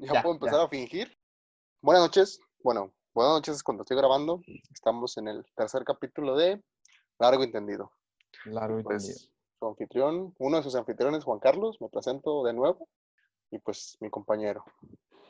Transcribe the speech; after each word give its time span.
Ya, 0.14 0.22
puedo 0.22 0.34
empezar 0.34 0.60
a 0.60 0.68
fingir. 0.68 1.16
Buenas 1.82 2.02
noches. 2.02 2.40
Bueno, 2.62 2.92
buenas 3.14 3.34
noches 3.34 3.62
cuando 3.62 3.82
estoy 3.82 3.96
grabando. 3.96 4.40
Estamos 4.72 5.16
en 5.18 5.28
el 5.28 5.44
tercer 5.56 5.84
capítulo 5.84 6.36
de 6.36 6.62
Largo 7.18 7.42
Entendido. 7.44 7.92
Largo 8.44 8.82
Pues 8.82 9.04
entendido. 9.04 9.30
su 9.58 9.66
anfitrión, 9.66 10.34
uno 10.38 10.56
de 10.58 10.62
sus 10.62 10.74
anfitriones, 10.74 11.24
Juan 11.24 11.38
Carlos, 11.40 11.76
me 11.80 11.88
presento 11.88 12.44
de 12.44 12.52
nuevo. 12.52 12.88
Y 13.50 13.58
pues 13.58 13.96
mi 14.00 14.10
compañero. 14.10 14.64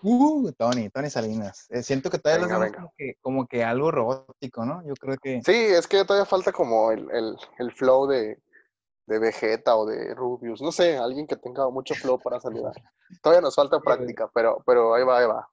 Uh, 0.03 0.51
Tony, 0.53 0.91
Tony 0.91 1.09
Salinas. 1.11 1.67
Eh, 1.71 1.83
siento 1.83 2.11
que 2.11 2.19
todavía 2.19 2.47
lo 2.47 2.49
Venga, 2.49 2.59
venga. 2.65 2.79
como 2.79 2.93
que, 2.97 3.15
como 3.21 3.47
que 3.47 3.65
algo 3.65 3.91
robótico, 3.91 4.65
¿no? 4.65 4.85
Yo 4.87 4.95
creo 4.95 5.17
que. 5.19 5.41
Sí, 5.43 5.53
es 5.53 5.87
que 5.87 6.05
todavía 6.05 6.27
falta 6.27 6.53
como 6.53 6.91
el, 6.93 7.09
el, 7.13 7.37
el 7.59 7.73
flow 7.73 8.07
de, 8.07 8.39
de 9.09 9.19
Vegeta 9.19 9.75
o 9.77 9.87
de 9.87 10.15
Rubius. 10.15 10.61
No 10.61 10.71
sé, 10.71 10.97
alguien 10.99 11.27
que 11.27 11.37
tenga 11.37 11.69
mucho 11.71 11.95
flow 11.95 12.19
para 12.21 12.39
saludar. 12.41 12.75
Todavía 13.23 13.41
nos 13.41 13.55
falta 13.55 13.81
práctica, 13.81 14.31
pero, 14.35 14.63
pero 14.67 14.95
ahí 14.95 15.03
va, 15.03 15.19
ahí 15.19 15.27
va. 15.27 15.49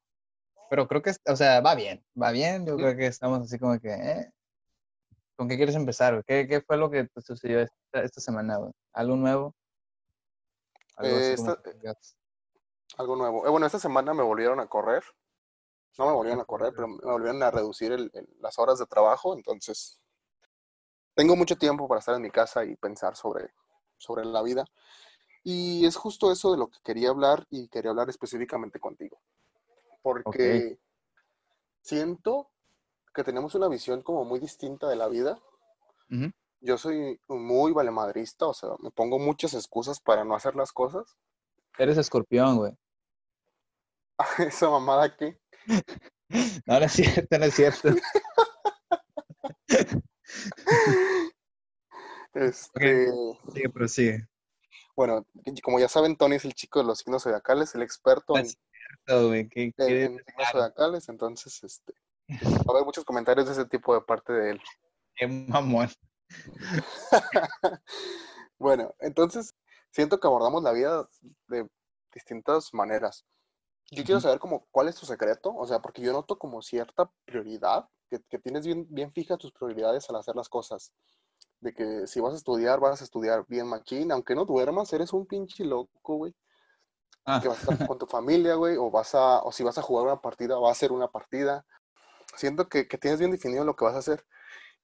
Pero 0.69 0.87
creo 0.87 1.01
que, 1.01 1.11
o 1.27 1.35
sea, 1.35 1.61
va 1.61 1.73
bien, 1.75 2.03
va 2.21 2.31
bien. 2.31 2.65
Yo 2.65 2.75
creo 2.75 2.95
que 2.95 3.07
estamos 3.07 3.39
así 3.41 3.57
como 3.57 3.79
que. 3.79 3.93
eh. 3.93 4.31
¿Con 5.37 5.47
qué 5.49 5.57
quieres 5.57 5.75
empezar? 5.75 6.23
¿Qué, 6.25 6.47
qué 6.47 6.61
fue 6.61 6.77
lo 6.77 6.89
que 6.89 7.05
te 7.05 7.21
sucedió 7.21 7.61
esta, 7.61 8.01
esta 8.03 8.21
semana? 8.21 8.57
güey? 8.57 8.71
¿Algo 8.93 9.15
nuevo? 9.15 9.53
Algo 10.97 11.15
Eh, 11.17 11.33
esta- 11.33 11.59
nuevo. 12.99 13.45
Eh, 13.45 13.49
bueno, 13.49 13.65
esta 13.65 13.79
semana 13.79 14.13
me 14.13 14.23
volvieron 14.23 14.59
a 14.59 14.67
correr. 14.67 15.03
No 15.97 16.07
me 16.07 16.13
volvieron 16.13 16.41
a 16.41 16.45
correr, 16.45 16.73
pero 16.75 16.87
me 16.87 16.97
volvieron 17.11 17.41
a 17.43 17.51
reducir 17.51 17.91
el- 17.91 18.11
el- 18.13 18.27
las 18.39 18.57
horas 18.59 18.79
de 18.79 18.85
trabajo. 18.85 19.33
Entonces, 19.33 19.99
tengo 21.15 21.35
mucho 21.35 21.55
tiempo 21.55 21.87
para 21.87 21.99
estar 21.99 22.15
en 22.15 22.21
mi 22.21 22.29
casa 22.29 22.63
y 22.65 22.75
pensar 22.75 23.15
sobre, 23.15 23.49
sobre 23.97 24.25
la 24.25 24.43
vida. 24.43 24.65
Y 25.43 25.85
es 25.85 25.95
justo 25.95 26.31
eso 26.31 26.51
de 26.51 26.57
lo 26.57 26.67
que 26.67 26.79
quería 26.83 27.09
hablar 27.09 27.47
y 27.49 27.67
quería 27.69 27.91
hablar 27.91 28.09
específicamente 28.09 28.79
contigo. 28.79 29.19
Porque 30.01 30.77
siento 31.81 32.49
que 33.13 33.23
tenemos 33.23 33.55
una 33.55 33.67
visión 33.67 34.01
como 34.01 34.25
muy 34.25 34.39
distinta 34.39 34.87
de 34.87 34.95
la 34.95 35.07
vida. 35.07 35.39
Yo 36.61 36.77
soy 36.77 37.19
muy 37.27 37.71
valemadrista, 37.73 38.47
o 38.47 38.53
sea, 38.53 38.69
me 38.79 38.91
pongo 38.91 39.19
muchas 39.19 39.53
excusas 39.53 39.99
para 39.99 40.23
no 40.23 40.35
hacer 40.35 40.55
las 40.55 40.71
cosas. 40.71 41.15
Eres 41.77 41.97
escorpión, 41.97 42.57
güey. 42.57 42.73
Esa 44.39 44.69
mamada 44.69 45.15
que... 45.15 45.39
No, 46.65 46.79
no 46.79 46.85
es 46.85 46.93
cierto, 46.93 47.37
no 47.37 47.45
es 47.45 47.53
cierto. 47.53 47.89
Este, 52.35 53.07
Sigue, 53.53 53.69
prosigue. 53.69 54.27
Bueno, 54.95 55.25
como 55.63 55.79
ya 55.79 55.87
saben, 55.87 56.17
Tony 56.17 56.35
es 56.35 56.45
el 56.45 56.53
chico 56.53 56.79
de 56.79 56.85
los 56.85 56.99
signos 56.99 57.23
zodiacales, 57.23 57.73
el 57.75 57.81
experto 57.81 58.37
en, 58.37 58.45
cierto, 58.45 59.27
güey. 59.27 59.49
¿Qué, 59.49 59.73
en- 59.77 60.17
signos 60.17 60.51
zodiacales, 60.51 61.09
entonces 61.09 61.63
este, 61.63 61.93
va 62.29 62.63
a 62.67 62.71
haber 62.71 62.85
muchos 62.85 63.05
comentarios 63.05 63.47
de 63.47 63.53
ese 63.53 63.65
tipo 63.65 63.93
de 63.93 64.01
parte 64.01 64.33
de 64.33 64.51
él. 64.51 64.61
qué 65.15 65.27
mamón. 65.27 65.89
Bueno, 68.57 68.95
entonces 68.99 69.53
siento 69.91 70.19
que 70.19 70.27
abordamos 70.27 70.63
la 70.63 70.71
vida 70.71 71.07
de 71.47 71.67
distintas 72.13 72.73
maneras. 72.73 73.25
Yo 73.91 74.03
quiero 74.03 74.21
saber 74.21 74.39
como 74.39 74.65
cuál 74.71 74.87
es 74.87 74.95
tu 74.95 75.05
secreto, 75.05 75.53
o 75.53 75.67
sea, 75.67 75.81
porque 75.81 76.01
yo 76.01 76.13
noto 76.13 76.39
como 76.39 76.61
cierta 76.61 77.11
prioridad, 77.25 77.87
que, 78.09 78.19
que 78.29 78.39
tienes 78.39 78.65
bien, 78.65 78.87
bien 78.89 79.11
fijas 79.11 79.37
tus 79.37 79.51
prioridades 79.51 80.09
al 80.09 80.15
hacer 80.15 80.35
las 80.35 80.49
cosas. 80.49 80.93
De 81.61 81.73
que 81.73 82.07
si 82.07 82.19
vas 82.21 82.33
a 82.33 82.37
estudiar, 82.37 82.79
vas 82.79 83.01
a 83.01 83.03
estudiar 83.05 83.45
bien 83.47 83.67
machín, 83.67 84.11
aunque 84.11 84.35
no 84.35 84.45
duermas, 84.45 84.93
eres 84.93 85.13
un 85.13 85.25
pinche 85.25 85.65
loco, 85.65 86.15
güey. 86.17 86.35
Ah, 87.25 87.39
que 87.41 87.47
vas 87.47 87.57
a 87.57 87.61
estar 87.61 87.87
con 87.87 87.97
tu 87.97 88.05
familia, 88.05 88.55
güey, 88.55 88.77
o 88.77 88.89
vas 88.91 89.15
a, 89.15 89.39
o 89.43 89.51
si 89.51 89.63
vas 89.63 89.77
a 89.77 89.81
jugar 89.81 90.05
una 90.05 90.21
partida, 90.21 90.57
va 90.57 90.71
a 90.71 90.75
ser 90.75 90.91
una 90.91 91.07
partida. 91.09 91.65
Siento 92.37 92.69
que, 92.69 92.87
que 92.87 92.97
tienes 92.97 93.19
bien 93.19 93.31
definido 93.31 93.65
lo 93.65 93.75
que 93.75 93.85
vas 93.85 93.95
a 93.95 93.99
hacer. 93.99 94.25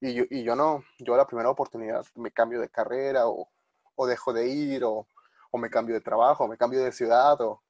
Y 0.02 0.14
yo, 0.16 0.26
y 0.30 0.44
yo 0.44 0.56
no, 0.56 0.84
yo 1.00 1.16
a 1.16 1.18
la 1.18 1.28
primera 1.28 1.50
oportunidad 1.50 2.06
me 2.16 2.32
cambio 2.32 2.62
de 2.62 2.70
carrera, 2.70 3.28
o, 3.30 3.50
o 3.96 4.08
dejo 4.08 4.34
de 4.34 4.48
ir, 4.50 4.84
o, 4.86 5.08
o 5.52 5.58
me 5.60 5.70
cambio 5.70 5.96
de 5.96 6.02
trabajo, 6.02 6.46
o 6.46 6.48
me 6.48 6.58
cambio 6.58 6.84
de 6.84 6.92
ciudad, 6.92 7.40
o, 7.42 7.62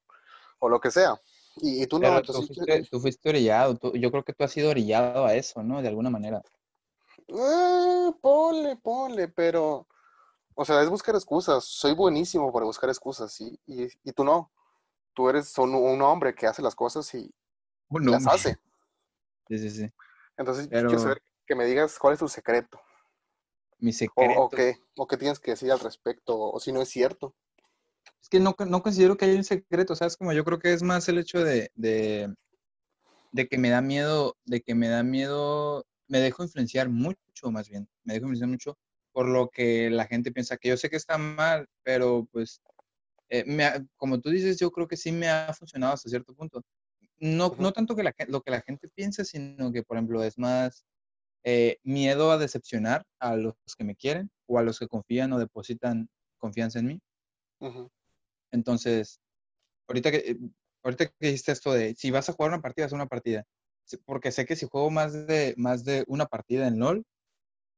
o 0.60 0.70
lo 0.70 0.80
que 0.82 0.92
sea. 0.92 1.16
Y, 1.58 1.84
y 1.84 1.88
tú 1.88 2.00
no, 2.00 2.10
pero 2.14 2.22
tú 2.24 2.42
entonces, 2.42 2.44
fuiste, 2.44 2.84
tú 2.90 3.00
fuiste 3.00 3.30
orillado. 3.30 3.76
tú- 3.78 3.94
yo 3.96 4.12
creo 4.12 4.24
que 4.24 4.34
tú 4.34 4.44
has 4.44 4.52
sido 4.52 4.70
orillado 4.72 5.26
a 5.26 5.36
eso, 5.36 5.64
¿no? 5.64 5.82
De 5.82 5.88
alguna 5.90 6.10
manera. 6.10 6.42
Eh, 7.28 8.12
ponle, 8.22 8.76
ponle, 8.78 9.28
pero, 9.28 9.88
o 10.56 10.66
sea, 10.66 10.82
es 10.82 10.90
buscar 10.90 11.16
excusas. 11.16 11.64
Soy 11.66 11.94
buenísimo 11.94 12.52
para 12.52 12.66
buscar 12.66 12.90
excusas, 12.90 13.40
y, 13.42 13.60
y, 13.66 13.88
y 14.04 14.12
tú 14.14 14.24
no. 14.24 14.52
Tú 15.14 15.28
eres 15.30 15.58
un, 15.58 15.76
un 15.76 16.02
hombre 16.02 16.34
que 16.34 16.48
hace 16.48 16.62
las 16.62 16.76
cosas 16.76 17.14
y 17.14 17.34
Un 17.90 18.06
las 18.10 18.18
hombre. 18.26 18.34
hace. 18.36 18.58
Sí, 19.48 19.58
sí, 19.58 19.70
sí. 19.70 19.92
Entonces, 20.38 20.68
Pero- 20.70 20.88
quiero 20.88 21.02
saber 21.04 21.22
que 21.46 21.56
me 21.56 21.66
digas 21.66 22.00
cuál 22.00 22.14
es 22.14 22.20
tu 22.20 22.30
secreto, 22.30 22.80
Mi 23.80 23.92
secreto. 23.92 24.40
o 24.40 24.50
qué, 24.50 24.78
o 24.96 25.06
qué 25.08 25.18
tienes 25.18 25.40
que 25.42 25.52
decir 25.52 25.70
al 25.74 25.80
respecto, 25.82 26.40
o 26.40 26.58
si 26.62 26.72
no 26.72 26.82
es 26.82 26.88
cierto. 26.88 27.36
Es 28.22 28.30
que 28.30 28.40
no, 28.40 28.56
no 28.66 28.82
considero 28.82 29.18
que 29.18 29.26
haya 29.26 29.36
un 29.36 29.44
secreto, 29.44 29.94
¿sabes? 29.96 30.16
Como 30.16 30.32
yo 30.32 30.46
creo 30.46 30.58
que 30.60 30.72
es 30.72 30.84
más 30.84 31.10
el 31.10 31.18
hecho 31.18 31.44
de, 31.44 31.70
de, 31.76 32.34
de 33.34 33.48
que 33.50 33.58
me 33.58 33.70
da 33.72 33.82
miedo, 33.82 34.38
de 34.46 34.62
que 34.62 34.74
me 34.74 34.88
da 34.88 35.04
miedo, 35.04 35.86
me 36.12 36.20
dejo 36.20 36.44
influenciar 36.44 36.90
mucho, 36.90 37.52
más 37.52 37.70
bien, 37.70 37.88
me 38.06 38.14
dejo 38.16 38.26
influenciar 38.28 38.50
mucho 38.50 38.78
por 39.14 39.28
lo 39.30 39.50
que 39.50 39.90
la 39.92 40.08
gente 40.08 40.32
piensa, 40.34 40.58
que 40.58 40.70
yo 40.70 40.78
sé 40.78 40.90
que 40.90 40.98
está 40.98 41.18
mal, 41.18 41.68
pero 41.84 42.28
pues, 42.32 42.62
eh, 43.30 43.44
me 43.46 43.66
ha- 43.66 43.86
como 43.98 44.20
tú 44.22 44.30
dices, 44.32 44.60
yo 44.60 44.72
creo 44.72 44.88
que 44.88 44.98
sí 44.98 45.12
me 45.12 45.30
ha 45.30 45.54
funcionado 45.54 45.94
hasta 45.94 46.10
cierto 46.10 46.34
punto. 46.36 46.64
No, 47.20 47.56
no 47.60 47.72
tanto 47.74 47.96
que 47.96 48.04
la, 48.04 48.14
lo 48.30 48.42
que 48.42 48.52
la 48.52 48.62
gente 48.62 48.90
piensa, 48.90 49.26
sino 49.26 49.72
que, 49.74 49.84
por 49.84 49.98
ejemplo, 49.98 50.24
es 50.24 50.38
más 50.40 50.86
eh, 51.46 51.80
miedo 51.84 52.32
a 52.32 52.38
decepcionar 52.40 53.06
a 53.20 53.36
los 53.38 53.56
que 53.78 53.86
me 53.86 53.96
quieren 53.96 54.32
o 54.48 54.60
a 54.60 54.64
los 54.64 54.80
que 54.80 54.88
confían 54.90 55.34
o 55.34 55.40
depositan 55.40 56.10
confianza 56.40 56.80
en 56.80 56.88
mí. 56.88 57.02
Entonces, 58.52 59.20
ahorita 59.88 60.12
que, 60.12 60.18
eh, 60.20 60.38
ahorita 60.84 61.08
que 61.08 61.14
dijiste 61.28 61.52
esto 61.54 61.74
de 61.74 61.96
si 61.96 62.12
vas 62.12 62.30
a 62.30 62.34
jugar 62.34 62.52
una 62.54 62.62
partida, 62.62 62.86
es 62.88 62.94
una 62.94 63.08
partida. 63.08 63.46
Porque 63.98 64.32
sé 64.32 64.46
que 64.46 64.56
si 64.56 64.68
juego 64.68 64.90
más 64.90 65.28
de, 65.28 65.54
más 65.58 65.84
de 65.84 66.04
una 66.08 66.26
partida 66.26 66.68
en 66.68 66.80
LOL, 66.80 67.04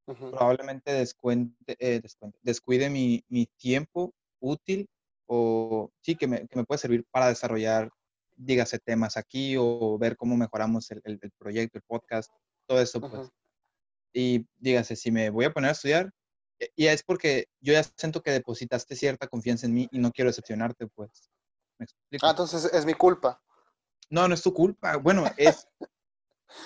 ujú, 0.07 0.31
probablemente 0.31 0.91
descuente, 0.94 1.75
eh, 1.79 2.00
descuente- 2.01 2.40
descuide 2.41 2.90
mi, 2.90 3.24
mi 3.29 3.46
tiempo 3.57 4.13
útil 4.40 4.88
o 5.28 5.90
sí, 6.01 6.16
que 6.16 6.28
me, 6.28 6.47
que 6.47 6.56
me 6.57 6.66
puede 6.66 6.79
servir 6.79 7.06
para 7.12 7.28
desarrollar, 7.29 7.90
dígase, 8.35 8.79
temas 8.79 9.16
aquí 9.18 9.56
o 9.57 9.97
ver 9.97 10.18
cómo 10.18 10.35
mejoramos 10.35 10.90
el, 10.91 11.01
el- 11.06 11.19
el 11.22 11.31
proyecto, 11.38 11.78
el 11.78 11.84
podcast, 11.88 12.30
todo 12.68 12.81
eso, 12.81 13.00
pues. 13.00 13.13
ujú. 13.13 13.30
Y 14.16 14.45
dígase, 14.57 14.95
si 14.95 15.12
me 15.12 15.30
voy 15.30 15.45
a 15.45 15.53
poner 15.53 15.69
a 15.69 15.74
estudiar, 15.74 16.12
eh, 16.59 16.69
y 16.75 16.85
es 16.88 17.01
porque 17.03 17.45
yo 17.62 17.74
ya 17.74 17.84
siento 17.84 18.22
que 18.22 18.31
depositaste 18.31 18.95
cierta 18.95 19.28
confianza 19.28 19.66
en 19.66 19.74
mí 19.74 19.88
y 19.91 19.97
no 20.00 20.12
quiero 20.12 20.30
decepcionarte, 20.30 20.88
pues. 20.88 21.31
¿Me 21.80 21.85
explico? 21.85 22.25
Ah, 22.28 22.31
entonces 22.31 22.66
es 22.74 22.85
mi 22.85 22.94
culpa. 22.94 23.41
No, 24.09 24.28
no 24.28 24.35
es 24.35 24.44
tu 24.44 24.53
culpa. 24.53 24.97
Bueno, 24.97 25.24
es. 25.38 25.68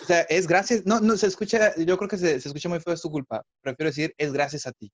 O 0.04 0.06
sea, 0.06 0.22
es 0.22 0.48
gracias. 0.48 0.86
No, 0.86 1.00
no, 1.00 1.18
se 1.18 1.28
escucha. 1.28 1.76
Yo 1.78 1.98
creo 1.98 2.10
que 2.10 2.18
se, 2.18 2.40
se 2.40 2.50
escucha 2.50 2.70
muy 2.70 2.80
feo, 2.80 2.94
es 2.94 3.02
tu 3.02 3.10
culpa. 3.12 3.44
Prefiero 3.62 3.90
decir, 3.90 4.14
es 4.18 4.32
gracias 4.34 4.66
a 4.68 4.72
ti. 4.72 4.92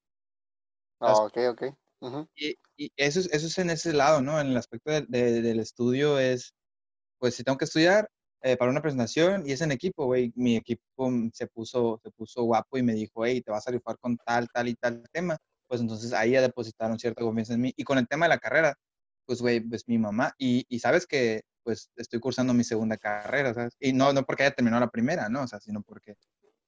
Ah, 1.00 1.14
ok, 1.14 1.38
ok. 1.52 1.64
Ujú, 2.02 2.28
Y, 2.36 2.56
y 2.78 2.92
eso, 2.98 3.20
es, 3.20 3.28
eso 3.32 3.48
es 3.48 3.58
en 3.58 3.70
ese 3.70 3.94
lado, 3.94 4.22
¿no? 4.22 4.40
En 4.40 4.48
el 4.48 4.58
aspecto 4.58 4.92
de- 4.92 5.06
de- 5.08 5.42
del 5.42 5.60
estudio 5.60 6.20
es. 6.20 6.54
Pues 7.20 7.36
si 7.36 7.44
tengo 7.44 7.58
que 7.58 7.66
estudiar 7.66 8.10
eh, 8.42 8.58
para 8.58 8.70
una 8.72 8.82
presentación 8.82 9.48
y 9.48 9.54
es 9.54 9.62
en 9.62 9.72
equipo, 9.72 10.06
güey. 10.06 10.34
Mi 10.36 10.58
equipo 10.58 11.10
se 11.34 11.48
puso, 11.48 12.00
se 12.04 12.12
puso 12.12 12.44
guapo 12.44 12.78
y 12.78 12.84
me 12.84 12.94
dijo, 12.94 13.26
hey, 13.26 13.42
te 13.42 13.52
vas 13.52 13.66
a 13.68 13.72
rifar 13.72 13.98
con 14.00 14.18
tal, 14.18 14.48
tal 14.54 14.68
y 14.68 14.76
tal 14.76 15.04
tema. 15.12 15.38
Pues 15.68 15.80
entonces 15.82 16.12
ahí 16.14 16.32
ya 16.32 16.42
depositaron 16.42 17.00
cierta 17.00 17.24
confianza 17.24 17.54
en 17.54 17.62
mí. 17.62 17.74
Y 17.78 17.84
con 17.86 17.98
el 17.98 18.08
tema 18.08 18.26
de 18.26 18.30
la 18.30 18.40
carrera, 18.40 18.76
pues, 19.26 19.42
güey, 19.42 19.62
pues 19.62 19.88
mi 19.88 19.98
mamá. 19.98 20.34
Y, 20.38 20.66
y 20.68 20.80
sabes 20.80 21.08
que, 21.08 21.44
pues, 21.64 21.90
estoy 21.96 22.20
cursando 22.20 22.54
mi 22.54 22.64
segunda 22.64 22.98
carrera, 22.98 23.54
¿sabes? 23.54 23.76
Y 23.80 23.94
no, 23.94 24.14
no 24.14 24.24
porque 24.24 24.44
haya 24.44 24.56
terminado 24.56 24.82
la 24.82 24.92
primera, 24.92 25.30
¿no? 25.30 25.44
O 25.44 25.48
sea, 25.48 25.60
sino 25.60 25.82
porque, 25.82 26.16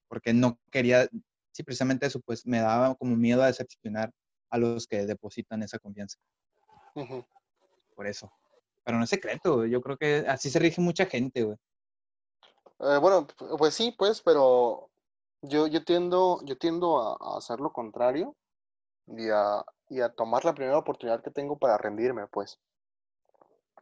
porque 0.08 0.34
no 0.34 0.60
quería, 0.72 1.08
sí, 1.52 1.64
precisamente 1.64 2.06
eso, 2.06 2.20
pues 2.22 2.46
me 2.46 2.60
daba 2.60 2.96
como 2.96 3.16
miedo 3.16 3.44
a 3.44 3.48
decepcionar 3.48 4.12
a 4.50 4.58
los 4.58 4.88
que 4.88 5.06
depositan 5.06 5.64
esa 5.64 5.80
confianza. 5.80 6.18
Por 7.96 8.08
eso. 8.08 8.32
Pero 8.84 8.98
no 8.98 9.04
es 9.04 9.10
secreto, 9.10 9.58
güey. 9.58 9.72
Yo 9.72 9.82
creo 9.82 9.98
que 9.98 10.26
así 10.28 10.50
se 10.50 10.60
rige 10.60 10.80
mucha 10.82 11.06
gente, 11.06 11.44
güey. 11.44 11.58
Eh, 12.80 12.98
bueno, 13.00 13.28
pues 13.58 13.74
sí, 13.74 13.94
pues, 13.98 14.22
pero 14.22 14.90
yo, 15.42 15.68
yo 15.68 15.84
tiendo, 15.84 16.42
yo 16.44 16.58
tiendo 16.58 17.02
a, 17.02 17.18
a 17.20 17.38
hacer 17.38 17.60
lo 17.60 17.72
contrario 17.72 18.36
y 19.08 19.30
a, 19.30 19.64
y 19.90 20.02
a 20.02 20.10
tomar 20.10 20.46
la 20.46 20.54
primera 20.54 20.78
oportunidad 20.78 21.24
que 21.24 21.32
tengo 21.32 21.58
para 21.58 21.78
rendirme, 21.78 22.28
pues. 22.28 22.60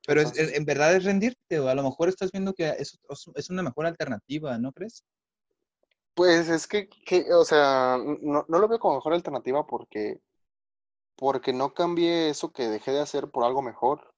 Pero 0.07 0.21
es- 0.21 0.37
en 0.37 0.65
verdad 0.65 0.95
es 0.95 1.03
rendirte, 1.05 1.59
o 1.59 1.67
a 1.69 1.75
lo 1.75 1.83
mejor 1.83 2.09
estás 2.09 2.31
viendo 2.31 2.53
que 2.53 2.69
es, 2.69 2.99
es 3.35 3.49
una 3.49 3.63
mejor 3.63 3.85
alternativa, 3.87 4.57
¿no 4.57 4.71
crees? 4.71 5.03
Pues 6.15 6.49
es 6.49 6.67
que, 6.67 6.89
que, 7.05 7.33
o 7.33 7.43
sea, 7.45 7.97
no, 8.21 8.45
no 8.47 8.59
lo 8.59 8.67
veo 8.67 8.79
como 8.79 8.95
mejor 8.95 9.13
alternativa 9.13 9.65
porque, 9.65 10.21
porque 11.17 11.53
no 11.53 11.73
cambié 11.73 12.29
eso 12.29 12.51
que 12.53 12.69
dejé 12.69 12.91
de 12.91 13.01
hacer 13.01 13.29
por 13.31 13.45
algo 13.45 13.61
mejor. 13.63 14.13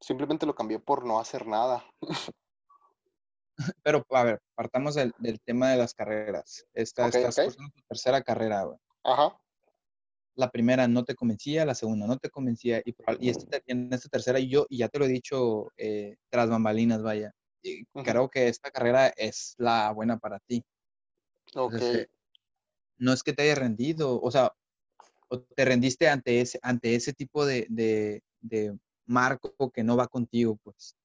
simplemente 0.00 0.46
lo 0.46 0.54
cambié 0.56 0.78
por 0.80 1.06
no 1.06 1.20
hacer 1.20 1.46
nada. 1.46 1.84
Pero, 3.82 4.04
a 4.10 4.24
ver, 4.24 4.40
partamos 4.54 4.94
del, 4.94 5.12
del 5.18 5.40
tema 5.40 5.70
de 5.70 5.76
las 5.76 5.94
carreras. 5.94 6.64
Esta, 6.74 7.06
Ok, 7.06 7.14
estás 7.14 7.38
ok. 7.38 7.40
cursando 7.44 7.70
tu 7.74 7.82
tercera 7.88 8.22
carrera, 8.22 8.64
güey. 8.64 8.78
Ajá. 9.04 9.39
La 10.40 10.50
primera 10.50 10.88
no 10.88 11.04
te 11.04 11.14
convencía, 11.14 11.66
la 11.66 11.74
segunda 11.74 12.06
no 12.06 12.16
te 12.16 12.30
convencía, 12.30 12.80
y, 12.82 12.94
y 13.20 13.28
este 13.28 13.62
en 13.66 13.92
esta 13.92 14.08
tercera 14.08 14.38
yo, 14.38 14.64
y 14.70 14.78
ya 14.78 14.88
te 14.88 14.98
lo 14.98 15.04
he 15.04 15.08
dicho 15.08 15.68
eh, 15.76 16.16
tras 16.30 16.48
bambalinas, 16.48 17.02
vaya, 17.02 17.34
y 17.62 17.84
creo 17.84 18.30
que 18.30 18.48
esta 18.48 18.70
carrera 18.70 19.08
es 19.08 19.54
la 19.58 19.92
buena 19.92 20.18
para 20.18 20.38
ti. 20.40 20.64
Ok. 21.54 21.74
Entonces, 21.74 21.94
eh, 21.94 22.10
no 22.96 23.12
es 23.12 23.22
que 23.22 23.34
te 23.34 23.42
hayas 23.42 23.58
rendido, 23.58 24.18
o 24.18 24.30
sea, 24.30 24.52
o 25.28 25.40
te 25.40 25.64
rendiste 25.66 26.08
ante 26.08 26.40
ese, 26.40 26.58
ante 26.62 26.94
ese 26.94 27.12
tipo 27.12 27.44
de, 27.44 27.66
de, 27.68 28.22
de 28.40 28.78
marco 29.04 29.70
que 29.70 29.84
no 29.84 29.94
va 29.94 30.08
contigo, 30.08 30.56
pues. 30.62 30.96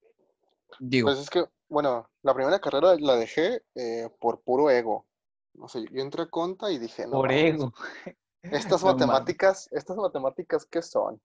Digo, 0.80 1.08
Pues 1.08 1.20
es 1.20 1.30
que, 1.30 1.44
bueno, 1.68 2.10
la 2.22 2.34
primera 2.34 2.60
carrera 2.60 2.96
la 2.98 3.18
dejé 3.18 3.64
eh, 3.76 4.10
por 4.20 4.42
puro 4.42 4.70
ego. 4.70 5.06
No 5.54 5.68
sé, 5.68 5.86
yo 5.92 6.02
entré 6.02 6.24
a 6.24 6.30
conta 6.30 6.72
y 6.72 6.80
dije, 6.80 7.06
no, 7.06 7.12
por 7.12 7.32
ego. 7.32 7.74
estas 8.50 8.84
No 8.86 8.96
matemáticas, 8.96 9.70
estas 9.72 9.98
matemáticas, 9.98 10.66
¿qué 10.66 10.82
son? 10.82 11.22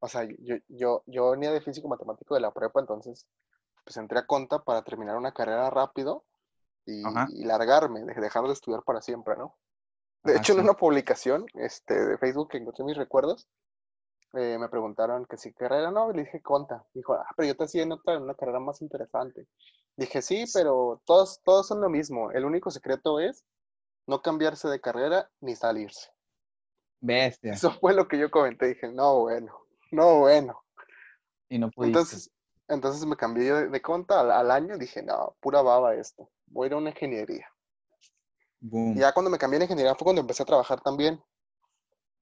O 0.00 0.08
sea, 0.08 0.24
yo, 0.40 0.56
yo, 0.68 1.02
yo 1.06 1.30
venía 1.30 1.52
de 1.52 1.60
físico 1.60 1.88
matemático 1.88 2.34
de 2.34 2.40
la 2.40 2.52
prepa, 2.52 2.80
entonces, 2.80 3.26
pues 3.84 3.96
entré 3.96 4.18
a 4.20 4.26
conta 4.26 4.60
para 4.64 4.82
terminar 4.82 5.16
una 5.16 5.32
carrera 5.32 5.70
rápido 5.70 6.24
y, 6.86 7.44
largarme, 7.44 8.04
de- 8.04 8.14
dejar 8.20 8.44
de 8.46 8.52
estudiar 8.54 8.82
para 8.84 9.02
siempre, 9.02 9.36
¿no? 9.36 9.56
De 10.24 10.36
Ajá, 10.36 10.38
hecho, 10.38 10.54
en 10.54 10.60
una 10.60 10.74
publicación 10.74 11.46
este, 11.54 11.94
de 11.94 12.18
Facebook 12.18 12.50
que 12.50 12.58
encontré 12.58 12.84
mis 12.84 12.96
recuerdos, 12.96 13.48
eh, 14.34 14.58
me 14.58 14.68
preguntaron 14.68 15.26
que 15.26 15.36
si 15.36 15.52
carrera 15.52 15.90
no, 15.90 16.10
y 16.10 16.14
le 16.16 16.24
dije 16.24 16.42
conta. 16.42 16.84
Dijo, 16.94 17.14
ah, 17.14 17.26
pero 17.36 17.48
yo 17.48 17.56
te 17.56 17.64
hacía 17.64 17.82
en 17.84 17.92
otra, 17.92 18.14
en 18.14 18.22
una 18.24 18.34
carrera 18.34 18.60
más 18.60 18.82
interesante. 18.82 19.46
Dije, 19.96 20.22
sí, 20.22 20.44
pero 20.52 21.00
todos, 21.06 21.40
todos 21.44 21.68
son 21.68 21.80
lo 21.80 21.88
mismo. 21.88 22.32
El 22.32 22.44
único 22.44 22.70
secreto 22.70 23.20
es 23.20 23.44
no 24.06 24.22
cambiarse 24.22 24.68
de 24.68 24.80
carrera 24.80 25.30
ni 25.40 25.56
salirse. 25.56 26.10
Bestia. 27.04 27.52
Eso 27.52 27.70
fue 27.72 27.94
lo 27.94 28.08
que 28.08 28.18
yo 28.18 28.30
comenté. 28.30 28.68
Dije, 28.68 28.88
no, 28.88 29.20
bueno, 29.20 29.54
no, 29.90 30.20
bueno. 30.20 30.62
Y 31.48 31.58
no 31.58 31.70
pudiste. 31.70 31.98
Entonces, 31.98 32.30
entonces 32.68 33.06
me 33.06 33.16
cambié 33.16 33.52
de, 33.52 33.68
de 33.68 33.82
conta 33.82 34.20
al, 34.20 34.30
al 34.30 34.50
año. 34.50 34.78
Dije, 34.78 35.02
no, 35.02 35.36
pura 35.40 35.60
baba 35.60 35.94
esto. 35.94 36.30
Voy 36.46 36.64
a 36.64 36.68
ir 36.68 36.72
a 36.74 36.76
una 36.78 36.90
ingeniería. 36.90 37.46
Boom. 38.60 38.96
Y 38.96 39.00
ya 39.00 39.12
cuando 39.12 39.30
me 39.30 39.36
cambié 39.38 39.58
de 39.58 39.66
ingeniería 39.66 39.94
fue 39.94 40.04
cuando 40.04 40.22
empecé 40.22 40.42
a 40.42 40.46
trabajar 40.46 40.80
también. 40.80 41.22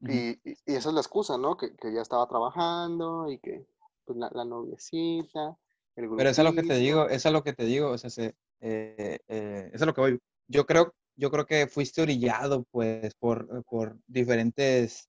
Ujú. 0.01 0.13
Y, 0.13 0.41
y- 0.43 0.57
y 0.67 0.75
esa 0.75 0.89
es 0.89 0.95
la 0.95 1.01
excusa, 1.01 1.39
¿no? 1.39 1.57
Que, 1.57 1.77
que 1.77 1.93
ya 1.93 2.03
estaba 2.03 2.27
trabajando 2.27 3.31
y 3.31 3.39
que 3.39 3.65
pues, 4.05 4.19
la, 4.19 4.31
la 4.33 4.45
noviecita, 4.45 5.57
el 5.95 6.09
Pero 6.17 6.29
eso 6.31 6.43
es 6.43 6.49
lo 6.49 6.55
que 6.55 6.65
te 6.65 6.75
digo, 6.75 7.09
eso 7.09 7.29
es 7.29 7.33
lo 7.33 7.45
que 7.45 7.53
te 7.53 7.65
digo, 7.65 7.91
o 7.91 7.99
sea, 7.99 8.11
se- 8.11 8.35
eh, 8.61 9.21
eh, 9.29 9.71
eso 9.73 9.85
es 9.85 9.87
lo 9.87 9.95
que 9.95 10.01
voy. 10.01 10.19
Yo 10.49 10.67
creo, 10.67 10.93
yo 11.17 11.31
creo 11.31 11.47
que 11.47 11.67
fuiste 11.67 12.03
orillado, 12.03 12.65
pues, 12.71 13.15
por, 13.15 13.65
por 13.65 13.99
diferentes 14.07 15.09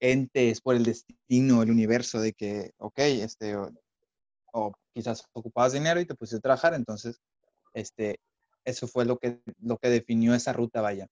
entes, 0.00 0.60
por 0.60 0.76
el 0.76 0.84
destino, 0.84 1.62
el 1.62 1.70
universo, 1.70 2.20
de 2.20 2.32
que, 2.32 2.72
ok, 2.78 2.98
este, 2.98 3.56
o, 3.56 3.70
o 4.52 4.72
quizás 4.94 5.24
ocupabas 5.32 5.72
dinero 5.72 6.00
y 6.00 6.06
te 6.06 6.14
pusiste 6.14 6.38
a 6.38 6.40
trabajar, 6.40 6.74
entonces, 6.74 7.20
este, 7.74 8.18
eso 8.64 8.86
fue 8.86 9.04
lo 9.04 9.18
que, 9.18 9.40
lo 9.60 9.78
que 9.78 9.88
definió 9.88 10.34
esa 10.34 10.52
ruta, 10.52 10.80
vaya. 10.80 11.06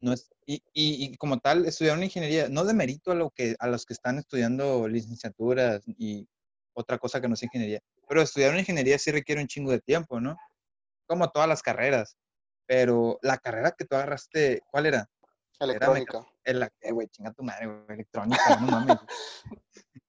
No 0.00 0.12
es, 0.12 0.30
y, 0.46 0.62
y, 0.72 1.04
y 1.04 1.16
como 1.16 1.38
tal, 1.38 1.66
estudiar 1.66 1.96
una 1.96 2.06
ingeniería, 2.06 2.48
no 2.48 2.64
de 2.64 2.72
mérito 2.72 3.12
a, 3.12 3.14
lo 3.14 3.30
que, 3.30 3.54
a 3.58 3.66
los 3.66 3.84
que 3.84 3.92
están 3.92 4.18
estudiando 4.18 4.88
licenciaturas 4.88 5.82
y 5.86 6.26
otra 6.72 6.98
cosa 6.98 7.20
que 7.20 7.28
no 7.28 7.34
es 7.34 7.42
ingeniería, 7.42 7.80
pero 8.08 8.22
estudiar 8.22 8.50
una 8.50 8.60
ingeniería 8.60 8.98
sí 8.98 9.10
requiere 9.10 9.42
un 9.42 9.48
chingo 9.48 9.70
de 9.72 9.80
tiempo, 9.80 10.20
¿no? 10.20 10.36
Como 11.06 11.28
todas 11.30 11.48
las 11.48 11.62
carreras. 11.62 12.16
Pero 12.70 13.18
la 13.22 13.36
carrera 13.38 13.72
que 13.76 13.84
tú 13.84 13.96
agarraste, 13.96 14.62
¿cuál 14.70 14.86
era? 14.86 15.10
Electrónica. 15.58 16.24
El, 16.44 16.62
eh, 16.62 16.92
güey, 16.92 17.08
chinga 17.08 17.32
tu 17.32 17.42
madre, 17.42 17.66
güey, 17.66 17.82
electrónica, 17.88 18.56
no 18.60 18.66
mames. 18.70 18.96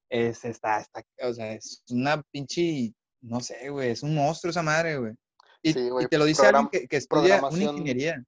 Es, 0.10 0.44
está, 0.46 0.80
está, 0.81 1.04
o 1.24 1.34
sea, 1.34 1.54
es 1.54 1.84
una 1.90 2.22
pinche, 2.31 2.94
no 3.22 3.40
sé, 3.40 3.69
güey, 3.69 3.90
es 3.92 4.04
un 4.04 4.13
monstruo 4.13 4.52
esa 4.52 4.62
madre, 4.62 4.98
güey. 4.98 5.13
Y, 5.63 5.74
Sí, 5.74 5.90
güey, 5.90 6.06
y 6.06 6.08
te 6.10 6.18
lo 6.19 6.25
dice 6.25 6.46
alguien 6.46 6.66
program- 6.68 6.69
que, 6.69 6.88
que 6.88 6.98
estudia 6.98 7.42
una 7.44 7.63
ingeniería 7.63 8.24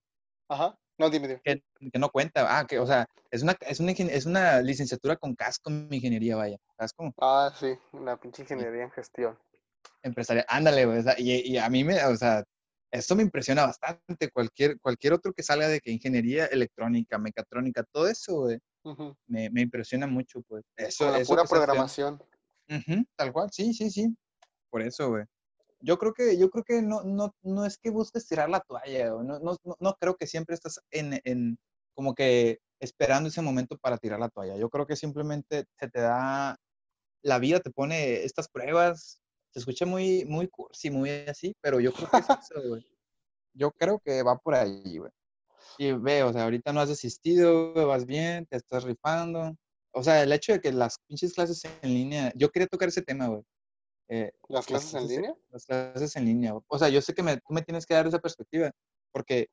Ajá. 0.50 0.76
No, 0.98 1.10
dime, 1.12 1.28
dime. 1.28 1.42
que, 1.44 1.62
que 1.92 2.00
no 2.00 2.10
cuenta. 2.10 2.58
Ah, 2.58 2.66
que, 2.66 2.80
o 2.80 2.88
sea, 2.88 3.06
es 3.30 3.44
una, 3.44 3.56
es 3.62 3.80
una, 3.82 3.92
es 3.92 4.26
una 4.26 4.62
licenciatura 4.62 5.16
con 5.18 5.36
casco 5.36 5.70
en 5.70 5.94
ingeniería, 5.94 6.38
vaya. 6.38 6.58
Casco 6.78 7.14
Ah, 7.22 7.54
sí, 7.60 7.78
la 7.92 8.16
pinche 8.18 8.42
ingeniería 8.44 8.84
en 8.84 8.92
gestión. 8.92 9.38
empresarial. 10.02 10.46
Ándale, 10.48 10.86
güey. 10.86 11.00
o 11.00 11.04
sea, 11.04 11.16
y, 11.20 11.34
y 11.52 11.58
a 11.58 11.70
mí 11.70 11.84
me, 11.84 12.04
o 12.06 12.16
sea, 12.16 12.44
esto 12.94 13.16
me 13.16 13.24
impresiona 13.24 13.66
bastante. 13.66 14.30
Cualquier, 14.32 14.80
cualquier 14.80 15.14
otro 15.14 15.34
que 15.34 15.42
salga 15.42 15.68
de 15.68 15.80
que 15.80 15.92
ingeniería 15.92 16.46
electrónica, 16.46 17.18
mecatrónica, 17.18 17.84
todo 17.92 18.08
eso, 18.08 18.42
güey, 18.42 18.60
me, 19.28 19.50
me 19.50 19.62
impresiona 19.62 20.06
mucho, 20.06 20.44
pues. 20.44 20.64
Eso, 20.76 21.06
Con 21.06 21.14
la 21.14 21.20
eso 21.20 21.34
pura 21.34 21.44
programación. 21.46 22.22
Tal 23.16 23.34
cual, 23.34 23.50
sí, 23.52 23.74
sí, 23.74 23.90
sí. 23.90 24.16
Por 24.70 24.84
eso, 24.84 25.10
güey. 25.10 25.26
Yo 25.80 25.98
creo 25.98 26.14
que, 26.14 26.38
yo 26.38 26.50
creo 26.52 26.64
que 26.64 26.82
no, 26.84 27.04
no, 27.04 27.34
no 27.42 27.66
es 27.66 27.78
que 27.80 27.90
busques 27.90 28.28
tirar 28.28 28.50
la 28.50 28.62
toalla, 28.62 29.10
güey. 29.10 29.26
No, 29.26 29.40
no, 29.40 29.58
no, 29.64 29.76
no 29.80 29.94
creo 30.00 30.16
que 30.16 30.28
siempre 30.28 30.54
estás 30.54 30.80
en, 30.92 31.20
en, 31.24 31.58
como 31.96 32.14
que 32.14 32.60
esperando 32.80 33.30
ese 33.30 33.42
momento 33.42 33.76
para 33.78 33.98
tirar 33.98 34.20
la 34.20 34.30
toalla. 34.30 34.56
Yo 34.56 34.70
creo 34.70 34.86
que 34.86 34.96
simplemente 34.96 35.66
se 35.80 35.90
te 35.90 36.00
da, 36.00 36.58
la 37.24 37.40
vida 37.40 37.60
te 37.60 37.72
pone 37.72 38.24
estas 38.24 38.50
pruebas. 38.50 39.20
Se 39.54 39.60
escucha 39.60 39.86
muy, 39.86 40.26
muy 40.26 40.48
cursi, 40.48 40.90
muy 40.90 41.12
así, 41.12 41.56
pero 41.62 41.80
yo 41.80 41.94
creo 41.94 42.10
que 42.10 42.18
es 42.18 42.26
eso, 42.30 42.68
güey. 42.68 42.86
Yo 43.54 43.72
creo 43.72 44.00
que 44.00 44.24
va 44.24 44.36
por 44.38 44.56
ahí, 44.56 44.98
güey. 44.98 45.12
Y 45.78 45.92
ve, 45.92 46.24
o 46.24 46.34
sea, 46.34 46.44
ahorita 46.46 46.74
no 46.74 46.82
has 46.82 46.90
desistido, 46.90 47.72
güey, 47.74 47.86
vas 47.86 48.06
bien, 48.06 48.48
te 48.48 48.58
estás 48.58 48.84
rifando. 48.84 49.56
O 49.92 50.04
sea, 50.04 50.24
el 50.24 50.32
hecho 50.34 50.54
de 50.54 50.60
que 50.60 50.72
las 50.72 50.98
pinches 51.08 51.34
clases 51.34 51.62
en 51.84 51.94
línea, 51.94 52.34
yo 52.36 52.50
quería 52.50 52.68
tocar 52.68 52.90
ese 52.90 53.04
tema, 53.04 53.28
güey. 53.28 53.44
Eh, 54.10 54.32
¿Las 54.50 54.66
clases 54.66 54.94
en 54.96 55.08
línea? 55.08 55.36
las 55.52 55.66
clases 55.66 56.16
en 56.16 56.26
línea. 56.26 56.54
O 56.68 56.80
sea, 56.80 56.90
yo 56.90 57.00
sé 57.02 57.14
que 57.14 57.22
me, 57.24 57.38
tú 57.38 57.54
me 57.54 57.62
tienes 57.62 57.86
que 57.86 57.94
dar 57.94 58.08
esa 58.08 58.20
perspectiva, 58.20 58.72
porque 59.12 59.50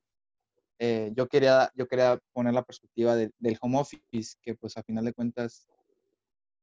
eh, 0.78 1.12
yo, 1.14 1.28
quería, 1.28 1.70
yo 1.74 1.86
quería 1.86 2.18
poner 2.32 2.54
la 2.54 2.62
perspectiva 2.62 3.14
de- 3.16 3.30
del 3.38 3.58
home 3.60 3.78
office, 3.78 4.36
que 4.40 4.54
pues 4.54 4.78
a 4.78 4.82
final 4.82 5.04
de 5.04 5.12
cuentas, 5.12 5.68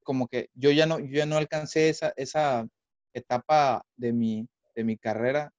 como 0.03 0.27
que 0.27 0.49
yo 0.55 0.71
ya 0.71 0.87
no, 0.87 0.97
yo 0.99 1.17
ya 1.17 1.25
no 1.27 1.37
alcancé 1.37 1.89
esa, 1.89 2.13
esa 2.15 2.67
etapa 3.13 3.83
de 3.95 4.13
mi, 4.13 4.47
de 4.75 4.83
mi 4.83 4.97
carrera 4.97 5.51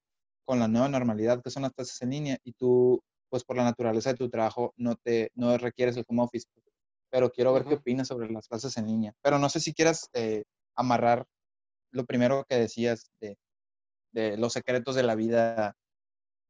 con 0.44 0.58
la 0.58 0.68
nueva 0.68 0.88
normalidad, 0.88 1.42
que 1.42 1.50
son 1.50 1.62
las 1.62 1.72
clases 1.72 2.00
en 2.02 2.10
línea, 2.10 2.38
y 2.42 2.52
tú, 2.52 3.02
pues 3.28 3.44
por 3.44 3.56
la 3.56 3.64
naturaleza 3.64 4.10
de 4.10 4.16
tu 4.16 4.30
trabajo, 4.30 4.72
no 4.76 4.96
te 4.96 5.30
no 5.34 5.56
requieres 5.58 5.96
el 5.96 6.04
home 6.08 6.22
office. 6.22 6.48
Pero 7.10 7.30
quiero 7.30 7.52
ver 7.52 7.64
qué 7.64 7.74
opinas 7.74 8.08
sobre 8.08 8.30
las 8.30 8.48
clases 8.48 8.76
en 8.76 8.86
línea. 8.86 9.14
Pero 9.22 9.38
no 9.38 9.48
sé 9.48 9.60
si 9.60 9.74
quieras 9.74 10.08
eh, 10.14 10.44
amarrar 10.76 11.26
lo 11.90 12.04
primero 12.04 12.44
que 12.48 12.56
decías 12.56 13.10
de, 13.20 13.36
de 14.12 14.36
los 14.36 14.52
secretos 14.52 14.94
de 14.94 15.02
la 15.02 15.14
vida 15.14 15.74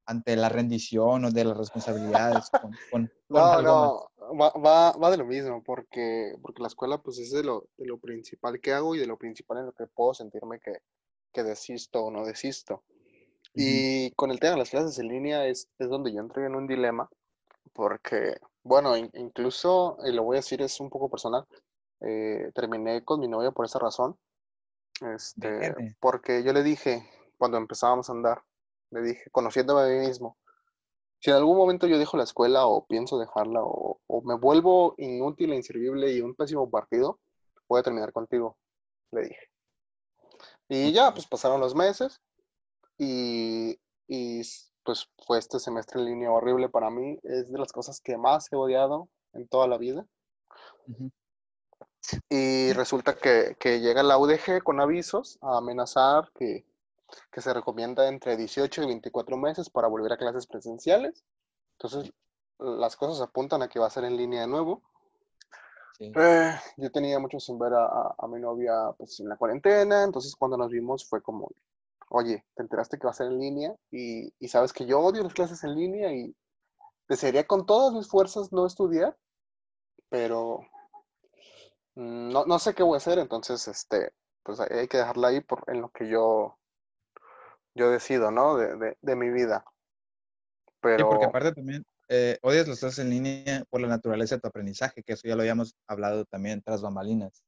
ante 0.08 0.34
la 0.36 0.48
rendición 0.48 1.24
o 1.26 1.30
de 1.30 1.44
las 1.44 1.56
responsabilidades 1.56 2.48
con, 2.50 2.72
con- 2.90 3.10
con 3.28 3.36
No, 3.36 3.52
algo 3.52 4.10
no, 4.18 4.40
va, 4.40 4.50
va, 4.58 4.92
va 4.92 5.10
de 5.10 5.18
lo 5.18 5.26
mismo, 5.26 5.62
porque, 5.62 6.34
porque 6.40 6.62
la 6.62 6.68
escuela 6.68 6.98
pues 6.98 7.18
es 7.18 7.30
de 7.30 7.44
lo, 7.44 7.68
de 7.76 7.84
lo 7.86 7.98
principal 7.98 8.58
que 8.58 8.72
hago 8.72 8.94
y 8.94 8.98
de 8.98 9.06
lo 9.06 9.18
principal 9.18 9.58
en 9.58 9.66
lo 9.66 9.72
que 9.72 9.86
puedo 9.86 10.14
sentirme 10.14 10.58
que, 10.60 10.78
que 11.32 11.42
desisto 11.44 12.04
o 12.04 12.10
no 12.10 12.24
desisto. 12.24 12.82
Y 13.54 14.10
con 14.12 14.30
el 14.30 14.40
tema 14.40 14.52
de 14.52 14.58
las 14.60 14.70
clases 14.70 14.98
en 14.98 15.08
línea 15.08 15.46
es, 15.46 15.68
es 15.78 15.88
donde 15.88 16.12
yo 16.12 16.20
entré 16.20 16.46
en 16.46 16.54
un 16.54 16.66
dilema, 16.66 17.10
porque, 17.74 18.36
bueno, 18.62 18.96
in- 18.96 19.10
incluso, 19.14 19.98
y 20.06 20.12
lo 20.12 20.22
voy 20.22 20.36
a 20.36 20.40
decir, 20.40 20.62
es 20.62 20.80
un 20.80 20.88
poco 20.90 21.10
personal, 21.10 21.44
eh, 22.00 22.50
terminé 22.54 23.04
con 23.04 23.20
mi 23.20 23.28
novia 23.28 23.50
por 23.50 23.66
esa 23.66 23.78
razón, 23.78 24.16
este, 25.14 25.74
porque 26.00 26.42
yo 26.44 26.52
le 26.52 26.62
dije, 26.62 27.02
cuando 27.36 27.56
empezábamos 27.58 28.08
a 28.08 28.12
andar, 28.12 28.42
le 28.90 29.02
dije, 29.02 29.30
conociéndome 29.30 29.82
a 29.82 29.86
mí 29.86 30.06
mismo, 30.06 30.36
si 31.20 31.30
en 31.30 31.36
algún 31.36 31.56
momento 31.56 31.86
yo 31.86 31.98
dejo 31.98 32.16
la 32.16 32.24
escuela 32.24 32.66
o 32.66 32.86
pienso 32.86 33.18
dejarla 33.18 33.62
o, 33.62 34.00
o 34.06 34.22
me 34.22 34.36
vuelvo 34.36 34.94
inútil 34.98 35.52
e 35.52 35.56
inservible 35.56 36.12
y 36.12 36.20
un 36.20 36.34
pésimo 36.34 36.70
partido, 36.70 37.18
voy 37.68 37.80
a 37.80 37.82
terminar 37.82 38.12
contigo, 38.12 38.56
le 39.10 39.22
dije. 39.22 39.50
Y 40.68 40.92
ya, 40.92 41.12
pues 41.12 41.26
pasaron 41.26 41.60
los 41.60 41.74
meses 41.74 42.20
y, 42.98 43.78
y 44.06 44.42
pues 44.84 45.08
fue 45.26 45.38
este 45.38 45.58
semestre 45.58 46.00
en 46.00 46.06
línea 46.06 46.30
horrible 46.30 46.68
para 46.68 46.90
mí. 46.90 47.18
Es 47.22 47.50
de 47.50 47.58
las 47.58 47.72
cosas 47.72 48.00
que 48.00 48.16
más 48.16 48.52
he 48.52 48.56
odiado 48.56 49.08
en 49.32 49.48
toda 49.48 49.66
la 49.66 49.78
vida. 49.78 50.06
Y 52.28 52.72
resulta 52.74 53.16
que, 53.16 53.56
que 53.58 53.80
llega 53.80 54.02
la 54.02 54.18
UDG 54.18 54.62
con 54.62 54.80
avisos 54.80 55.38
a 55.42 55.58
amenazar 55.58 56.30
que, 56.34 56.64
que 57.30 57.40
se 57.40 57.52
recomienda 57.52 58.08
entre 58.08 58.36
18 58.36 58.82
y 58.82 58.86
24 58.86 59.36
meses 59.36 59.70
para 59.70 59.88
volver 59.88 60.12
a 60.12 60.18
clases 60.18 60.46
presenciales. 60.46 61.24
Entonces, 61.72 62.12
las 62.58 62.96
cosas 62.96 63.20
apuntan 63.20 63.62
a 63.62 63.68
que 63.68 63.78
va 63.78 63.86
a 63.86 63.90
ser 63.90 64.04
en 64.04 64.16
línea 64.16 64.42
de 64.42 64.48
nuevo. 64.48 64.82
Eh, 66.00 66.54
yo 66.76 66.92
tenía 66.92 67.18
mucho 67.18 67.40
sin 67.40 67.58
ver 67.58 67.72
a, 67.74 68.14
a, 68.16 68.28
mi 68.28 68.40
novia 68.40 68.92
pues, 68.96 69.18
en 69.18 69.28
la 69.28 69.36
cuarentena, 69.36 70.04
entonces 70.04 70.36
cuando 70.36 70.56
nos 70.56 70.70
vimos 70.70 71.04
fue 71.08 71.20
como, 71.20 71.50
oye, 72.10 72.44
¿te 72.54 72.62
enteraste 72.62 72.98
que 72.98 73.06
va 73.06 73.10
a 73.10 73.14
ser 73.14 73.26
en 73.26 73.38
línea? 73.40 73.74
Y, 73.90 74.32
y 74.38 74.48
sabes 74.48 74.72
que 74.72 74.86
yo 74.86 75.00
odio 75.00 75.24
las 75.24 75.34
clases 75.34 75.64
en 75.64 75.74
línea 75.74 76.12
y 76.12 76.34
desearía 77.08 77.46
con 77.46 77.66
todas 77.66 77.92
mis 77.94 78.06
fuerzas 78.06 78.52
no 78.52 78.64
estudiar, 78.64 79.16
pero 80.08 80.60
no, 81.96 82.44
no 82.44 82.58
sé 82.60 82.74
qué 82.74 82.84
voy 82.84 82.94
a 82.94 82.98
hacer, 82.98 83.18
entonces 83.18 83.66
este, 83.66 84.12
pues 84.44 84.60
hay 84.60 84.86
que 84.86 84.98
dejarla 84.98 85.28
ahí 85.28 85.40
por, 85.40 85.64
en 85.66 85.80
lo 85.80 85.90
que 85.90 86.08
yo, 86.08 86.57
yo 87.78 87.90
decido, 87.90 88.30
¿no? 88.30 88.56
De, 88.56 88.76
de, 88.76 88.98
de 89.00 89.16
mi 89.16 89.30
vida. 89.30 89.64
Pero... 90.80 90.98
Sí, 90.98 91.04
porque 91.04 91.24
aparte 91.24 91.52
también 91.52 91.84
eh, 92.10 92.38
odias 92.40 92.66
los 92.66 92.80
clases 92.80 93.00
en 93.00 93.10
línea 93.10 93.64
por 93.68 93.82
la 93.82 93.88
naturaleza 93.88 94.36
de 94.36 94.40
tu 94.40 94.48
aprendizaje, 94.48 95.02
que 95.02 95.12
eso 95.12 95.28
ya 95.28 95.36
lo 95.36 95.42
habíamos 95.42 95.76
hablado 95.86 96.24
también 96.24 96.62
tras 96.62 96.80
bambalinas. 96.80 97.44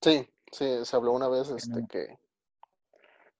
Sí, 0.00 0.28
sí, 0.52 0.84
se 0.84 0.96
habló 0.96 1.12
una 1.12 1.28
vez 1.28 1.50
este, 1.50 1.84
que, 1.88 2.18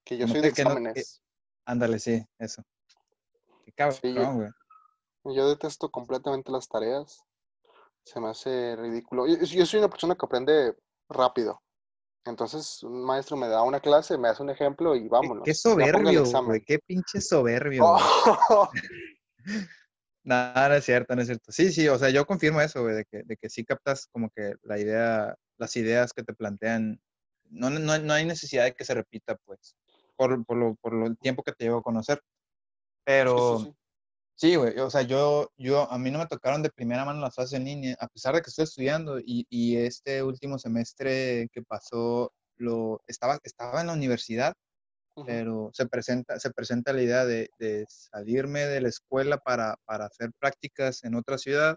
que 0.04 0.18
yo 0.18 0.26
soy 0.26 0.40
de 0.40 0.48
exámenes. 0.48 1.22
ándale, 1.64 2.00
sí, 2.00 2.26
eso. 2.38 2.64
Qué 3.64 3.72
cabrón, 3.72 4.36
güey. 5.22 5.36
yo, 5.36 5.48
detesto 5.48 5.88
completamente 5.88 6.50
las 6.50 6.68
tareas. 6.68 7.22
Se 8.04 8.18
me 8.18 8.30
hace 8.30 8.74
ridículo. 8.74 9.28
Yo, 9.28 9.36
yo, 9.36 9.66
soy 9.66 9.78
una 9.78 9.88
persona 9.88 10.16
que 10.16 10.26
aprende 10.26 10.76
rápido. 11.08 11.62
Entonces, 12.24 12.82
un 12.82 13.04
maestro 13.04 13.36
me 13.36 13.48
da 13.48 13.62
una 13.62 13.80
clase, 13.80 14.18
me 14.18 14.28
hace 14.28 14.42
un 14.42 14.50
ejemplo 14.50 14.94
y 14.94 15.08
vámonos. 15.08 15.42
Qué, 15.44 15.54
soberbio, 15.54 16.24
güey. 16.44 16.62
Qué 16.62 16.78
pinche 16.78 17.20
soberbio. 17.20 17.84
Oh. 17.84 18.68
No, 20.22 20.52
no 20.54 20.74
es 20.74 20.84
cierto, 20.84 21.16
no 21.16 21.22
es 21.22 21.28
cierto. 21.28 21.50
Sí, 21.50 21.72
sí, 21.72 21.88
o 21.88 21.98
sea, 21.98 22.10
yo 22.10 22.26
confirmo 22.26 22.60
eso, 22.60 22.82
güey, 22.82 22.94
de 22.94 23.04
que, 23.06 23.22
de 23.24 23.36
que 23.38 23.48
sí 23.48 23.64
captas 23.64 24.06
como 24.12 24.28
que 24.28 24.52
la 24.62 24.78
idea, 24.78 25.34
las 25.56 25.74
ideas 25.76 26.12
que 26.12 26.22
te 26.22 26.34
plantean, 26.34 27.00
no, 27.44 27.70
no, 27.70 27.98
no 27.98 28.12
hay 28.12 28.26
necesidad 28.26 28.64
de 28.64 28.74
que 28.74 28.84
se 28.84 28.92
repita, 28.92 29.36
pues, 29.46 29.74
por, 30.16 30.44
por, 30.44 30.58
lo, 30.58 30.74
por 30.74 30.92
lo, 30.92 31.06
el 31.06 31.16
tiempo 31.16 31.42
que 31.42 31.52
te 31.52 31.64
llevo 31.64 31.78
a 31.78 31.82
conocer. 31.82 32.20
Pero, 33.02 33.60
sí, 33.60 33.74
güey, 34.42 34.78
o 34.78 34.90
sea, 34.90 35.02
yo, 35.02 35.50
yo, 35.59 35.90
a 35.90 35.99
mí 35.99 36.11
no 36.11 36.18
me 36.18 36.26
tocaron 36.26 36.62
de 36.62 36.70
primera 36.70 37.04
mano 37.04 37.20
las 37.20 37.35
clases 37.35 37.59
en 37.59 37.64
línea, 37.64 37.97
a 38.00 38.09
pesar 38.09 38.35
de 38.35 38.42
que 38.42 38.49
estoy 38.50 38.64
estudiando 38.64 39.18
y, 39.18 39.47
y 39.50 39.76
este 39.76 40.23
último 40.23 40.59
semestre 40.59 41.49
que 41.52 41.62
pasó, 41.62 42.32
lo, 42.56 43.02
estaba, 43.06 43.38
estaba 43.44 43.80
en 43.80 43.88
la 43.88 43.92
universidad 43.94 44.54
pero 45.26 45.70
se 45.73 45.87
presenta, 45.87 46.38
se 46.38 46.50
presenta 46.50 46.92
la 46.92 47.02
idea 47.02 47.25
de, 47.25 47.50
de 47.59 47.85
salirme 47.88 48.61
de 48.61 48.80
la 48.80 48.88
escuela 48.88 49.38
para, 49.38 49.76
para, 49.85 50.06
hacer 50.06 50.30
prácticas 50.38 51.04
en 51.04 51.14
otra 51.14 51.38
ciudad 51.38 51.76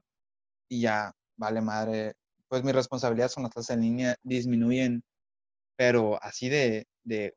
y 0.69 0.81
ya, 0.81 1.13
vale 1.37 1.61
madre, 1.61 2.13
pues 2.47 2.63
mis 2.63 2.75
responsabilidades 2.75 3.35
con 3.35 3.43
las 3.43 3.51
clases 3.53 3.75
en 3.75 3.81
línea 3.81 4.15
disminuyen, 4.23 5.03
pero 5.75 6.21
así 6.21 6.49
de, 6.49 6.87
de 7.03 7.35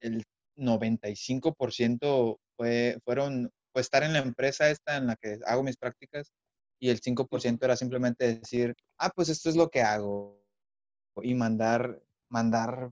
el 0.00 0.24
95% 0.56 2.38
fue, 2.56 2.98
fueron 3.04 3.50
pues 3.76 3.88
estar 3.88 4.04
en 4.04 4.14
la 4.14 4.20
empresa 4.20 4.70
esta 4.70 4.96
en 4.96 5.06
la 5.06 5.16
que 5.16 5.38
hago 5.44 5.62
mis 5.62 5.76
prácticas 5.76 6.32
y 6.80 6.88
el 6.88 6.98
5% 7.02 7.62
era 7.62 7.76
simplemente 7.76 8.38
decir, 8.38 8.74
ah, 8.96 9.10
pues 9.14 9.28
esto 9.28 9.50
es 9.50 9.56
lo 9.56 9.68
que 9.68 9.82
hago 9.82 10.42
y 11.16 11.34
mandar, 11.34 12.02
mandar 12.30 12.90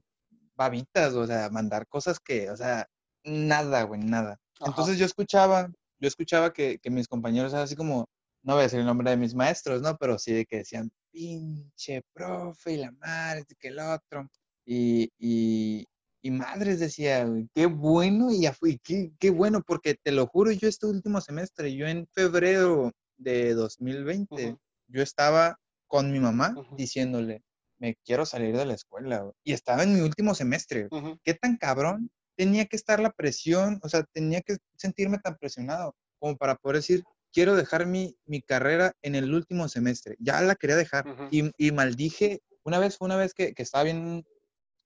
babitas, 0.55 1.15
o 1.15 1.27
sea, 1.27 1.49
mandar 1.49 1.87
cosas 1.89 2.21
que, 2.21 2.51
o 2.51 2.57
sea, 2.59 2.87
nada, 3.25 3.85
güey, 3.85 4.03
nada. 4.03 4.39
Entonces 4.61 4.99
yo 4.99 5.07
escuchaba, 5.07 5.73
yo 5.99 6.07
escuchaba 6.07 6.53
que, 6.53 6.79
que 6.79 6.91
mis 6.91 7.09
compañeros, 7.09 7.55
así 7.55 7.77
como, 7.77 8.05
no 8.43 8.53
voy 8.53 8.61
a 8.61 8.65
decir 8.65 8.81
el 8.81 8.85
nombre 8.85 9.09
de 9.09 9.17
mis 9.17 9.35
maestros, 9.35 9.81
¿no? 9.81 9.97
Pero 9.97 10.19
sí 10.19 10.35
de 10.35 10.45
que 10.45 10.59
decían, 10.59 10.91
pinche 11.11 12.03
profe 12.13 12.73
y 12.73 12.77
la 12.77 12.93
madre, 12.93 13.47
que 13.59 13.69
el 13.69 13.79
otro. 13.79 14.29
Y, 14.67 15.11
y, 15.19 15.87
y 16.25 16.31
madres 16.31 16.81
decía, 16.81 17.29
qué 17.55 17.67
bueno, 17.67 18.31
y 18.33 18.41
ya 18.43 18.55
fui, 18.55 18.81
qué, 18.83 19.13
qué 19.21 19.29
bueno, 19.29 19.63
porque 19.63 19.95
te 19.95 20.11
lo 20.11 20.27
juro, 20.27 20.53
yo 20.53 20.69
este 20.69 20.87
último 20.87 21.21
semestre, 21.21 21.77
yo 21.77 21.87
en 21.87 22.07
febrero 22.13 22.93
de 23.19 23.53
2020, 23.53 24.57
yo 24.89 25.03
estaba 25.03 25.59
con 25.87 26.11
mi 26.11 26.21
mamá 26.21 26.55
diciéndole, 26.79 27.43
me 27.79 27.97
quiero 28.07 28.25
salir 28.25 28.57
de 28.57 28.65
la 28.65 28.73
escuela. 28.73 29.31
Y 29.45 29.53
estaba 29.53 29.83
en 29.83 29.95
mi 29.95 30.01
último 30.01 30.35
semestre. 30.35 30.89
¿Qué 31.23 31.35
tan 31.35 31.59
cabrón 31.59 32.11
tenía 32.37 32.65
que 32.65 32.77
estar 32.77 33.01
la 33.01 33.11
presión? 33.11 33.79
O 33.83 33.91
sea, 33.91 34.03
tenía 34.15 34.41
que 34.41 34.57
sentirme 34.79 35.19
tan 35.19 35.37
presionado 35.37 35.95
como 36.19 36.39
para 36.39 36.55
poder 36.55 36.77
decir, 36.77 37.05
quiero 37.35 37.55
dejar 37.55 37.85
mi, 37.85 38.17
mi 38.25 38.41
carrera 38.41 38.95
en 39.03 39.15
el 39.15 39.35
último 39.35 39.69
semestre. 39.69 40.17
Ya 40.21 40.41
la 40.41 40.55
quería 40.55 40.77
dejar. 40.77 41.05
y, 41.31 41.51
y, 41.59 41.71
maldije, 41.73 42.41
una 42.63 42.79
vez 42.79 42.97
una 43.01 43.17
vez 43.17 43.35
que, 43.35 43.53
que, 43.53 43.63
estaba 43.63 43.85
bien, 43.85 44.25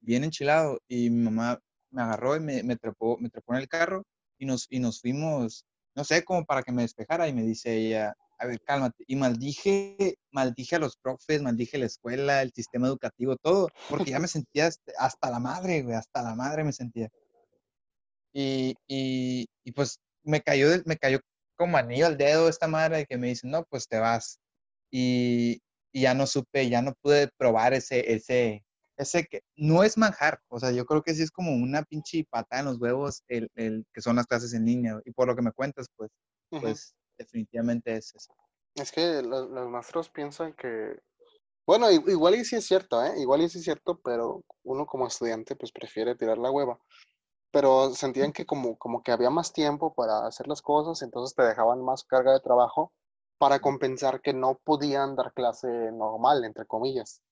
bien 0.01 0.25
enchilado 0.25 0.81
y 0.89 1.11
mi 1.11 1.25
mamá 1.25 1.61
me 1.91 2.03
agarró 2.03 2.37
y 2.37 2.41
me, 2.41 2.63
me, 2.63 2.77
trepó, 2.77 3.17
me 3.19 3.31
trepó 3.31 3.55
en 3.55 3.61
el 3.61 3.69
carro 3.69 4.05
y 4.39 4.47
nos, 4.47 4.67
y 4.71 4.79
nos 4.79 5.01
fuimos, 5.01 5.65
no 5.95 6.05
sé, 6.05 6.25
como 6.25 6.45
para 6.45 6.63
que 6.63 6.73
me 6.73 6.83
despejara 6.83 7.29
y 7.29 7.33
me 7.33 7.43
dice 7.43 7.75
ella, 7.75 8.15
a 8.39 8.47
ver, 8.47 8.61
cálmate. 8.63 9.05
Y 9.07 9.17
maldije, 9.17 10.17
maldije 10.31 10.77
a 10.77 10.79
los 10.79 10.97
profes, 10.97 11.43
maldije 11.43 11.79
la 11.79 11.87
escuela, 11.87 12.43
el 12.43 12.53
sistema 12.53 12.87
educativo, 12.87 13.37
todo, 13.37 13.69
porque 13.91 14.13
ya 14.13 14.21
me 14.21 14.29
sentía 14.29 14.71
hasta 14.99 15.31
la 15.31 15.41
madre, 15.41 15.83
güey, 15.83 15.97
hasta 15.97 16.23
la 16.23 16.35
madre 16.35 16.65
me 16.65 16.73
sentía. 16.73 17.09
Y, 18.33 18.75
y, 18.87 19.47
y 19.65 19.73
pues 19.73 19.99
me 20.23 20.41
cayó, 20.43 20.69
me 20.85 20.97
cayó 20.97 21.21
como 21.57 21.77
anillo 21.77 22.07
al 22.07 22.17
dedo 22.17 22.49
esta 22.49 22.69
madre 22.69 23.07
que 23.07 23.19
me 23.19 23.29
dice, 23.29 23.49
no, 23.49 23.65
pues 23.65 23.89
te 23.89 23.99
vas. 23.99 24.39
Y, 24.91 25.61
y, 25.93 26.03
ya 26.03 26.15
no 26.15 26.27
supe, 26.27 26.69
ya 26.69 26.83
no 26.83 26.95
pude 27.03 27.29
probar 27.37 27.75
ese, 27.75 28.13
ese, 28.15 28.65
ese 28.99 29.25
que 29.25 29.43
no 29.57 29.83
es 29.83 29.97
manjar. 29.97 30.41
O 30.49 30.59
sea, 30.59 30.73
yo 30.73 30.85
creo 30.85 31.03
que 31.03 31.15
sí 31.15 31.23
es 31.23 31.31
como 31.31 31.53
una 31.53 31.83
pinche 31.83 32.27
pata 32.29 32.59
en 32.59 32.67
los 32.67 32.79
huevos 32.79 33.23
el, 33.29 33.51
el 33.55 33.87
que 33.95 34.03
son 34.03 34.17
las 34.17 34.27
clases 34.27 34.53
en 34.53 34.67
línea. 34.67 35.01
Y 35.05 35.13
por 35.13 35.29
lo 35.29 35.37
que 35.37 35.43
me 35.43 35.53
cuentas, 35.53 35.87
pues, 35.97 36.11
pues 36.51 36.95
definitivamente 37.17 37.97
es 37.97 38.15
eso. 38.15 38.35
Es 38.75 38.93
que 38.93 39.23
los, 39.23 39.49
los 39.51 39.69
maestros 39.69 40.11
piensan 40.11 40.53
que, 40.55 40.99
bueno, 41.67 41.91
igual 41.91 42.35
y 42.35 42.45
sí 42.45 42.57
es 42.57 42.67
cierto, 42.67 43.03
¿eh? 43.05 43.15
Igual 43.19 43.43
y 43.43 43.49
sí 43.49 43.59
es 43.59 43.65
cierto, 43.65 44.01
pero 44.03 44.43
uno 44.65 44.87
como 44.87 45.07
estudiante 45.07 45.57
pues 45.57 45.73
prefiere 45.73 46.17
tirar 46.17 46.39
la 46.39 46.51
hueva. 46.51 46.79
Pero 47.51 47.95
sentían 47.95 48.33
que 48.33 48.45
como, 48.45 48.77
como 48.77 49.03
que 49.03 49.13
había 49.13 49.31
más 49.31 49.53
tiempo 49.53 49.95
para 49.95 50.27
hacer 50.27 50.49
las 50.49 50.61
cosas, 50.61 51.03
entonces 51.03 51.35
te 51.35 51.43
dejaban 51.43 51.83
más 51.85 52.05
carga 52.05 52.33
de 52.33 52.41
trabajo 52.41 52.93
para 53.39 53.61
compensar 53.61 54.21
que 54.21 54.35
no 54.35 54.61
podían 54.65 55.15
dar 55.15 55.33
clase 55.33 55.69
normal, 55.93 56.45
entre 56.45 56.67
comillas. 56.67 57.23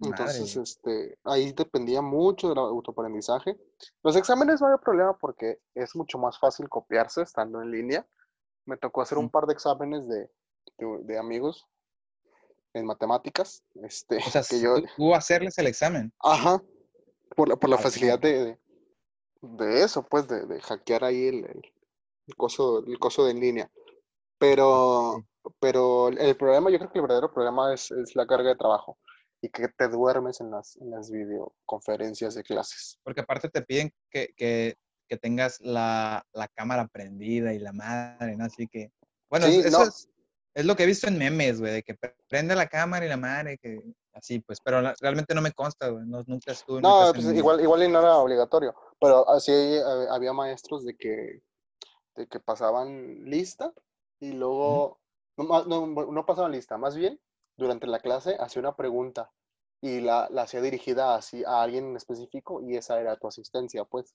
Entonces, 0.00 0.56
este, 0.56 1.18
ahí 1.24 1.52
dependía 1.52 2.02
mucho 2.02 2.48
del 2.48 2.58
autoaprendizaje. 2.58 3.56
Los 4.02 4.16
exámenes 4.16 4.60
no 4.60 4.66
había 4.66 4.78
problema 4.78 5.16
porque 5.16 5.60
es 5.74 5.96
mucho 5.96 6.18
más 6.18 6.38
fácil 6.38 6.68
copiarse 6.68 7.22
estando 7.22 7.62
en 7.62 7.70
línea 7.70 8.06
me 8.66 8.76
tocó 8.76 9.00
hacer 9.00 9.16
un 9.16 9.30
par 9.30 9.46
de 9.46 9.54
exámenes 9.54 10.06
de, 10.08 10.28
de, 10.78 11.18
amigos 11.18 11.66
en 12.74 12.84
matemáticas. 12.84 13.62
Este, 13.82 14.16
o 14.16 14.30
sea, 14.30 14.42
que 14.42 14.60
yo... 14.60 14.74
tú 14.96 15.14
hacerles 15.14 15.56
el 15.58 15.68
examen. 15.68 16.12
Ajá, 16.20 16.60
por 17.34 17.48
la, 17.48 17.56
por 17.56 17.70
la 17.70 17.78
facilidad 17.78 18.18
de, 18.18 18.58
de, 19.40 19.82
eso, 19.82 20.02
pues, 20.02 20.28
de, 20.28 20.46
de 20.46 20.60
hackear 20.60 21.04
ahí 21.04 21.28
el, 21.28 21.44
el, 22.26 22.36
coso, 22.36 22.84
el 22.84 22.98
coso 22.98 23.24
de 23.24 23.30
en 23.30 23.40
línea. 23.40 23.70
Pero, 24.38 25.24
pero 25.60 26.08
el 26.08 26.36
problema, 26.36 26.70
yo 26.70 26.78
creo 26.78 26.90
que 26.90 26.98
el 26.98 27.02
verdadero 27.02 27.32
problema 27.32 27.72
es, 27.72 27.90
es 27.90 28.14
la 28.16 28.26
carga 28.26 28.50
de 28.50 28.56
trabajo 28.56 28.98
y 29.40 29.48
que 29.48 29.68
te 29.68 29.88
duermes 29.88 30.40
en 30.40 30.50
las, 30.50 30.76
en 30.76 30.90
las 30.90 31.10
videoconferencias 31.10 32.34
de 32.34 32.42
clases. 32.42 32.98
Porque 33.02 33.20
aparte 33.20 33.48
te 33.48 33.62
piden 33.62 33.92
que, 34.10 34.32
que 34.36 34.76
que 35.06 35.16
tengas 35.16 35.60
la, 35.60 36.26
la, 36.32 36.48
cámara 36.48 36.86
prendida 36.88 37.52
y 37.52 37.58
la 37.58 37.72
madre, 37.72 38.36
¿no? 38.36 38.44
Así 38.44 38.66
que, 38.66 38.92
bueno, 39.30 39.46
eso 39.46 39.82
es, 39.84 40.08
es, 40.54 40.66
lo 40.66 40.76
que 40.76 40.84
he 40.84 40.86
visto 40.86 41.06
en 41.06 41.18
memes, 41.18 41.60
güey, 41.60 41.72
de 41.72 41.82
que 41.82 41.96
prende 42.28 42.54
la 42.54 42.66
cámara 42.66 43.06
y 43.06 43.08
la 43.08 43.16
madre, 43.16 43.58
que 43.58 43.80
así, 44.12 44.40
pues, 44.40 44.58
pero 44.62 44.82
realmente 45.00 45.34
no 45.34 45.42
me 45.42 45.52
consta, 45.52 45.88
güey, 45.88 46.04
no, 46.06 46.22
nunca 46.26 46.52
estuve. 46.52 46.80
No, 46.80 47.12
pues, 47.12 47.24
igual, 47.26 47.60
igual 47.60 47.90
no 47.92 48.00
era 48.00 48.16
obligatorio, 48.16 48.74
pero 49.00 49.28
así 49.28 49.52
eh, 49.52 49.82
había 50.10 50.32
maestros 50.32 50.84
de 50.84 50.96
que, 50.96 51.40
de 52.16 52.26
que 52.26 52.40
pasaban 52.40 53.24
lista 53.24 53.72
y 54.20 54.32
luego, 54.32 55.00
no, 55.36 55.64
no, 55.64 55.86
no 55.86 56.26
pasaban 56.26 56.52
lista, 56.52 56.76
más 56.78 56.96
bien, 56.96 57.20
durante 57.56 57.86
la 57.86 58.00
clase 58.00 58.36
hacía 58.38 58.60
una 58.60 58.76
pregunta 58.76 59.30
y 59.80 60.00
la, 60.00 60.28
la 60.30 60.42
hacía 60.42 60.60
dirigida 60.60 61.14
así 61.14 61.44
a 61.44 61.62
alguien 61.62 61.90
en 61.90 61.96
específico 61.96 62.60
y 62.62 62.76
esa 62.76 63.00
era 63.00 63.16
tu 63.16 63.28
asistencia, 63.28 63.84
pues. 63.84 64.14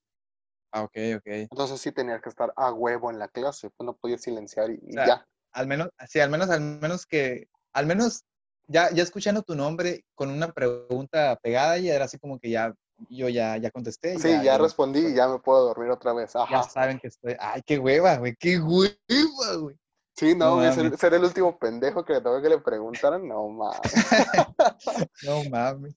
Ah, 0.72 0.84
ok, 0.84 0.98
ok. 1.18 1.28
Entonces 1.52 1.82
sí 1.82 1.92
tenías 1.92 2.22
que 2.22 2.30
estar 2.30 2.54
a 2.56 2.72
huevo 2.72 3.10
en 3.12 3.20
la 3.20 3.28
clase, 3.28 3.70
pues 3.70 3.86
no 3.86 3.94
podías 3.94 4.22
silenciar 4.22 4.72
y, 4.72 4.80
ya. 4.94 5.26
Al 5.54 5.68
menos, 5.68 5.90
sí, 6.08 6.20
al 6.20 6.30
menos, 6.30 6.50
al 6.50 6.62
menos 6.62 7.06
que, 7.06 7.50
al 7.74 7.86
menos 7.86 8.24
ya, 8.68 8.90
ya 8.92 9.04
escuchando 9.04 9.42
tu 9.42 9.54
nombre 9.54 10.06
con 10.16 10.30
una 10.30 10.52
pregunta 10.54 11.38
pegada 11.42 11.78
y 11.78 11.90
era 11.90 12.06
así 12.06 12.18
como 12.18 12.40
que 12.40 12.50
ya, 12.50 12.74
yo 13.10 13.28
ya, 13.28 13.58
ya 13.58 13.70
contesté. 13.70 14.18
Sí, 14.18 14.30
ya, 14.44 14.58
respondí 14.58 15.08
y 15.08 15.14
ya 15.14 15.28
me 15.28 15.40
puedo 15.40 15.66
dormir 15.66 15.90
otra 15.90 16.14
vez. 16.14 16.36
Ajá. 16.36 16.50
Ya 16.50 16.64
saben 16.64 17.00
que 17.00 17.08
estoy, 17.08 17.36
ay, 17.38 17.62
qué 17.66 17.78
hueva, 17.78 18.16
güey, 18.18 18.36
qué 18.40 18.60
hueva, 18.60 19.56
güey. 19.60 19.76
Sí, 20.16 20.36
no, 20.36 20.62
No 20.62 20.98
ser, 20.98 21.14
el 21.14 21.24
último 21.24 21.58
pendejo 21.58 22.04
que 22.04 22.14
le 22.14 22.22
tengo 22.22 22.42
que 22.42 22.50
le 22.50 22.60
preguntaran, 22.60 23.28
no 23.28 23.48
mames. 23.50 23.80
No 25.26 25.44
mames. 25.50 25.96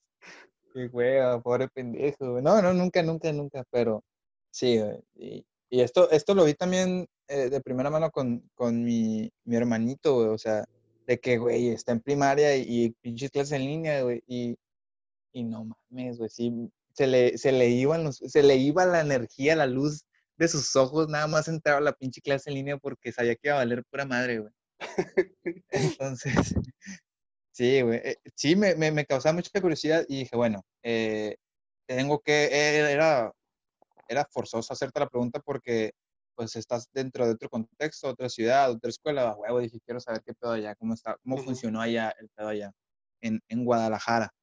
Qué 0.73 0.87
hueva, 0.87 1.41
pobre 1.43 1.69
pendejo. 1.69 2.41
No, 2.41 2.61
no, 2.63 2.73
nunca, 2.73 3.03
nunca, 3.03 3.33
nunca, 3.33 3.65
pero 3.71 4.03
sí. 4.51 4.81
Y, 5.15 5.45
y 5.71 5.81
esto, 5.81 6.11
esto 6.11 6.35
lo 6.35 6.45
vi 6.45 6.55
también 6.55 7.07
eh, 7.29 7.49
de 7.51 7.61
primera 7.61 7.91
mano 7.91 8.11
con, 8.11 8.49
con 8.55 8.83
mi, 8.85 9.31
mi 9.45 9.57
hermanito, 9.57 10.15
güey. 10.15 10.29
O 10.29 10.39
sea, 10.39 10.65
de 11.07 11.19
que, 11.19 11.39
güey, 11.39 11.69
está 11.69 11.93
en 11.93 12.01
primaria 12.01 12.57
y, 12.57 12.65
y 12.67 12.91
pinches 13.01 13.31
clases 13.31 13.53
en 13.53 13.67
línea, 13.67 14.03
güey. 14.03 14.23
Y, 14.27 14.57
y 15.33 15.45
no 15.45 15.65
mames, 15.91 16.19
güey, 16.19 16.31
sí, 16.31 16.71
se 16.95 17.07
le, 17.07 17.37
se 17.39 17.53
le 17.53 17.69
iban 17.69 18.05
los, 18.05 18.17
se 18.17 18.43
le 18.43 18.57
iba 18.57 18.87
la 18.87 19.01
energía, 19.01 19.57
la 19.57 19.67
luz 19.67 20.05
de 20.37 20.49
sus 20.49 20.75
ojos, 20.77 21.09
nada 21.09 21.27
más 21.27 21.49
entraba 21.49 21.79
a 21.79 21.83
la 21.83 21.93
pinche 21.93 22.21
clase 22.21 22.51
en 22.51 22.57
línea 22.57 22.77
porque 22.77 23.13
sabía 23.13 23.35
que 23.37 23.49
iba 23.49 23.57
a 23.57 23.59
valer 23.59 23.85
pura 23.85 24.05
madre, 24.05 24.41
güey. 24.41 24.53
Entonces, 25.71 26.33
sí, 27.53 27.83
güey, 27.83 28.01
eh, 28.05 28.17
sí, 28.35 28.57
me, 28.57 28.75
me, 28.75 28.91
me 28.91 29.07
causaba 29.07 29.35
mucha 29.35 29.61
curiosidad 29.61 30.05
y 30.09 30.21
dije, 30.21 30.37
bueno, 30.37 30.63
eh, 30.83 31.37
tengo 31.87 32.21
que, 32.21 32.47
eh, 32.47 32.93
era, 32.93 33.33
era 34.09 34.25
forzoso 34.31 34.73
hacerte 34.73 35.01
la 35.01 35.09
pregunta 35.09 35.41
porque 35.41 35.93
pues 36.37 36.57
estás 36.57 36.89
dentro 36.93 37.27
de 37.27 37.33
otro 37.33 37.49
contexto, 37.49 38.09
otra 38.09 38.29
ciudad, 38.29 38.71
otra 38.73 38.91
escuela, 38.91 39.37
huevo, 39.37 39.61
dije, 39.61 39.79
quiero 39.85 40.01
saber 40.01 40.21
qué 40.25 40.35
pedo 40.35 40.53
allá, 40.53 40.75
cómo 40.75 40.95
está, 40.95 41.17
cómo 41.23 41.37
Ujú. 41.37 41.45
funcionó 41.45 41.81
allá 41.81 42.13
el 42.19 42.29
pedo 42.31 42.49
allá 42.49 42.73
en, 43.21 43.41
en 43.49 43.65
Guadalajara. 43.65 44.35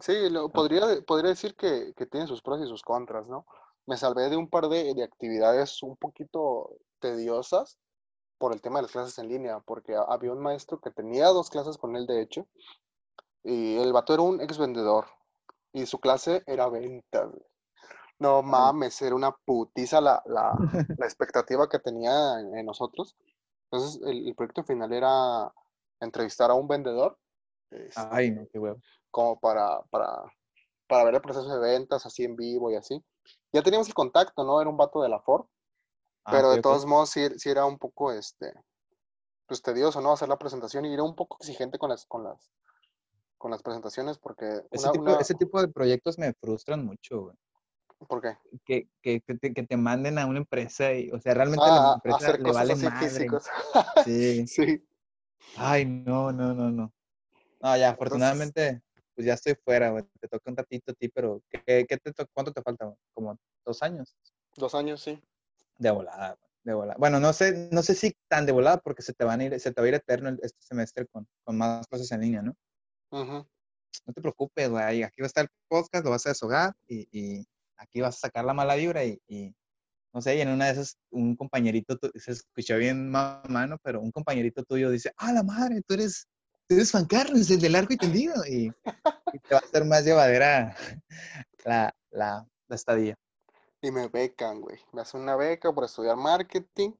Sí, 0.00 0.30
lo, 0.30 0.50
podría, 0.50 0.82
podría 1.06 1.30
decir 1.30 1.54
que, 1.54 1.92
que 1.94 2.06
tiene 2.06 2.26
sus 2.26 2.42
pros 2.42 2.62
y 2.62 2.68
sus 2.68 2.82
contras, 2.82 3.26
¿no? 3.28 3.46
Me 3.86 3.96
salvé 3.96 4.28
de 4.28 4.36
un 4.36 4.48
par 4.48 4.68
de, 4.68 4.94
de 4.94 5.02
actividades 5.04 5.82
un 5.82 5.96
poquito 5.96 6.76
tediosas 7.00 7.78
por 8.38 8.52
el 8.52 8.60
tema 8.60 8.78
de 8.78 8.82
las 8.82 8.92
clases 8.92 9.18
en 9.18 9.28
línea, 9.28 9.60
porque 9.60 9.94
ha- 9.94 10.02
había 10.02 10.32
un 10.32 10.40
maestro 10.40 10.80
que 10.80 10.90
tenía 10.90 11.28
dos 11.28 11.50
clases 11.50 11.78
con 11.78 11.96
él, 11.96 12.06
de 12.06 12.20
hecho, 12.20 12.46
y 13.44 13.76
el 13.78 13.92
vato 13.92 14.12
era 14.14 14.22
un 14.22 14.40
ex 14.40 14.58
vendedor, 14.58 15.06
y 15.72 15.86
su 15.86 16.00
clase 16.00 16.42
era 16.46 16.68
ventas. 16.68 17.30
No 18.18 18.42
mames, 18.42 19.00
era 19.02 19.14
una 19.14 19.30
putiza 19.32 20.00
la, 20.00 20.22
la, 20.26 20.52
la 20.98 21.06
expectativa 21.06 21.68
que 21.68 21.78
tenía 21.78 22.40
en, 22.40 22.56
en 22.56 22.66
nosotros. 22.66 23.14
Entonces, 23.70 24.00
el, 24.02 24.28
el 24.28 24.34
proyecto 24.34 24.64
final 24.64 24.92
era 24.92 25.52
entrevistar 26.00 26.50
a 26.50 26.54
un 26.54 26.66
vendedor, 26.66 27.18
Ay, 27.94 28.30
este, 28.30 28.40
no, 28.40 28.46
qué 28.52 28.58
huevo. 28.58 28.80
como 29.10 29.38
para, 29.38 29.82
para, 29.90 30.22
para 30.88 31.04
ver 31.04 31.14
el 31.16 31.20
proceso 31.20 31.48
de 31.48 31.58
ventas 31.58 32.06
así 32.06 32.24
en 32.24 32.36
vivo 32.36 32.70
y 32.70 32.76
así. 32.76 33.02
Ya 33.56 33.62
teníamos 33.62 33.88
el 33.88 33.94
contacto, 33.94 34.44
¿no? 34.44 34.60
Era 34.60 34.68
un 34.68 34.76
vato 34.76 35.00
de 35.00 35.08
la 35.08 35.18
Ford, 35.18 35.46
Ah, 36.26 36.32
pero 36.32 36.50
de 36.50 36.60
todos 36.60 36.84
modos 36.84 37.08
sí, 37.08 37.26
sí 37.38 37.48
era 37.48 37.64
un 37.64 37.78
poco, 37.78 38.12
este, 38.12 38.52
pues 39.46 39.62
tedioso, 39.62 40.02
¿no? 40.02 40.12
Hacer 40.12 40.28
la 40.28 40.36
presentación 40.38 40.84
y 40.84 40.92
era 40.92 41.02
un 41.02 41.14
poco 41.16 41.38
exigente 41.40 41.78
con 41.78 41.88
las, 41.88 42.04
con 42.04 42.22
las, 42.22 42.50
con 43.38 43.50
las 43.50 43.62
presentaciones 43.62 44.18
porque 44.18 44.44
Ese 44.70 44.82
una, 44.82 44.92
tipo, 44.92 45.02
una, 45.04 45.14
ese 45.14 45.34
tipo 45.36 45.58
de 45.62 45.68
proyectos 45.68 46.18
me 46.18 46.34
frustran 46.34 46.84
mucho, 46.84 47.22
güey. 47.22 47.36
¿por 48.06 48.20
qué? 48.20 48.36
Que, 48.66 48.88
que, 49.00 49.22
que 49.22 49.34
te, 49.36 49.54
que 49.54 49.62
te 49.62 49.76
manden 49.78 50.18
a 50.18 50.26
una 50.26 50.40
empresa 50.40 50.92
y, 50.92 51.10
o 51.10 51.18
sea, 51.18 51.32
realmente 51.32 51.64
a 51.64 51.70
Ah, 51.70 51.74
la 51.80 51.88
a- 51.92 51.94
empresa 51.94 52.32
le 52.36 52.52
vale 52.52 52.76
madre. 52.76 53.28
Sí. 54.04 54.44
Sí, 54.46 54.84
Ay, 55.56 55.86
no, 55.86 56.30
no, 56.30 56.52
no, 56.52 56.70
no. 56.70 56.92
No, 57.62 57.76
ya, 57.76 57.88
entonces, 57.88 57.92
afortunadamente, 57.94 58.82
pues 59.16 59.26
ya 59.26 59.34
estoy 59.34 59.56
fuera, 59.64 59.90
güey. 59.90 60.04
Te 60.20 60.28
toca 60.28 60.50
un 60.50 60.56
ratito 60.56 60.92
a 60.92 60.94
ti, 60.94 61.08
pero 61.08 61.42
¿qué, 61.50 61.84
qué 61.88 61.96
te 61.96 62.12
to- 62.12 62.28
¿cuánto 62.32 62.52
te 62.52 62.62
falta? 62.62 62.84
güey? 62.84 62.96
Como 63.14 63.36
dos 63.64 63.82
años 63.82 64.16
dos 64.56 64.74
años, 64.74 65.02
sí. 65.02 65.20
de 65.78 65.90
volada, 65.90 66.28
güey, 66.34 66.50
de 66.64 66.72
volada. 66.74 66.96
Bueno, 66.98 67.18
no 67.20 67.32
sé, 67.34 67.68
no 67.72 67.82
sé 67.82 67.94
si 67.94 68.14
tan 68.28 68.46
de 68.46 68.52
volada 68.52 68.78
porque 68.78 69.02
se 69.02 69.12
te 69.12 69.24
van 69.24 69.40
a 69.40 69.44
ir, 69.44 69.60
se 69.60 69.72
te 69.72 69.80
va 69.80 69.84
a 69.84 69.88
ir 69.88 69.94
eterno 69.94 70.30
este 70.40 70.62
semestre 70.62 71.06
con, 71.08 71.26
con 71.44 71.58
más 71.58 71.86
cosas 71.88 72.10
en 72.12 72.20
línea, 72.22 72.42
¿no? 72.42 72.56
No 74.06 74.12
te 74.14 74.20
preocupes, 74.22 74.68
güey. 74.70 75.02
Aquí 75.02 75.20
va 75.20 75.26
a 75.26 75.28
estar 75.28 75.44
el 75.44 75.50
podcast, 75.68 76.04
lo 76.04 76.10
vas 76.12 76.24
a 76.26 76.30
deshogar 76.30 76.72
y, 76.86 77.06
y 77.10 77.46
aquí 77.76 78.00
vas 78.00 78.16
a 78.16 78.20
sacar 78.20 78.44
la 78.44 78.54
mala 78.54 78.76
vibra 78.76 79.04
y, 79.04 79.20
y, 79.26 79.54
no 80.14 80.22
sé, 80.22 80.36
y 80.36 80.40
en 80.40 80.48
una 80.48 80.66
de 80.66 80.72
esas 80.72 80.96
un 81.10 81.36
compañerito, 81.36 81.98
se 82.14 82.32
escuchó 82.32 82.78
bien 82.78 83.10
mamá, 83.10 83.66
¿no? 83.66 83.76
Pero 83.82 84.00
un 84.00 84.10
compañerito 84.10 84.62
tuyo 84.64 84.90
dice, 84.90 85.12
ah, 85.18 85.32
la 85.32 85.42
madre, 85.42 85.82
tú 85.86 85.92
eres, 85.94 86.26
eres 86.68 86.90
Juan 86.90 87.06
Carlos, 87.06 87.50
el 87.50 87.60
de 87.60 87.68
largo 87.68 87.92
y 87.92 87.96
tendido. 87.96 88.34
Y, 88.46 88.72
y 89.32 89.38
te 89.38 89.54
va 89.54 89.60
a 89.60 89.64
hacer 89.64 89.84
más 89.84 90.04
llevadera 90.04 90.76
la, 91.64 91.94
la, 92.10 92.46
la 92.68 92.76
estadía. 92.76 93.14
Y 93.80 93.90
me 93.90 94.08
becan, 94.08 94.60
güey. 94.60 94.78
Me 94.92 95.02
hacen 95.02 95.20
una 95.20 95.36
beca 95.36 95.72
por 95.72 95.84
estudiar 95.84 96.16
marketing 96.16 96.92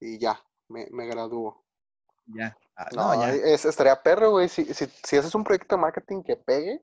y 0.00 0.18
ya, 0.18 0.40
me, 0.68 0.86
me 0.90 1.06
gradúo. 1.06 1.64
Ya. 2.26 2.56
Ah, 2.76 2.88
no, 2.94 3.14
No, 3.14 3.22
ya. 3.22 3.34
es, 3.34 3.64
estaría 3.64 4.02
perro, 4.02 4.30
güey. 4.30 4.48
Si, 4.48 4.64
si, 4.72 4.86
si 4.86 5.16
haces 5.16 5.34
un 5.34 5.44
proyecto 5.44 5.76
de 5.76 5.82
marketing 5.82 6.22
que 6.22 6.36
pegue, 6.36 6.82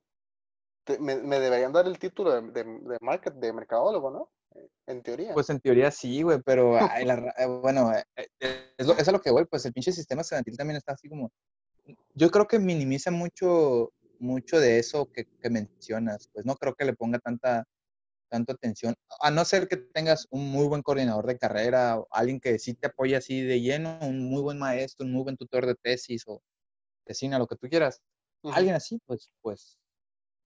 te- 0.84 0.98
me, 0.98 1.16
me 1.16 1.40
deberían 1.40 1.72
dar 1.72 1.86
el 1.86 1.98
título 1.98 2.32
de, 2.32 2.42
de, 2.52 2.64
de, 2.64 2.98
market, 3.00 3.34
de 3.34 3.52
mercadólogo, 3.52 4.10
¿no? 4.10 4.30
En 4.86 5.02
teoría. 5.02 5.32
Pues 5.32 5.48
en 5.50 5.60
teoría 5.60 5.90
sí, 5.90 6.22
güey, 6.22 6.40
pero 6.42 6.76
ay, 6.76 7.04
la 7.04 7.16
ra- 7.16 7.34
eh, 7.38 7.46
bueno, 7.46 7.92
eh, 7.92 8.04
eh, 8.16 8.74
es, 8.76 8.86
lo, 8.86 8.94
es 8.94 9.08
a 9.08 9.12
lo 9.12 9.20
que 9.20 9.30
voy, 9.30 9.44
pues 9.46 9.64
el 9.64 9.72
pinche 9.72 9.92
sistema 9.92 10.22
estudiantil 10.22 10.56
también 10.56 10.76
está 10.76 10.92
así 10.92 11.08
como, 11.08 11.30
yo 12.14 12.30
creo 12.30 12.46
que 12.46 12.58
minimiza 12.58 13.10
mucho, 13.10 13.92
mucho 14.18 14.60
de 14.60 14.78
eso 14.78 15.06
que, 15.12 15.24
que 15.40 15.50
mencionas, 15.50 16.28
pues 16.32 16.46
no 16.46 16.56
creo 16.56 16.74
que 16.74 16.84
le 16.84 16.94
ponga 16.94 17.18
tanta, 17.18 17.64
tanta 18.30 18.52
atención, 18.52 18.94
a 19.20 19.30
no 19.30 19.44
ser 19.44 19.68
que 19.68 19.76
tengas 19.76 20.26
un 20.30 20.50
muy 20.50 20.66
buen 20.68 20.82
coordinador 20.82 21.26
de 21.26 21.38
carrera, 21.38 21.98
o 21.98 22.06
alguien 22.10 22.40
que 22.40 22.58
sí 22.58 22.74
te 22.74 22.88
apoye 22.88 23.16
así 23.16 23.42
de 23.42 23.60
lleno, 23.60 23.98
un 24.02 24.28
muy 24.30 24.42
buen 24.42 24.58
maestro, 24.58 25.06
un 25.06 25.12
muy 25.12 25.22
buen 25.24 25.36
tutor 25.36 25.66
de 25.66 25.74
tesis 25.76 26.24
o 26.26 26.40
tesina, 27.04 27.38
lo 27.38 27.46
que 27.46 27.56
tú 27.56 27.68
quieras, 27.68 28.00
Ujú. 28.42 28.54
alguien 28.54 28.74
así, 28.74 28.98
pues, 29.06 29.30
pues 29.42 29.78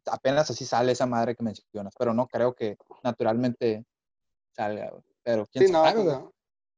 apenas 0.07 0.51
así 0.51 0.65
sale 0.65 0.93
esa 0.93 1.07
madre 1.07 1.35
que 1.35 1.43
mencionas, 1.45 1.95
pero 1.99 2.15
no 2.15 2.27
creo 2.27 2.55
que 2.55 2.77
naturalmente 3.03 3.85
salga, 4.55 4.93
pero 5.23 5.47
quién 5.47 5.67
Sí, 5.67 5.73
sabe, 5.73 5.95
pues 5.95 6.07
no. 6.07 6.34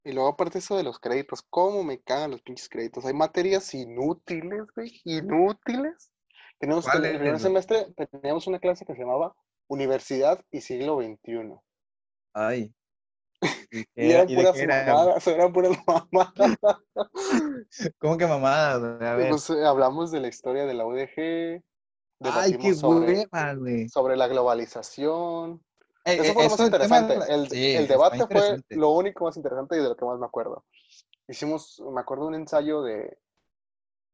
Y 0.07 0.13
luego 0.13 0.29
aparte 0.29 0.59
eso 0.59 0.77
de 0.77 0.85
los 0.85 1.01
créditos, 1.01 1.43
¿cómo 1.51 1.83
me 1.83 2.01
cagan 2.01 2.31
los 2.31 2.41
pinches 2.41 2.69
créditos? 2.69 3.05
Hay 3.05 3.13
materias 3.13 3.75
inútiles, 3.75 4.63
güey, 4.77 5.01
inútiles. 5.05 6.13
Tenemos 6.61 6.85
que, 6.87 6.97
en 6.97 7.05
el 7.07 7.11
¿Cuáles, 7.11 7.19
primer 7.19 7.41
semestre 7.41 7.87
teníamos 8.13 8.47
una 8.47 8.61
clase 8.61 8.87
que 8.87 8.95
se 8.95 9.01
llamaba 9.01 9.35
Universidad 9.67 10.41
y 10.53 10.61
Siglo 10.61 11.01
XXI. 11.01 11.57
Ay. 12.35 12.73
¿Y, 13.73 13.85
qué 13.85 13.91
Y 13.97 14.11
era? 14.13 14.21
eran 14.21 14.31
¿Y 14.31 14.37
puras 14.37 14.57
era? 14.57 14.87
mamadas, 14.87 15.27
eran 15.27 15.53
puras 15.53 15.77
mamadas. 15.85 16.57
¿Cómo 17.99 18.17
que 18.17 18.27
mamadas? 18.29 19.03
A 19.03 19.17
ver. 19.17 19.31
pues 19.31 19.51
eh, 19.51 19.67
hablamos 19.67 20.13
de 20.13 20.21
la 20.21 20.29
historia 20.29 20.67
de 20.67 20.75
la 20.75 20.87
UDG, 20.87 21.65
Ay, 22.21 22.57
qué 22.59 22.75
sobre, 22.75 23.27
hueva, 23.33 23.55
güey. 23.55 23.89
sobre 23.89 24.17
la 24.17 24.29
globalización. 24.29 25.61
Eh, 26.07 26.19
Eso 26.21 26.31
eh, 26.31 26.35
fue 26.35 26.45
lo 26.45 26.51
más 26.51 26.61
interesante. 26.61 27.19
la- 27.19 27.27
El, 27.27 27.49
Sí, 27.49 27.75
el 27.75 27.83
está 27.83 27.95
debate 27.95 28.27
fue 28.29 28.63
lo 28.71 28.91
único 28.91 29.25
más 29.25 29.37
interesante 29.37 29.77
y 29.77 29.81
de 29.83 29.89
lo 29.89 29.97
que 29.97 30.05
más 30.05 30.19
me 30.19 30.27
acuerdo. 30.27 30.65
Hicimos, 31.29 31.83
me 31.93 32.01
acuerdo, 32.01 32.27
un 32.27 32.37
ensayo 32.37 32.83
de, 32.83 33.19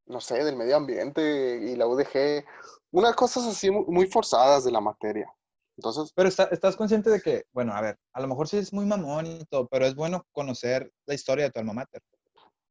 no 0.06 0.20
sé, 0.20 0.42
del 0.42 0.56
medio 0.56 0.76
ambiente 0.76 1.58
y 1.62 1.76
la 1.76 1.86
UDG, 1.86 2.44
unas 2.92 3.14
cosas 3.14 3.46
así 3.46 3.70
mu- 3.70 3.84
muy 3.86 4.06
forzadas 4.06 4.64
de 4.64 4.70
la 4.72 4.80
materia. 4.80 5.30
Entonces, 5.76 6.12
Pero 6.14 6.28
está- 6.28 6.44
estás 6.50 6.76
consciente 6.76 7.10
de 7.10 7.20
que, 7.20 7.44
bueno, 7.52 7.74
a 7.74 7.80
ver, 7.82 7.98
a 8.14 8.20
lo 8.22 8.28
mejor 8.28 8.48
sí 8.48 8.56
es 8.56 8.72
muy 8.72 8.86
mamón 8.86 9.26
y 9.26 9.44
todo, 9.44 9.68
pero 9.68 9.84
es 9.84 9.94
bueno 9.94 10.26
conocer 10.32 10.90
la 11.06 11.14
historia 11.14 11.44
de 11.44 11.50
tu 11.50 11.58
alma 11.60 11.72
mater. 11.74 12.02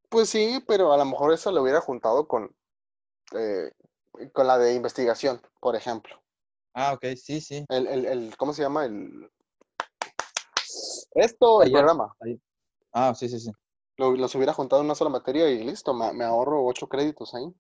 pues 0.09 0.29
sí, 0.29 0.61
pero 0.67 0.91
a 0.91 0.97
lo 0.97 1.05
mejor 1.05 1.31
eso 1.31 1.51
lo 1.53 1.61
hubiera 1.61 1.79
juntado 1.79 2.27
con, 2.27 2.53
eh, 3.33 3.71
con 4.33 4.45
la 4.45 4.57
de 4.57 4.73
investigación, 4.73 5.41
por 5.61 5.75
ejemplo. 5.77 6.20
Ah, 6.73 6.93
ok, 6.93 7.05
sí, 7.15 7.41
sí. 7.41 7.65
El, 7.69 7.87
el, 7.87 8.05
el- 8.05 8.37
¿cómo 8.37 8.53
se 8.53 8.61
llama? 8.61 8.85
El, 8.85 9.29
esto, 11.15 11.61
el 11.61 11.67
Ayer. 11.67 11.73
programa. 11.73 12.15
Ah, 12.93 13.13
sí, 13.15 13.27
sí, 13.29 13.39
sí. 13.39 13.51
Lo- 13.97 14.15
los 14.15 14.33
hubiera 14.35 14.53
juntado 14.53 14.81
en 14.81 14.85
una 14.85 14.95
sola 14.95 15.09
materia 15.09 15.49
y 15.49 15.63
listo, 15.63 15.93
me, 15.93 16.13
me 16.13 16.23
ahorro 16.23 16.65
ocho 16.65 16.87
créditos 16.87 17.33
ahí. 17.35 17.53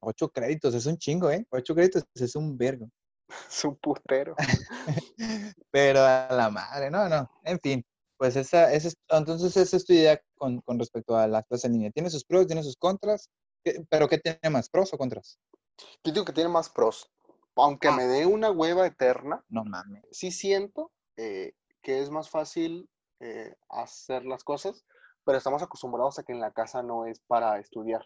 Ocho 0.00 0.28
créditos, 0.28 0.74
es 0.74 0.86
un 0.86 0.98
chingo, 0.98 1.30
¿eh? 1.30 1.44
Ocho 1.50 1.74
créditos 1.74 2.04
es 2.14 2.36
un 2.36 2.56
vergo. 2.56 2.88
Es 3.50 3.64
un 3.64 3.74
putero. 3.76 4.36
Pero 5.72 6.00
a 6.00 6.28
la 6.30 6.48
madre, 6.48 6.90
no, 6.90 7.08
no. 7.08 7.28
En 7.42 7.58
fin, 7.58 7.84
pues 8.16 8.36
esa, 8.36 8.72
esa 8.72 8.88
es, 8.88 8.96
entonces 9.08 9.56
esa 9.56 9.76
es 9.76 9.84
tu 9.84 9.92
idea 9.92 10.20
con, 10.36 10.60
con 10.60 10.78
respecto 10.78 11.16
a 11.16 11.26
las 11.26 11.44
clases 11.46 11.64
en 11.64 11.72
línea. 11.72 11.90
Tiene 11.90 12.08
sus 12.08 12.24
pros, 12.24 12.46
tiene 12.46 12.62
sus 12.62 12.76
contras, 12.76 13.28
¿Qué- 13.64 13.84
pero 13.90 14.08
¿qué 14.08 14.18
tiene 14.18 14.38
más, 14.50 14.68
pros 14.68 14.94
o 14.94 14.98
contras? 14.98 15.38
Yo 16.04 16.12
digo 16.12 16.24
que 16.24 16.32
tiene 16.32 16.48
más 16.48 16.68
pros. 16.68 17.10
Aunque 17.56 17.88
Ah. 17.88 17.96
me 17.96 18.04
dé 18.04 18.26
una 18.26 18.50
hueva 18.50 18.86
eterna, 18.86 19.44
No 19.48 19.64
mames. 19.64 20.04
sí 20.10 20.30
siento 20.30 20.92
eh, 21.16 21.54
que 21.82 22.00
es 22.02 22.10
más 22.10 22.28
fácil 22.30 22.88
eh, 23.20 23.54
hacer 23.70 24.24
las 24.26 24.44
cosas, 24.44 24.84
pero 25.24 25.38
estamos 25.38 25.62
acostumbrados 25.62 26.18
a 26.18 26.22
que 26.22 26.32
en 26.32 26.40
la 26.40 26.52
casa 26.52 26.82
no 26.82 27.06
es 27.06 27.20
para 27.26 27.58
estudiar. 27.58 28.04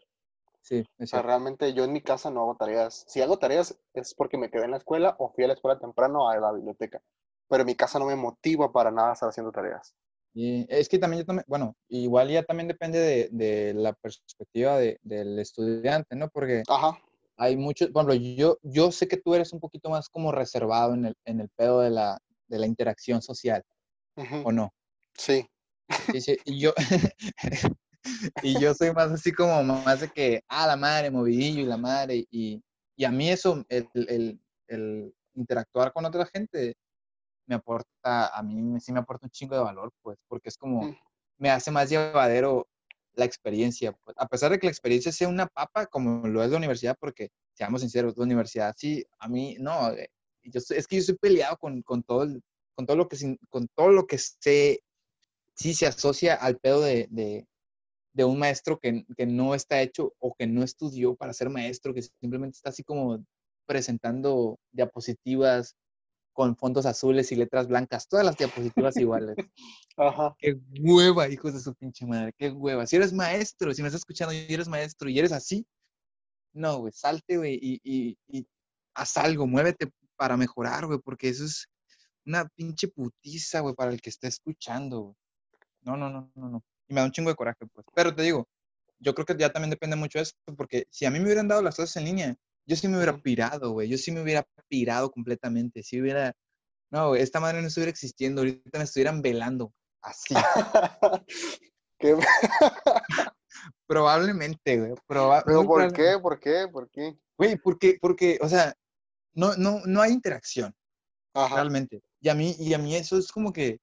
Sí, 0.63 0.85
es 0.99 1.09
O 1.09 1.17
sea, 1.17 1.23
realmente 1.23 1.73
yo 1.75 1.85
en 1.85 1.93
mi 1.93 2.03
casa 2.03 2.31
no 2.31 2.43
hago 2.43 2.57
tareas. 2.57 3.05
Si 3.09 3.21
hago 3.23 3.39
tareas 3.39 3.77
es 3.95 4.15
porque 4.15 4.39
me 4.39 4.51
quedé 4.51 4.65
en 4.67 4.71
la 4.73 4.77
escuela 4.77 5.17
o 5.19 5.33
fui 5.33 5.45
a 5.45 5.49
la 5.49 5.55
escuela 5.55 5.79
temprano 5.81 6.29
a 6.29 6.37
la 6.39 6.53
biblioteca. 6.53 7.03
Pero 7.49 7.63
en 7.63 7.67
mi 7.67 7.75
casa 7.75 7.99
no 7.99 8.07
me 8.07 8.15
motiva 8.15 8.71
para 8.71 8.91
nada 8.93 9.15
estar 9.15 9.29
haciendo 9.29 9.51
tareas. 9.51 9.95
Y 10.33 10.65
es 10.73 10.89
que 10.89 10.99
también 11.01 11.23
yo 11.23 11.27
también, 11.27 11.45
bueno, 11.49 11.75
igual 11.89 12.29
ya 12.29 12.45
también 12.45 12.69
depende 12.69 13.01
de, 13.01 13.29
de 13.33 13.75
la 13.75 13.93
perspectiva 13.95 14.79
de, 14.79 15.01
del 15.03 15.37
estudiante, 15.41 16.15
¿no? 16.15 16.29
Porque 16.29 16.63
Ajá. 16.69 16.97
Hay 17.41 17.57
muchos, 17.57 17.89
ejemplo, 17.89 18.13
yo, 18.15 18.59
yo 18.63 18.93
sé 18.93 19.09
que 19.09 19.17
tú 19.17 19.35
eres 19.35 19.55
un 19.55 19.61
poquito 19.61 19.89
más 19.89 20.11
como 20.11 20.31
reservado 20.31 20.93
en 20.93 21.07
el, 21.07 21.15
en 21.25 21.41
el 21.41 21.49
pedo 21.57 21.81
de 21.81 21.89
la, 21.89 22.19
de 22.49 22.59
la 22.59 22.67
interacción 22.67 23.23
social, 23.23 23.65
ujú, 24.17 24.43
¿o 24.45 24.53
no? 24.53 24.75
Sí. 25.17 25.47
Sí, 26.13 26.21
sí, 26.21 26.37
y 26.45 26.61
yo, 26.61 26.75
y 28.43 28.61
yo 28.61 28.75
soy 28.75 28.93
más 28.93 29.11
así 29.11 29.33
como 29.33 29.63
más 29.65 30.01
de 30.03 30.11
que, 30.11 30.43
ah, 30.49 30.67
la 30.67 30.77
madre, 30.77 31.11
movidillo 31.11 31.63
y 31.63 31.67
la 31.67 31.79
madre, 31.79 32.27
y, 32.31 32.63
y 32.95 33.05
a 33.07 33.11
mí 33.11 33.31
eso, 33.31 33.65
el, 33.71 33.89
el, 33.95 34.39
el 34.69 35.15
interactuar 35.35 35.95
con 35.95 36.05
otra 36.05 36.27
gente, 36.27 36.75
me 37.47 37.55
aporta, 37.55 38.37
a 38.37 38.43
mí 38.43 38.79
sí 38.81 38.93
me 38.93 39.01
aporta 39.01 39.25
un 39.25 39.31
chingo 39.31 39.55
de 39.55 39.63
valor, 39.63 39.91
pues, 40.03 40.19
porque 40.29 40.51
es 40.51 40.59
como, 40.59 40.83
Mm. 40.83 40.95
me 41.39 41.51
hace 41.51 41.71
más 41.71 41.89
llevadero 41.89 42.69
la 43.15 43.25
experiencia, 43.25 43.93
pues, 44.05 44.17
a 44.19 44.27
pesar 44.27 44.51
de 44.53 44.59
que 44.59 44.67
la 44.67 44.73
experiencia 44.73 45.13
sea 45.13 45.29
una 45.29 45.47
papa, 45.47 45.87
como 45.87 46.27
lo 46.27 46.43
es 46.43 46.51
la 46.51 46.59
universidad, 46.59 46.97
porque, 46.99 47.31
seamos 47.55 47.83
sinceros, 47.83 48.17
la 48.17 48.25
universidad, 48.25 48.75
sí, 48.77 49.05
a 49.19 49.29
mí, 49.29 49.57
no, 49.61 49.91
eh, 49.93 50.11
yo 50.45 50.61
es 50.61 50.87
que 50.87 50.97
yo 50.97 51.01
estoy 51.01 51.17
peleado 51.17 51.57
con, 51.59 51.83
con 51.83 52.03
todo, 52.03 52.27
con 52.75 52.87
todo 52.87 52.97
lo 52.97 53.09
que, 53.09 53.17
con 53.49 53.69
todo 53.75 53.91
lo 53.91 54.07
que 54.07 54.19
se, 54.19 54.83
sí 55.55 55.75
se 55.75 55.87
asocia 55.87 56.35
al 56.35 56.59
pedo 56.59 56.81
de, 56.81 57.07
de, 57.11 57.47
de 58.15 58.25
un 58.25 58.39
maestro 58.39 58.79
que, 58.79 59.05
que 59.17 59.27
no 59.27 59.55
está 59.55 59.83
hecho 59.83 60.15
o 60.19 60.35
que 60.35 60.47
no 60.47 60.63
estudió 60.63 61.15
para 61.17 61.33
ser 61.33 61.51
maestro, 61.51 61.95
que 61.95 62.03
simplemente 62.03 62.57
está 62.57 62.71
así 62.71 62.83
como 62.83 63.25
presentando 63.67 64.59
diapositivas 64.73 65.77
con 66.33 66.57
fondos 66.57 66.87
azules 66.87 67.33
y 67.33 67.37
letras 67.37 67.67
blancas, 67.67 68.09
todas 68.09 68.25
las 68.25 68.37
diapositivas 68.37 68.97
iguales. 68.97 69.37
Ajá. 69.97 70.35
Qué 70.39 70.59
hueva, 70.81 71.29
hijos 71.29 71.55
de 71.55 71.61
su 71.61 71.75
pinche 71.75 72.07
madre, 72.07 72.33
qué 72.39 72.51
hueva. 72.51 72.87
Si 72.87 72.97
eres 72.97 73.13
maestro, 73.13 73.75
si 73.75 73.83
me 73.83 73.89
estás 73.89 74.01
escuchando 74.01 74.33
y 74.33 74.47
eres 74.49 74.69
maestro 74.69 75.09
y 75.09 75.19
eres 75.19 75.33
así, 75.33 75.67
no, 76.53 76.79
güey, 76.79 76.93
salte, 76.93 77.37
güey, 77.37 77.59
y, 77.61 77.81
y, 77.85 78.19
y 78.29 78.47
haz 78.95 79.17
algo, 79.17 79.47
muévete 79.47 79.91
para 80.17 80.37
mejorar, 80.37 80.87
güey, 80.87 80.99
porque 80.99 81.29
eso 81.29 81.45
es 81.45 81.69
una 82.27 82.49
pinche 82.49 82.89
putiza, 82.89 83.61
güey, 83.61 83.75
para 83.75 83.93
el 83.93 84.01
que 84.01 84.11
esté 84.11 84.29
escuchando, 84.29 85.01
güey. 85.01 85.15
No, 85.83 85.97
no, 85.97 86.11
no, 86.11 86.31
no, 86.35 86.49
no. 86.49 86.65
Y 86.89 86.95
me 86.95 87.01
da 87.01 87.07
un 87.07 87.13
chingo 87.13 87.31
de 87.31 87.37
coraje, 87.37 87.65
pues. 87.73 87.87
Pero 87.95 88.15
te 88.15 88.23
digo, 88.23 88.47
yo 88.99 89.15
creo 89.15 89.27
que 89.27 89.37
ya 89.37 89.51
también 89.51 89.71
depende 89.71 89.97
mucho 89.97 90.19
de 90.19 90.25
eso, 90.25 90.35
porque 90.57 90.87
si 90.91 91.07
a 91.07 91.11
mí 91.11 91.19
me 91.19 91.27
hubieran 91.27 91.49
dado 91.49 91.63
las 91.63 91.77
clases 91.77 91.97
en 91.97 92.05
línea, 92.05 92.37
yo 92.67 92.77
sí 92.77 92.89
me 92.89 92.97
hubiera 92.97 93.17
pirado, 93.19 93.73
güey. 93.73 93.89
Yo 93.89 93.99
sí 93.99 94.13
me 94.13 94.23
hubiera 94.23 94.47
pirado 94.69 95.11
completamente. 95.11 95.83
Si 95.83 96.01
hubiera, 96.01 96.33
no, 96.91 97.09
güey, 97.09 97.23
esta 97.23 97.41
madre 97.41 97.61
no 97.61 97.69
estuviera 97.69 97.91
existiendo, 97.91 98.41
ahorita 98.43 98.79
me 98.79 98.85
estuvieran 98.85 99.23
velando. 99.23 99.73
Así. 100.03 100.35
¿Qué- 101.99 102.17
Probablemente, 103.87 104.79
güey. 104.79 104.93
proba- 105.07 105.43
¿Pero 105.45 105.65
por 105.65 105.93
qué? 105.93 106.19
¿Por 106.21 106.39
qué? 106.41 106.69
¿Por 106.71 106.89
qué? 106.91 107.15
Güey, 107.37 107.57
porque, 107.57 107.99
porque, 108.01 108.39
o 108.41 108.49
sea, 108.49 108.73
no, 109.35 109.55
no, 109.57 109.81
no 109.87 110.01
hay 110.03 110.13
interacción, 110.13 110.75
Ajá. 111.35 111.57
realmente. 111.57 112.01
Y 112.21 112.29
a 112.29 112.35
mí, 112.35 112.55
y 112.59 112.75
a 112.75 112.79
mí 112.79 112.95
eso 112.95 113.19
es 113.19 113.33
como 113.33 113.53
que 113.53 113.79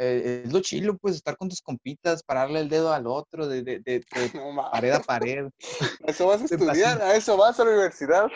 eh, 0.00 0.42
es 0.46 0.52
lo 0.52 0.60
chilo, 0.60 0.96
pues, 0.96 1.16
estar 1.16 1.36
con 1.36 1.48
tus 1.48 1.60
compitas, 1.60 2.22
pararle 2.22 2.60
el 2.60 2.68
dedo 2.68 2.92
al 2.92 3.06
otro, 3.06 3.46
de, 3.46 3.62
de, 3.62 3.80
de- 3.80 4.00
de 4.14 4.30
No 4.34 4.50
mames. 4.52 4.70
pared 4.72 4.90
a 4.92 5.00
pared. 5.00 5.44
¿A 5.46 5.50
eso 6.10 6.26
vas 6.26 6.40
a 6.40 6.44
estudiar? 6.54 7.00
¿A 7.02 7.14
eso 7.16 7.36
vas 7.36 7.60
a 7.60 7.64
la 7.64 7.70
universidad? 7.70 8.26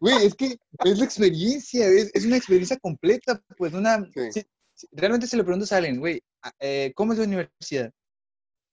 Güey, 0.00 0.24
es 0.26 0.34
que 0.34 0.56
es 0.84 0.98
la 0.98 1.04
experiencia, 1.04 1.86
es, 1.88 2.10
es 2.14 2.24
una 2.24 2.36
experiencia 2.36 2.76
completa, 2.78 3.42
pues, 3.56 3.74
una... 3.74 4.04
Sí. 4.14 4.42
sí, 4.74 4.86
realmente 4.92 5.26
se 5.26 5.36
le 5.36 5.42
preguntas 5.42 5.72
a 5.72 5.78
alguien, 5.78 5.98
güey, 5.98 6.22
a- 6.42 6.52
eh, 6.60 6.92
¿cómo 6.94 7.12
es 7.12 7.18
la 7.18 7.24
universidad? 7.24 7.90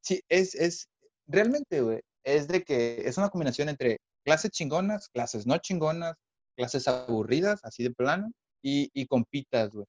Sí, 0.04 0.22
es, 0.30 0.54
es, 0.54 0.88
realmente, 1.26 1.82
güey, 1.82 2.02
es 2.24 2.48
de 2.48 2.64
que 2.64 3.02
es 3.08 3.18
una 3.18 3.30
combinación 3.30 3.70
entre 3.70 3.98
clases 4.24 4.52
chingonas, 4.52 5.10
clases 5.10 5.48
no 5.48 5.58
chingonas, 5.58 6.16
clases 6.56 6.88
aburridas, 6.88 7.60
así 7.64 7.82
de 7.84 7.90
plano, 7.92 8.32
y, 8.64 8.90
y 8.94 9.08
compitas, 9.08 9.72
güey. 9.72 9.86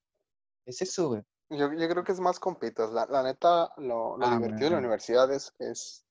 Es 0.66 0.80
eso, 0.80 1.08
güey. 1.08 1.22
Yo, 1.50 1.72
yo 1.72 1.88
creo 1.88 2.04
que 2.04 2.12
es 2.12 2.20
más 2.20 2.40
compitas. 2.40 2.90
La, 2.92 3.06
la 3.06 3.22
neta, 3.22 3.72
lo, 3.76 4.16
lo 4.16 4.26
Ah, 4.26 4.36
divertido 4.36 4.64
de 4.64 4.70
la 4.70 4.78
universidad 4.78 5.32
es, 5.32 5.52
es, 5.58 6.04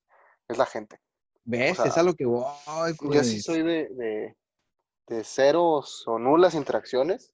es 0.47 0.57
la 0.57 0.65
gente. 0.65 0.99
¿Ves? 1.43 1.77
sea, 1.77 1.85
es 1.85 1.97
a 1.97 2.03
lo 2.03 2.13
que 2.13 2.25
voy, 2.25 2.45
Yo 3.11 3.23
sí 3.23 3.41
soy 3.41 3.61
de, 3.61 3.87
de, 3.89 4.37
de 5.07 5.23
ceros 5.23 6.03
o 6.07 6.17
nulas 6.17 6.55
interacciones. 6.55 7.31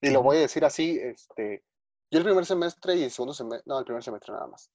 Y 0.00 0.10
lo 0.10 0.22
voy 0.22 0.36
a 0.36 0.40
decir 0.40 0.64
así, 0.64 0.96
este, 1.02 1.64
yo 2.10 2.18
el 2.20 2.24
primer 2.24 2.46
semestre 2.46 2.94
y 2.94 3.02
el 3.02 3.10
segundo 3.10 3.34
semestre, 3.34 3.64
no, 3.66 3.80
el 3.80 3.84
primer 3.84 4.02
semestre 4.02 4.32
nada 4.32 4.46
más. 4.46 4.70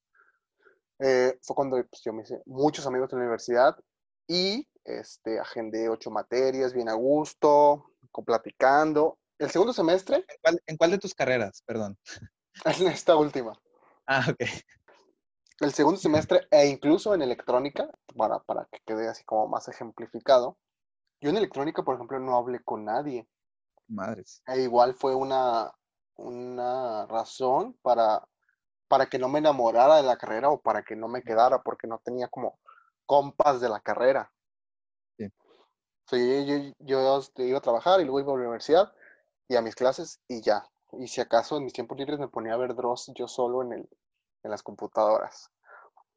Eh, 1.00 1.40
fue 1.42 1.56
cuando 1.56 1.78
pues, 1.78 2.02
yo 2.04 2.12
me 2.12 2.24
hice 2.24 2.42
muchos 2.46 2.86
amigos 2.86 3.12
en 3.14 3.20
la 3.20 3.24
universidad 3.24 3.78
y 4.28 4.68
este, 4.84 5.40
agendé 5.40 5.88
ocho 5.88 6.12
materias, 6.12 6.74
bien 6.74 6.90
a 6.90 6.94
gusto, 6.94 7.86
platicando. 8.26 9.18
El 9.40 9.50
segundo 9.50 9.74
semestre, 9.74 10.18
¿En 10.18 10.38
cuál, 10.42 10.64
en 10.68 10.78
cuál 10.78 10.92
de 10.92 10.98
tus 11.00 11.14
carreras? 11.14 11.64
Perdón. 11.66 11.98
en 12.66 12.88
esta 12.88 13.16
última, 13.16 13.60
Ah, 14.06 14.26
ok. 14.30 14.42
el 15.62 15.74
segundo 15.74 16.00
semestre 16.00 16.48
e 16.52 16.68
incluso 16.68 17.14
en 17.14 17.22
electrónica, 17.22 17.90
para, 18.18 18.40
para 18.40 18.66
que 18.72 18.80
quede 18.86 19.08
así 19.08 19.24
como 19.24 19.48
más 19.48 19.68
ejemplificado, 19.68 20.58
yo 21.22 21.30
en 21.30 21.38
electrónica, 21.38 21.84
por 21.84 21.96
ejemplo, 21.96 22.20
no 22.20 22.36
hablé 22.36 22.62
con 22.64 22.84
nadie. 22.86 23.28
Madres. 23.88 24.42
E 24.48 24.62
igual 24.62 24.94
fue 24.94 25.16
una, 25.16 25.72
una 26.16 27.06
razón 27.06 27.78
para, 27.82 28.28
para 28.88 29.06
que 29.06 29.20
no 29.20 29.30
me 29.30 29.40
enamorara 29.40 29.98
de 29.98 30.04
la 30.04 30.18
carrera 30.18 30.50
o 30.50 30.62
para 30.62 30.84
que 30.84 30.96
no 30.96 31.08
me 31.08 31.22
quedara, 31.22 31.62
porque 31.62 31.88
no 31.88 32.00
tenía 32.00 32.28
como 32.28 32.60
compas 33.06 33.62
de 33.62 33.70
la 33.70 33.80
carrera. 33.80 34.34
Sí. 35.18 35.26
O 35.26 36.10
sea, 36.10 36.20
yo, 36.20 36.58
yo- 36.58 36.74
yo, 36.80 37.20
este, 37.20 37.46
iba 37.46 37.60
a 37.60 37.62
trabajar 37.62 38.02
y 38.02 38.04
luego 38.04 38.20
iba 38.20 38.34
a 38.34 38.36
la 38.36 38.42
universidad 38.42 38.94
y 39.48 39.56
a 39.56 39.62
mis 39.62 39.76
clases 39.76 40.20
y 40.28 40.42
ya. 40.42 40.68
Y 41.00 41.08
si 41.08 41.22
acaso 41.22 41.58
en 41.58 41.66
mis 41.66 41.74
tiempos 41.74 41.98
libres 41.98 42.20
me 42.20 42.28
ponía 42.28 42.54
a 42.54 42.58
ver 42.58 42.76
Dross 42.76 43.12
yo 43.16 43.28
solo 43.28 43.62
en, 43.64 43.74
el, 43.74 43.90
en 44.44 44.52
las 44.52 44.64
computadoras. 44.64 45.50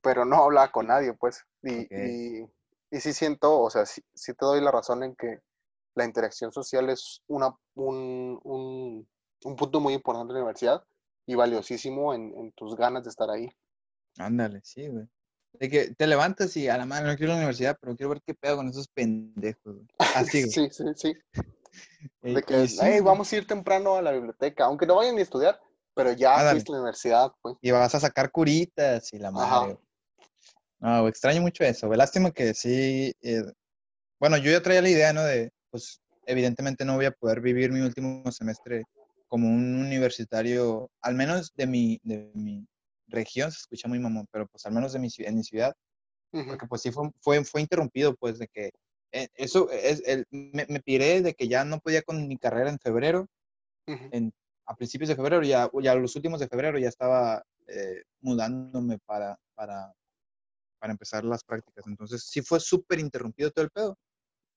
Pero 0.01 0.25
no 0.25 0.45
hablaba 0.45 0.71
con 0.71 0.87
nadie, 0.87 1.13
pues. 1.15 1.45
Y, 1.63 1.93
y, 1.95 2.47
y 2.91 3.01
sí 3.01 3.13
siento, 3.13 3.61
o 3.61 3.71
sea, 3.71 3.87
sí, 3.87 4.03
sí 4.15 4.35
te 4.35 4.47
doy 4.47 4.61
la 4.61 4.71
razón 4.71 5.03
en 5.03 5.17
que 5.17 5.41
la 5.95 6.05
interacción 6.05 6.53
social 6.53 6.91
es 6.91 7.23
una, 7.27 7.55
un, 7.75 8.39
un, 8.45 9.09
un 9.45 9.57
punto 9.57 9.81
muy 9.81 9.95
importante 9.95 10.33
de 10.33 10.39
la 10.39 10.45
universidad 10.45 10.85
y 11.27 11.35
valiosísimo 11.35 12.15
en, 12.15 12.35
en 12.37 12.53
tus 12.53 12.77
ganas 12.77 13.03
de 13.03 13.11
estar 13.11 13.31
ahí. 13.31 13.49
Ándale, 14.19 14.61
sí, 14.63 14.89
güey. 14.89 15.09
De 15.55 15.71
que 15.71 15.95
te 15.95 16.07
levantas 16.07 16.57
y 16.57 16.69
a 16.69 16.77
la 16.77 16.85
madre 16.85 17.07
no 17.07 17.17
quiero 17.17 17.33
la 17.33 17.39
universidad, 17.39 17.79
pero 17.81 17.97
quiero 17.97 18.11
ver 18.11 18.23
qué 18.23 18.35
pedo 18.35 18.57
con 18.57 18.69
esos 18.69 18.89
pendejos, 18.89 19.75
güey. 19.75 19.87
Así, 20.17 20.43
güey. 20.43 20.51
Sí, 20.51 20.69
sí, 20.71 20.85
sí. 20.95 21.15
De 22.23 22.43
que, 22.43 22.65
y 22.65 22.69
sí, 22.69 22.79
"Hey, 22.81 23.01
vamos 23.01 23.33
a 23.33 23.37
ir 23.37 23.47
temprano 23.47 23.97
a 23.97 24.03
la 24.03 24.13
biblioteca, 24.13 24.65
aunque 24.65 24.87
no 24.87 24.97
vayan 24.97 25.15
ni 25.15 25.21
a 25.21 25.25
estudiar, 25.25 25.61
pero 25.95 26.13
ya 26.13 26.35
Ándale. 26.35 26.53
fuiste 26.53 26.73
a 26.73 26.75
la 26.75 26.81
universidad, 26.81 27.33
pues. 27.43 27.57
Y 27.61 27.71
vas 27.71 27.95
a 27.95 28.01
sacar 28.01 28.31
curitas 28.31 29.13
y 29.13 29.19
la 29.19 29.31
madre. 29.31 29.79
No, 30.79 31.09
extraño 31.09 31.41
mucho 31.41 31.65
eso. 31.65 31.89
Lástima 31.89 32.31
que 32.31 32.53
sí. 32.55 33.13
eh, 33.23 33.43
bueno, 34.21 34.37
yo 34.39 34.51
ya 34.51 34.63
traía 34.63 34.83
la 34.83 34.89
idea, 34.91 35.13
¿no? 35.13 35.23
De, 35.25 35.51
pues, 35.71 36.01
evidentemente 36.27 36.85
no 36.85 36.97
voy 36.97 37.07
a 37.07 37.13
poder 37.13 37.41
vivir 37.41 37.71
mi 37.71 37.81
último 37.81 38.31
semestre 38.33 38.85
como 39.29 39.49
un 39.49 39.77
universitario, 39.81 40.91
al 41.01 41.15
menos 41.15 41.53
de 41.55 41.67
mi, 41.67 41.99
de 42.03 42.31
mi 42.35 42.67
región, 43.09 43.51
se 43.51 43.59
escucha 43.59 43.89
muy 43.89 43.99
mamón, 43.99 44.27
pero 44.31 44.47
pues 44.47 44.65
al 44.67 44.73
menos 44.73 44.93
de 44.93 44.99
mi, 44.99 45.09
en 45.19 45.37
mi 45.37 45.43
ciudad, 45.45 45.73
Ujú. 46.33 46.47
porque 46.47 46.67
pues 46.67 46.83
sí 46.83 46.91
fue, 46.93 47.11
fue, 47.21 47.45
fue 47.45 47.61
interrumpido, 47.61 48.15
pues, 48.15 48.39
de 48.39 48.49
que 48.49 48.67
eh, 48.67 48.71
eso 49.13 49.71
es, 49.71 50.03
el, 50.07 50.27
me, 50.31 50.67
me 50.69 50.81
piré 50.81 51.23
de 51.23 51.35
que 51.35 51.49
ya 51.49 51.65
no 51.65 51.79
podía 51.81 52.03
con 52.03 52.27
mi 52.29 52.37
carrera 52.39 52.71
en 52.71 52.79
febrero, 52.79 53.27
Ujú. 53.87 54.09
en, 54.13 54.33
a 54.67 54.75
principios 54.75 55.09
de 55.09 55.17
febrero, 55.17 55.43
ya, 55.43 55.71
ya 55.83 55.95
los 55.95 56.17
últimos 56.17 56.41
de 56.41 56.49
febrero 56.49 56.79
ya 56.79 56.89
estaba 56.89 57.43
eh, 57.69 58.03
mudándome 58.21 58.99
para, 59.07 59.39
para, 59.55 59.93
para 60.81 60.93
empezar 60.93 61.25
las 61.25 61.45
prácticas. 61.45 61.87
Entonces 61.87 62.25
sí 62.25 62.43
fue 62.43 62.61
súper 62.61 62.99
interrumpido 62.99 63.51
todo 63.51 63.65
el 63.65 63.71
pedo. 63.71 63.97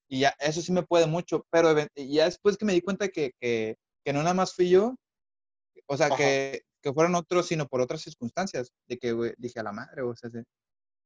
Y 0.09 0.21
ya 0.21 0.33
eso 0.39 0.61
sí 0.61 0.71
me 0.71 0.81
puede 0.83 1.05
mucho, 1.05 1.45
pero 1.51 1.75
ya 1.95 2.25
después 2.25 2.57
que 2.57 2.65
me 2.65 2.73
di 2.73 2.81
cuenta 2.81 3.09
que, 3.09 3.31
que, 3.39 3.75
que 4.03 4.13
no 4.13 4.19
nada 4.23 4.33
más 4.33 4.55
fui 4.55 4.69
yo, 4.69 4.95
o 5.87 5.97
sea, 5.97 6.07
Ajá. 6.07 6.17
que, 6.17 6.63
que 6.81 6.93
fueron 6.93 7.13
otros, 7.15 7.45
sino 7.47 7.67
por 7.67 7.81
otras 7.81 8.01
circunstancias, 8.01 8.71
de 8.87 8.97
que 8.97 9.11
güey, 9.11 9.33
dije 9.37 9.59
a 9.59 9.63
la 9.63 9.71
madre, 9.71 10.01
o 10.01 10.15
sea, 10.15 10.31
se- 10.31 10.43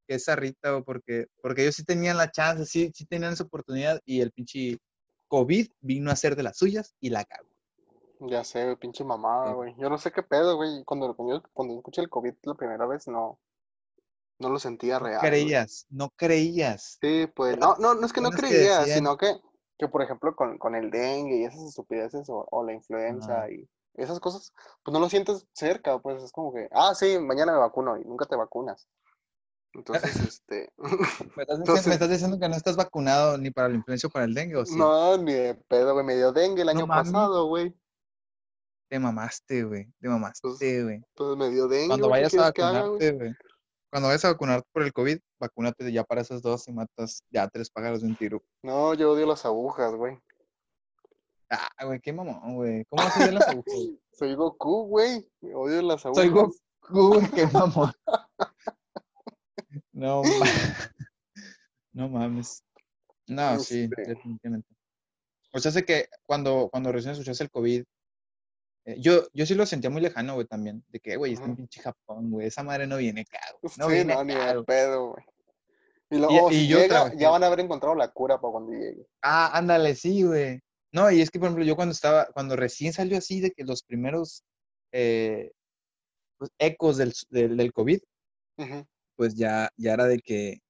que 0.08 0.16
esa 0.16 0.36
Rita, 0.36 0.76
o 0.76 0.84
porque, 0.84 1.28
porque 1.42 1.64
ellos 1.64 1.76
sí 1.76 1.84
tenían 1.84 2.18
la 2.18 2.32
chance, 2.32 2.66
sí, 2.66 2.92
sí 2.94 3.06
tenían 3.06 3.34
esa 3.34 3.44
oportunidad 3.44 4.00
y 4.06 4.22
el 4.22 4.32
pinche 4.32 4.78
COVID 5.28 5.68
vino 5.82 6.10
a 6.10 6.14
hacer 6.14 6.36
de 6.36 6.44
las 6.44 6.58
suyas 6.58 6.94
y 7.00 7.10
la 7.10 7.24
cagó. 7.26 7.48
Ya 8.20 8.44
sé, 8.44 8.64
güey, 8.64 8.76
pinche 8.78 9.04
mamada, 9.04 9.48
Sí. 9.48 9.54
güey. 9.54 9.76
Yo 9.78 9.90
no 9.90 9.98
sé 9.98 10.12
qué 10.12 10.24
pedo, 10.24 10.56
güey. 10.56 10.84
Cuando, 10.86 11.14
cuando, 11.16 11.44
cuando 11.54 11.76
escuché 11.78 12.02
el 12.02 12.10
COVID 12.10 12.34
la 12.44 12.54
primera 12.56 12.86
vez, 12.86 13.08
no, 13.08 13.40
no 14.40 14.50
lo 14.50 14.60
sentía 14.60 15.00
No 15.00 15.06
real. 15.06 15.20
güey. 15.20 15.32
creías, 15.32 15.86
no 15.90 16.10
creías. 16.16 16.98
Sí, 17.02 17.28
pues, 17.36 17.58
no, 17.58 17.76
no, 17.80 17.96
no 17.96 18.06
es 18.06 18.14
que 18.14 18.22
no 18.22 18.30
personas 18.30 18.52
que 18.52 18.58
creía, 18.58 18.80
decían- 18.80 18.98
sino 19.00 19.18
que, 19.18 19.36
que 19.78 19.88
por 19.88 20.02
ejemplo, 20.02 20.36
con, 20.36 20.58
con 20.58 20.76
el 20.76 20.90
dengue 20.92 21.38
y 21.38 21.44
esas 21.44 21.64
estupideces, 21.64 22.30
o, 22.30 22.48
o 22.50 22.64
la 22.64 22.74
influenza 22.74 23.50
y, 23.50 23.68
esas 23.96 24.20
cosas, 24.20 24.54
pues 24.84 24.92
no 24.94 25.00
lo 25.00 25.08
sientes 25.10 25.46
cerca, 25.54 26.00
pues 26.00 26.24
es 26.24 26.32
como 26.32 26.52
que, 26.54 26.68
ah, 26.72 26.96
sí, 26.96 27.20
mañana 27.20 27.52
me 27.52 27.60
vacuno 27.60 27.98
y 27.98 28.04
nunca 28.06 28.26
te 28.26 28.36
vacunas. 28.36 28.88
Entonces, 29.74 30.16
este... 30.28 30.72
¿Me 30.78 31.44
estás, 31.44 31.60
diciendo, 31.60 31.82
me 31.88 31.94
estás 31.94 32.10
diciendo 32.10 32.40
que 32.40 32.50
no 32.50 32.56
estás 32.56 32.76
vacunado 32.76 33.38
ni 33.38 33.52
para 33.52 33.70
la 33.70 33.76
influenza 33.76 34.08
o 34.08 34.10
para 34.10 34.26
el 34.26 34.34
dengue, 34.34 34.58
¿o 34.58 34.66
sí? 34.66 34.76
No, 34.76 35.18
ni 35.18 35.34
de 35.34 35.56
pedo, 35.56 35.94
güey, 35.94 36.06
me 36.06 36.16
dio 36.16 36.32
dengue 36.32 36.62
el 36.62 36.68
No 36.68 36.72
año 36.72 36.88
pasado, 36.88 37.48
güey. 37.48 37.74
Te 38.90 39.00
mamaste, 39.00 39.64
güey. 39.64 39.92
Te 40.00 40.08
mamaste, 40.08 40.84
güey. 40.84 41.04
Pues 41.16 41.38
me 41.38 41.50
dio 41.50 41.68
dengue, 41.68 41.88
Cuando 41.88 42.10
güey, 42.10 42.22
¿qué 42.22 42.26
vayas 42.26 42.34
a 42.36 42.52
vacunarte, 42.52 43.12
güey. 43.12 43.36
Cuando 43.90 44.08
vayas 44.08 44.26
a 44.26 44.32
vacunarte 44.32 44.68
por 44.72 44.84
el 44.84 44.94
COVID, 44.94 45.20
vacúnate 45.40 45.92
ya 45.92 46.04
para 46.04 46.22
esas 46.22 46.42
dos 46.42 46.68
y 46.68 46.72
matas 46.72 47.24
ya 47.30 47.48
tres 47.48 47.70
pájaros 47.70 48.02
de 48.02 48.08
un 48.08 48.16
tiro. 48.16 48.42
No, 48.64 48.94
yo 48.94 49.12
odio 49.12 49.26
las 49.26 49.46
agujas, 49.46 49.94
güey. 49.94 50.18
Ah, 51.50 51.86
güey, 51.86 52.00
qué 52.00 52.12
mamón, 52.12 52.56
güey. 52.56 52.86
¿Cómo 52.86 53.04
vas 53.04 53.18
a 53.18 53.32
las 53.32 53.48
agujas? 53.48 53.74
Soy 54.14 54.34
Goku, 54.36 54.88
güey. 54.88 55.28
Odio 55.54 55.82
las 55.84 56.06
agujas. 56.06 56.24
Soy 56.24 56.34
Goku, 56.34 56.58
güey, 56.90 57.30
qué 57.32 57.46
mamón. 57.48 57.92
No, 59.94 60.22
no 61.94 62.10
mames. 62.10 62.64
No, 63.28 63.60
sí, 63.60 63.88
definitivamente. 63.88 64.68
O 65.54 65.60
sea, 65.60 65.72
sé 65.72 65.86
que 65.86 66.08
cuando, 66.26 66.68
cuando 66.72 66.92
recién 66.92 67.14
escuchaste 67.14 67.44
el 67.44 67.52
COVID, 67.52 67.84
eh, 68.86 68.96
yo, 69.00 69.28
yo 69.34 69.46
sí 69.46 69.56
lo 69.56 69.66
sentía 69.66 69.90
muy 69.90 70.02
lejano, 70.02 70.34
güey, 70.34 70.48
también. 70.48 70.84
De 70.90 71.00
que, 71.00 71.16
güey, 71.16 71.34
está 71.34 71.46
en 71.46 71.56
pinche 71.56 71.82
Japón, 71.82 72.32
güey. 72.32 72.48
Esa 72.48 72.64
madre 72.64 72.88
no 72.88 72.98
viene 72.98 73.22
acá, 73.22 73.40
güey. 73.62 73.74
No 73.78 73.88
sí, 73.88 73.94
viene 73.94 74.14
no, 74.14 74.24
ni 74.26 74.34
acá, 74.34 74.48
de 74.48 74.54
güey. 74.56 74.66
pedo, 74.66 75.10
güey. 75.12 75.26
Y 76.10 76.18
luego, 76.18 76.52
y 76.52 76.56
si 76.56 76.68
llega, 76.68 76.88
trabajé- 76.88 77.18
ya 77.18 77.30
van 77.30 77.44
a 77.44 77.48
haber 77.48 77.62
encontrado 77.62 77.96
la 77.96 78.08
cura 78.10 78.42
para 78.42 78.52
cuando 78.52 78.72
llegue. 78.74 79.08
Ah, 79.22 79.58
ándale, 79.58 79.96
sí, 79.96 80.24
güey. 80.24 80.60
No, 80.92 81.10
y 81.10 81.22
es 81.22 81.32
que, 81.32 81.40
por 81.40 81.48
ejemplo, 81.48 81.66
yo 81.66 81.76
cuando 81.76 81.94
estaba, 81.94 82.26
cuando 82.34 82.56
recién 82.56 82.94
salió 82.94 83.18
así 83.18 83.40
de 83.40 83.52
que 83.52 83.64
los 83.64 83.82
primeros 83.84 84.44
eh, 84.92 85.52
pues, 86.38 86.52
ecos 86.60 86.98
del, 86.98 87.14
del, 87.30 87.58
del 87.58 87.74
COVID, 87.74 88.00
Ujú. 88.58 88.86
Pues 89.16 89.36
ya, 89.36 89.70
ya 89.78 89.94
era 89.94 90.06
de 90.06 90.20
que, 90.20 90.62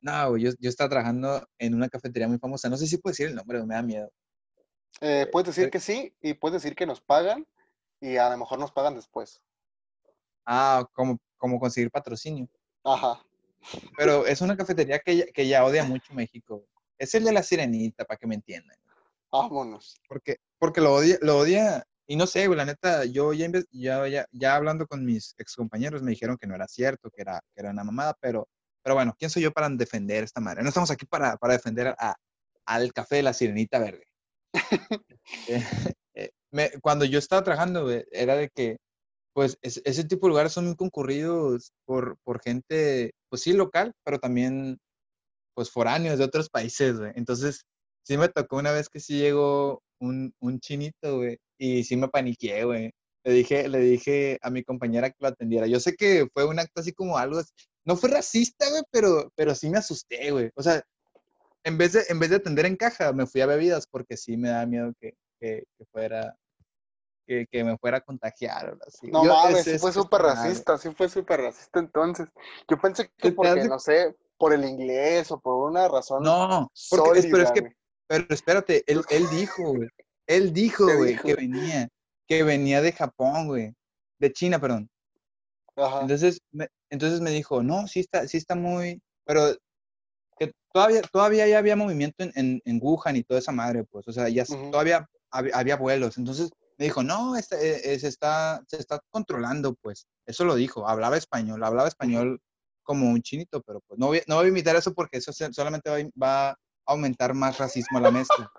no, 0.00 0.36
yo, 0.36 0.50
yo 0.58 0.68
estaba 0.70 0.90
trabajando 0.90 1.46
en 1.58 1.74
una 1.74 1.88
cafetería 1.88 2.28
muy 2.28 2.38
famosa. 2.38 2.68
No 2.68 2.76
sé 2.76 2.86
si 2.86 2.98
puedo 2.98 3.12
decir 3.12 3.28
el 3.28 3.34
nombre, 3.34 3.62
me 3.64 3.74
da 3.74 3.82
miedo. 3.82 4.10
Eh, 5.00 5.28
puedes 5.30 5.54
decir 5.54 5.70
que 5.70 5.80
sí 5.80 6.14
y 6.20 6.34
puedes 6.34 6.62
decir 6.62 6.74
que 6.74 6.86
nos 6.86 7.00
pagan 7.00 7.46
y 8.00 8.16
a 8.16 8.30
lo 8.30 8.36
mejor 8.38 8.58
nos 8.58 8.72
pagan 8.72 8.94
después. 8.94 9.40
Ah, 10.46 10.86
como, 10.92 11.18
como 11.36 11.60
conseguir 11.60 11.90
patrocinio. 11.90 12.48
Ajá. 12.84 13.22
Pero 13.96 14.26
es 14.26 14.40
una 14.40 14.56
cafetería 14.56 14.98
que, 14.98 15.26
que 15.32 15.46
ya 15.46 15.64
odia 15.64 15.84
mucho 15.84 16.14
México. 16.14 16.66
Es 16.98 17.14
el 17.14 17.24
de 17.24 17.32
la 17.32 17.42
sirenita, 17.42 18.04
para 18.04 18.18
que 18.18 18.26
me 18.26 18.34
entiendan. 18.34 18.76
Vámonos. 19.30 20.00
Porque, 20.08 20.36
porque 20.58 20.80
lo 20.80 20.94
odia, 20.94 21.18
lo 21.20 21.38
odia, 21.38 21.86
y 22.10 22.16
no 22.16 22.26
sé, 22.26 22.48
güey, 22.48 22.56
la 22.56 22.64
neta, 22.64 23.04
yo 23.04 23.32
ya, 23.32 23.48
ya, 23.70 24.08
ya, 24.08 24.26
ya 24.32 24.56
hablando 24.56 24.84
con 24.88 25.04
mis 25.04 25.32
excompañeros 25.38 26.02
me 26.02 26.10
dijeron 26.10 26.36
que 26.36 26.48
no 26.48 26.56
era 26.56 26.66
cierto, 26.66 27.08
que 27.08 27.22
era, 27.22 27.40
que 27.54 27.60
era 27.60 27.70
una 27.70 27.84
mamada, 27.84 28.14
pero, 28.20 28.48
pero 28.82 28.96
bueno, 28.96 29.14
¿quién 29.16 29.30
soy 29.30 29.42
yo 29.44 29.52
para 29.52 29.68
defender 29.68 30.24
esta 30.24 30.40
madre? 30.40 30.64
No 30.64 30.70
estamos 30.70 30.90
aquí 30.90 31.06
para, 31.06 31.36
para 31.36 31.52
defender 31.52 31.94
a, 31.96 32.16
al 32.66 32.92
café 32.92 33.16
de 33.16 33.22
la 33.22 33.32
sirenita 33.32 33.78
verde. 33.78 34.04
Eh, 35.46 35.62
eh, 36.14 36.30
me- 36.50 36.70
cuando 36.82 37.04
yo 37.04 37.18
estaba 37.20 37.44
trabajando, 37.44 37.84
güey, 37.84 38.04
era 38.10 38.34
de 38.34 38.48
que, 38.50 38.78
pues, 39.34 39.56
es- 39.62 39.80
ese 39.84 40.02
tipo 40.04 40.26
de 40.26 40.30
lugares 40.30 40.52
son 40.52 40.66
muy 40.66 40.74
concurridos 40.76 41.72
por, 41.84 42.16
por 42.24 42.42
gente, 42.42 43.12
pues 43.28 43.42
sí, 43.42 43.52
local, 43.52 43.92
pero 44.04 44.18
también, 44.18 44.78
pues, 45.54 45.70
foráneos 45.70 46.18
de 46.18 46.24
otros 46.24 46.50
países, 46.50 46.98
güey. 46.98 47.12
Entonces, 47.14 47.62
sí 48.04 48.16
me 48.18 48.28
tocó 48.28 48.56
una 48.58 48.72
vez 48.72 48.88
que 48.88 48.98
sí 49.00 49.18
llegó 49.18 49.80
un, 50.00 50.34
un 50.40 50.58
chinito, 50.60 51.18
güey, 51.18 51.38
y 51.60 51.84
sí 51.84 51.94
me 51.96 52.08
paniqué, 52.08 52.64
güey. 52.64 52.90
Le 53.22 53.32
dije, 53.32 53.68
le 53.68 53.78
dije 53.80 54.38
a 54.40 54.48
mi 54.48 54.64
compañera 54.64 55.10
que 55.10 55.16
lo 55.20 55.28
atendiera. 55.28 55.66
Yo 55.66 55.78
sé 55.78 55.94
que 55.94 56.26
fue 56.32 56.46
un 56.46 56.58
acto 56.58 56.80
así 56.80 56.92
como 56.92 57.18
algo, 57.18 57.38
así- 57.38 57.52
no 57.84 57.96
fue 57.96 58.08
racista, 58.08 58.68
güey, 58.70 58.82
pero, 58.90 59.30
pero 59.36 59.54
sí 59.54 59.68
me 59.68 59.76
asusté, 59.76 60.30
güey. 60.30 60.50
O 60.54 60.62
sea, 60.62 60.82
en 61.62 61.76
vez 61.76 61.92
de, 61.92 62.02
en 62.08 62.18
vez 62.18 62.30
de 62.30 62.36
atender 62.36 62.64
en 62.64 62.76
caja, 62.76 63.12
me 63.12 63.26
fui 63.26 63.42
a 63.42 63.46
bebidas 63.46 63.86
porque 63.86 64.16
sí 64.16 64.38
me 64.38 64.48
da 64.48 64.64
miedo 64.64 64.92
que, 64.98 65.12
que, 65.38 65.64
que 65.76 65.84
fuera, 65.92 66.34
que, 67.26 67.46
que 67.50 67.62
me 67.62 67.76
fuera 67.76 67.98
a 67.98 68.00
contagiar 68.00 68.70
o 68.72 68.78
así. 68.86 69.08
No 69.08 69.22
Yo- 69.22 69.34
mames, 69.34 69.66
es- 69.66 69.72
sí 69.74 69.78
fue 69.78 69.92
súper 69.92 70.22
racista, 70.22 70.78
sí 70.78 70.88
fue 70.96 71.10
súper 71.10 71.40
racista 71.42 71.78
entonces. 71.78 72.26
Yo 72.68 72.80
pensé 72.80 73.04
¿Te- 73.04 73.10
que 73.18 73.32
porque, 73.32 73.64
no 73.64 73.78
sé, 73.78 74.16
por 74.38 74.54
el 74.54 74.64
inglés 74.64 75.30
o 75.30 75.38
por 75.38 75.70
una 75.70 75.88
razón 75.88 76.22
No, 76.22 76.70
porque 76.88 77.18
es, 77.18 77.26
pero 77.26 77.42
es 77.42 77.48
sólida, 77.50 77.52
que, 77.68 77.76
pero 78.06 78.24
espérate, 78.30 78.82
él, 78.86 79.02
él 79.10 79.28
dijo, 79.28 79.74
güey, 79.74 79.88
él 80.36 80.52
dijo, 80.52 80.86
¿Qué 80.86 80.94
güey, 80.96 81.16
que 81.18 81.34
venía, 81.34 81.88
que 82.26 82.42
venía 82.42 82.80
de 82.80 82.92
Japón, 82.92 83.48
güey, 83.48 83.74
de 84.18 84.32
China, 84.32 84.60
perdón. 84.60 84.88
Ajá. 85.76 86.02
Entonces, 86.02 86.40
me, 86.52 86.68
entonces 86.90 87.20
me 87.20 87.30
dijo, 87.30 87.62
no, 87.62 87.86
sí 87.86 88.00
está, 88.00 88.26
sí 88.28 88.36
está 88.36 88.54
muy, 88.54 89.00
pero 89.24 89.54
que 90.38 90.52
todavía, 90.72 91.02
todavía 91.02 91.46
ya 91.48 91.58
había 91.58 91.76
movimiento 91.76 92.22
en, 92.24 92.32
en, 92.34 92.62
en 92.64 92.78
Wuhan 92.82 93.16
y 93.16 93.22
toda 93.24 93.40
esa 93.40 93.52
madre, 93.52 93.84
pues, 93.84 94.06
o 94.08 94.12
sea, 94.12 94.28
ya 94.28 94.44
todavía 94.70 95.06
había, 95.30 95.54
había 95.56 95.76
vuelos. 95.76 96.16
Entonces 96.18 96.50
me 96.78 96.84
dijo, 96.86 97.02
no, 97.02 97.36
este, 97.36 97.56
eh, 97.56 97.80
eh, 97.94 97.98
se, 97.98 98.08
está, 98.08 98.62
se 98.66 98.76
está 98.78 99.00
controlando, 99.10 99.74
pues. 99.82 100.06
Eso 100.26 100.44
lo 100.44 100.54
dijo, 100.54 100.88
hablaba 100.88 101.16
español, 101.16 101.62
hablaba 101.64 101.88
español 101.88 102.40
como 102.82 103.10
un 103.10 103.20
chinito, 103.22 103.60
pero 103.62 103.80
pues 103.86 103.98
no 103.98 104.06
voy, 104.06 104.22
no 104.26 104.36
voy 104.36 104.46
a 104.46 104.48
imitar 104.48 104.76
eso 104.76 104.94
porque 104.94 105.18
eso 105.18 105.32
solamente 105.32 105.90
va, 105.90 105.96
a- 105.98 106.10
va 106.22 106.48
a 106.50 106.56
aumentar 106.86 107.34
más 107.34 107.58
racismo 107.58 107.98
a 107.98 108.00
la 108.00 108.10
mezcla. 108.10 108.50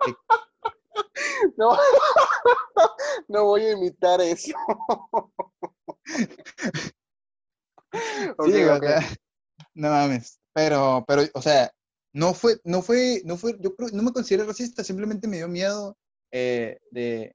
No, 1.56 1.76
no 3.28 3.44
voy 3.44 3.62
a 3.62 3.72
imitar 3.72 4.20
eso. 4.20 4.56
Sí, 7.92 8.64
o 8.64 8.78
sea, 8.78 9.00
no 9.74 9.90
mames. 9.90 10.40
Pero, 10.54 11.04
pero, 11.06 11.22
o 11.34 11.42
sea, 11.42 11.70
no 12.14 12.34
fue, 12.34 12.58
no 12.64 12.82
fue, 12.82 13.22
no 13.24 13.36
fue, 13.36 13.56
yo 13.60 13.74
creo, 13.74 13.90
no 13.92 14.02
me 14.02 14.12
considero 14.12 14.46
racista, 14.46 14.84
simplemente 14.84 15.28
me 15.28 15.38
dio 15.38 15.48
miedo 15.48 15.96
eh, 16.30 16.78
de, 16.90 17.34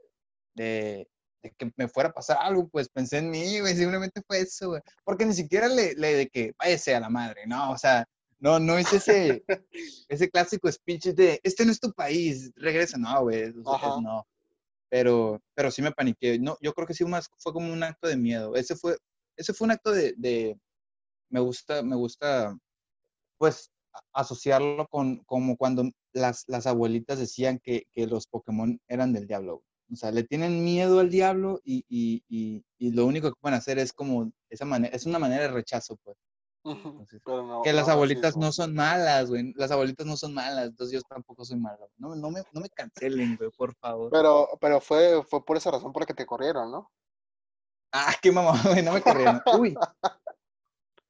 de, 0.55 1.07
de 1.43 1.51
que 1.57 1.71
me 1.75 1.87
fuera 1.87 2.09
a 2.09 2.13
pasar 2.13 2.37
algo, 2.39 2.67
pues 2.69 2.89
pensé 2.89 3.19
en 3.19 3.29
mí, 3.29 3.59
güey, 3.59 3.75
simplemente 3.75 4.21
fue 4.25 4.39
eso, 4.41 4.69
güey. 4.69 4.81
Porque 5.03 5.25
ni 5.25 5.33
siquiera 5.33 5.67
le, 5.67 5.93
le 5.95 6.13
de 6.13 6.27
que 6.27 6.53
váyase 6.59 6.95
a 6.95 6.99
la 6.99 7.09
madre, 7.09 7.45
no, 7.47 7.71
o 7.71 7.77
sea, 7.77 8.05
no, 8.39 8.59
no 8.59 8.77
es 8.77 8.93
ese, 8.93 9.43
ese 10.09 10.29
clásico 10.29 10.71
speech 10.71 11.05
de, 11.07 11.39
este 11.43 11.65
no 11.65 11.71
es 11.71 11.79
tu 11.79 11.91
país, 11.93 12.51
regresa, 12.55 12.97
no, 12.97 13.23
güey, 13.23 13.53
no. 13.53 14.27
Pero, 14.89 15.41
pero 15.53 15.69
sí 15.71 15.81
me 15.81 15.91
paniqué. 15.91 16.39
No, 16.39 16.57
yo 16.61 16.73
creo 16.73 16.87
que 16.87 16.93
sí 16.93 17.03
más 17.05 17.29
fue 17.39 17.51
como 17.53 17.73
un 17.73 17.83
acto 17.83 18.07
de 18.07 18.15
miedo. 18.15 18.55
Ese 18.55 18.75
fue, 18.75 18.97
ese 19.35 19.53
fue 19.53 19.65
un 19.65 19.71
acto 19.71 19.91
de, 19.91 20.13
de 20.17 20.57
me 21.29 21.39
gusta, 21.41 21.83
me 21.83 21.95
gusta, 21.95 22.57
pues, 23.37 23.71
asociarlo 24.13 24.87
con 24.87 25.17
como 25.25 25.57
cuando 25.57 25.89
las, 26.13 26.45
las 26.47 26.67
abuelitas 26.67 27.19
decían 27.19 27.59
que, 27.63 27.87
que 27.93 28.07
los 28.07 28.27
Pokémon 28.27 28.79
eran 28.87 29.13
del 29.13 29.27
diablo. 29.27 29.63
O 29.91 29.95
sea, 29.95 30.11
le 30.11 30.23
tienen 30.23 30.63
miedo 30.63 30.99
al 30.99 31.09
diablo 31.09 31.61
y, 31.63 31.85
y, 31.89 32.23
y, 32.29 32.63
y 32.77 32.91
lo 32.91 33.05
único 33.05 33.29
que 33.29 33.39
pueden 33.39 33.57
hacer 33.57 33.79
es 33.79 33.93
como 33.93 34.31
esa 34.49 34.65
manera, 34.65 34.95
es 34.95 35.05
una 35.05 35.19
manera 35.19 35.43
de 35.43 35.49
rechazo, 35.49 35.97
pues. 36.03 36.17
Entonces, 36.71 37.21
no, 37.25 37.61
que 37.63 37.73
las 37.73 37.87
abuelitas 37.87 38.35
no 38.35 38.51
son 38.51 38.73
malas, 38.73 39.29
güey. 39.29 39.53
Las 39.55 39.71
abuelitas 39.71 40.05
no 40.05 40.17
son 40.17 40.33
malas, 40.33 40.67
entonces 40.67 40.99
yo 40.99 41.01
tampoco 41.07 41.45
soy 41.45 41.57
mala. 41.57 41.77
güey. 41.77 41.91
No, 41.97 42.15
no, 42.15 42.31
me, 42.31 42.43
no 42.51 42.61
me 42.61 42.69
cancelen, 42.69 43.37
güey, 43.37 43.49
por 43.51 43.75
favor. 43.75 44.11
Pero, 44.11 44.49
pero 44.59 44.81
fue, 44.81 45.23
fue 45.23 45.43
por 45.45 45.57
esa 45.57 45.71
razón 45.71 45.93
por 45.93 46.01
la 46.03 46.05
que 46.07 46.13
te 46.13 46.25
corrieron, 46.25 46.71
¿no? 46.71 46.91
Ah, 47.91 48.13
qué 48.21 48.31
mamá, 48.31 48.51
güey, 48.63 48.83
no 48.83 48.93
me 48.93 49.01
corrieron. 49.01 49.41
Uy. 49.59 49.75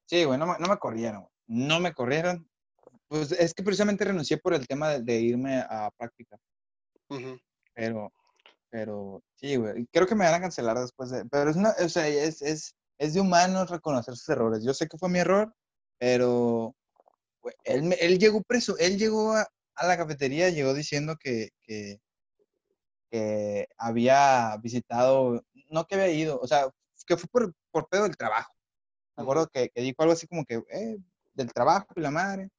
Sí, 0.06 0.24
güey, 0.24 0.38
no 0.38 0.46
me, 0.46 0.58
no 0.58 0.68
me 0.68 0.78
corrieron. 0.78 1.26
No 1.46 1.80
me 1.80 1.92
corrieron. 1.92 2.48
Pues 3.08 3.32
es 3.32 3.54
que 3.54 3.62
precisamente 3.62 4.04
renuncié 4.04 4.36
por 4.38 4.54
el 4.54 4.66
tema 4.66 4.90
de, 4.90 5.02
de 5.02 5.20
irme 5.20 5.58
a 5.68 5.90
práctica. 5.96 6.38
Pero, 7.74 8.12
pero 8.70 9.22
sí, 9.34 9.56
güey. 9.56 9.86
Creo 9.86 10.06
que 10.06 10.14
me 10.14 10.26
van 10.26 10.34
a 10.34 10.40
cancelar 10.40 10.78
después 10.78 11.10
de. 11.10 11.24
Pero 11.24 11.50
es 11.50 11.56
una, 11.56 11.74
o 11.82 11.88
sea, 11.88 12.06
es, 12.06 12.42
es, 12.42 12.74
es 12.98 13.14
de 13.14 13.20
humanos 13.20 13.70
reconocer 13.70 14.16
sus 14.16 14.28
errores. 14.28 14.62
Yo 14.64 14.74
sé 14.74 14.86
que 14.88 14.98
fue 14.98 15.08
mi 15.08 15.18
error, 15.20 15.54
pero 15.98 16.74
él, 17.64 17.94
él 18.00 18.18
llegó 18.18 18.42
preso, 18.42 18.76
él 18.78 18.98
llegó 18.98 19.32
a, 19.34 19.46
a 19.76 19.86
la 19.86 19.96
cafetería, 19.96 20.50
llegó 20.50 20.74
diciendo 20.74 21.16
que, 21.18 21.50
que, 21.62 22.00
que 23.10 23.68
había 23.78 24.56
visitado, 24.60 25.42
no 25.70 25.86
que 25.86 25.94
había 25.94 26.08
ido, 26.10 26.38
o 26.40 26.46
sea, 26.46 26.68
que 27.06 27.16
fue 27.16 27.28
por, 27.30 27.54
por 27.70 27.88
pedo 27.88 28.02
del 28.02 28.16
trabajo. 28.16 28.52
Me 29.16 29.22
acuerdo 29.22 29.48
que, 29.48 29.70
que 29.70 29.80
dijo 29.80 30.02
algo 30.02 30.12
así 30.12 30.26
como 30.26 30.44
que, 30.44 30.62
eh, 30.70 30.98
del 31.34 31.52
trabajo 31.52 31.86
y 31.96 32.00
la 32.00 32.10
madre, 32.10 32.50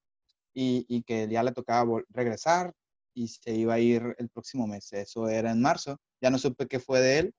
y, 0.54 0.86
y 0.89 1.04
que 1.04 1.28
ya 1.30 1.43
le 1.43 1.52
tocaba 1.52 2.02
regresar 2.10 2.73
y 3.13 3.28
se 3.28 3.52
iba 3.52 3.73
a 3.75 3.80
ir 3.80 4.15
el 4.17 4.30
próximo 4.30 4.65
mes. 4.67 4.91
Eso 4.93 5.28
era 5.30 5.52
en 5.52 5.62
marzo. 5.62 5.97
Ya 6.21 6.30
no 6.30 6.38
supe 6.38 6.67
qué 6.67 6.80
fue 6.80 6.99
de 7.02 7.19
él. 7.19 7.36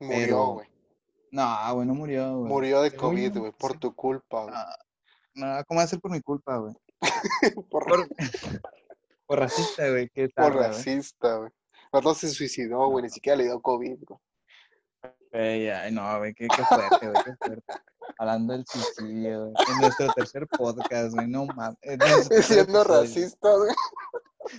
Murió, 0.00 0.18
Pero- 0.18 0.46
güey. 0.54 0.68
No, 1.32 1.74
güey, 1.74 1.88
no 1.88 1.94
murió, 1.94 2.38
güey. 2.38 2.52
Murió 2.52 2.82
de 2.82 2.94
COVID, 2.94 3.38
güey, 3.38 3.52
por 3.52 3.72
sí. 3.72 3.78
tu 3.78 3.94
culpa, 3.94 4.42
güey. 4.42 4.54
No, 5.34 5.46
no, 5.46 5.64
¿cómo 5.64 5.78
va 5.78 5.84
a 5.84 5.86
ser 5.86 5.98
por 5.98 6.10
mi 6.10 6.20
culpa, 6.20 6.58
güey? 6.58 6.74
Por, 7.70 7.84
Por, 7.86 8.08
por 9.26 9.38
racista, 9.38 9.88
güey. 9.88 10.10
Qué 10.10 10.28
por 10.28 10.54
racista, 10.54 11.36
güey. 11.36 11.50
No 11.92 12.14
se 12.14 12.28
suicidó, 12.28 12.86
güey, 12.88 13.04
ni 13.04 13.10
siquiera 13.10 13.36
le 13.36 13.44
dio 13.44 13.60
COVID, 13.60 13.98
güey. 14.06 14.20
Güey, 15.32 15.70
ay, 15.70 15.90
no, 15.90 16.18
güey, 16.18 16.34
qué, 16.34 16.46
qué 16.48 16.64
fuerte, 16.64 17.08
güey, 17.08 17.24
qué 17.24 17.34
fuerte. 17.36 17.72
Hablando 18.18 18.52
del 18.52 18.66
suicidio, 18.66 19.46
güey. 19.46 19.54
En 19.68 19.80
nuestro 19.80 20.12
tercer 20.12 20.46
podcast, 20.46 21.14
güey, 21.14 21.28
no 21.28 21.46
mames. 21.46 21.78
Siendo 22.46 22.82
episodio. 22.82 22.84
racista, 22.84 23.56
güey. 23.56 23.74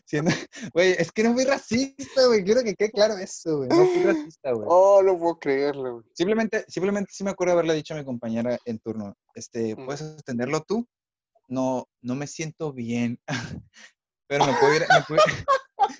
Siendo- 0.05 0.31
Güey, 0.73 0.95
es 0.97 1.11
que 1.11 1.23
no 1.23 1.33
fui 1.33 1.43
racista, 1.45 2.25
güey. 2.27 2.43
Quiero 2.43 2.63
que 2.63 2.75
quede 2.75 2.91
claro 2.91 3.17
eso, 3.17 3.57
güey. 3.57 3.69
No 3.69 3.85
fui 3.85 4.03
racista, 4.03 4.51
güey. 4.51 4.67
Oh, 4.69 5.01
no 5.03 5.17
puedo 5.17 5.39
creerlo, 5.39 5.93
güey. 5.95 6.05
Simplemente, 6.13 6.65
simplemente 6.67 7.11
sí 7.13 7.23
me 7.23 7.31
acuerdo 7.31 7.53
haberle 7.53 7.73
dicho 7.73 7.93
a 7.93 7.97
mi 7.97 8.05
compañera 8.05 8.57
en 8.65 8.79
turno, 8.79 9.15
este, 9.35 9.75
Mm. 9.75 9.85
¿puedes 9.85 10.01
atenderlo 10.01 10.61
tú? 10.61 10.87
No, 11.47 11.87
no 12.01 12.15
me 12.15 12.27
siento 12.27 12.73
bien. 12.73 13.19
Pero 14.27 14.45
me 14.45 14.53
puedo 14.53 14.75
ir, 14.75 14.81
me 14.89 15.01
puedo- 15.07 15.23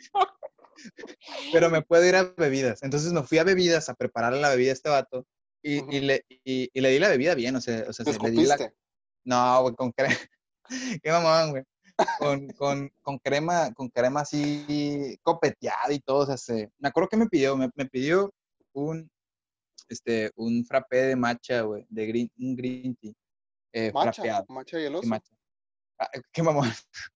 pero 1.53 1.69
me 1.69 1.81
puedo 1.81 2.05
ir 2.05 2.15
a 2.15 2.23
bebidas. 2.23 2.83
Entonces 2.83 3.11
me 3.13 3.23
fui 3.23 3.37
a 3.37 3.43
bebidas 3.43 3.89
a 3.89 3.93
prepararle 3.93 4.41
la 4.41 4.49
bebida 4.49 4.71
a 4.71 4.73
este 4.73 4.89
vato 4.89 5.25
y, 5.61 5.81
le, 6.01 6.25
y, 6.43 6.69
y 6.73 6.81
le 6.81 6.89
di 6.89 6.99
la 6.99 7.09
bebida 7.09 7.35
bien, 7.35 7.55
o 7.55 7.61
sea, 7.61 7.85
o 7.87 7.93
sea, 7.93 8.05
¿Te 8.05 8.13
se- 8.13 8.19
le 8.19 8.31
di 8.31 8.45
la, 8.45 8.57
no, 9.25 9.61
güey, 9.61 9.75
con 9.75 9.91
crema. 9.91 10.15
Qué 11.01 11.11
mamón, 11.11 11.51
güey. 11.51 11.63
Con, 12.17 12.47
con, 12.49 12.91
con 13.01 13.19
crema, 13.19 13.71
con 13.73 13.89
crema 13.89 14.21
así 14.21 15.17
copeteada 15.21 15.91
y 15.93 15.99
todo. 15.99 16.19
O 16.19 16.25
sea, 16.25 16.37
se- 16.37 16.71
me 16.79 16.89
acuerdo 16.89 17.09
que 17.09 17.17
me 17.17 17.27
pidió, 17.27 17.55
me, 17.55 17.69
me 17.75 17.85
pidió 17.85 18.31
un, 18.73 19.09
este, 19.89 20.31
un 20.35 20.65
frappé 20.65 21.03
de 21.03 21.15
matcha, 21.15 21.61
güey, 21.61 21.85
de 21.89 22.05
green, 22.07 22.31
un 22.39 22.55
green 22.55 22.95
tea. 22.95 23.13
Eh, 23.73 23.91
macha 23.93 24.23
y 24.79 24.83
el 24.85 24.95
oso. 24.95 25.07
matcha. 25.07 25.33
Ah, 25.99 26.09
qué 26.31 26.43
mamón. 26.43 26.69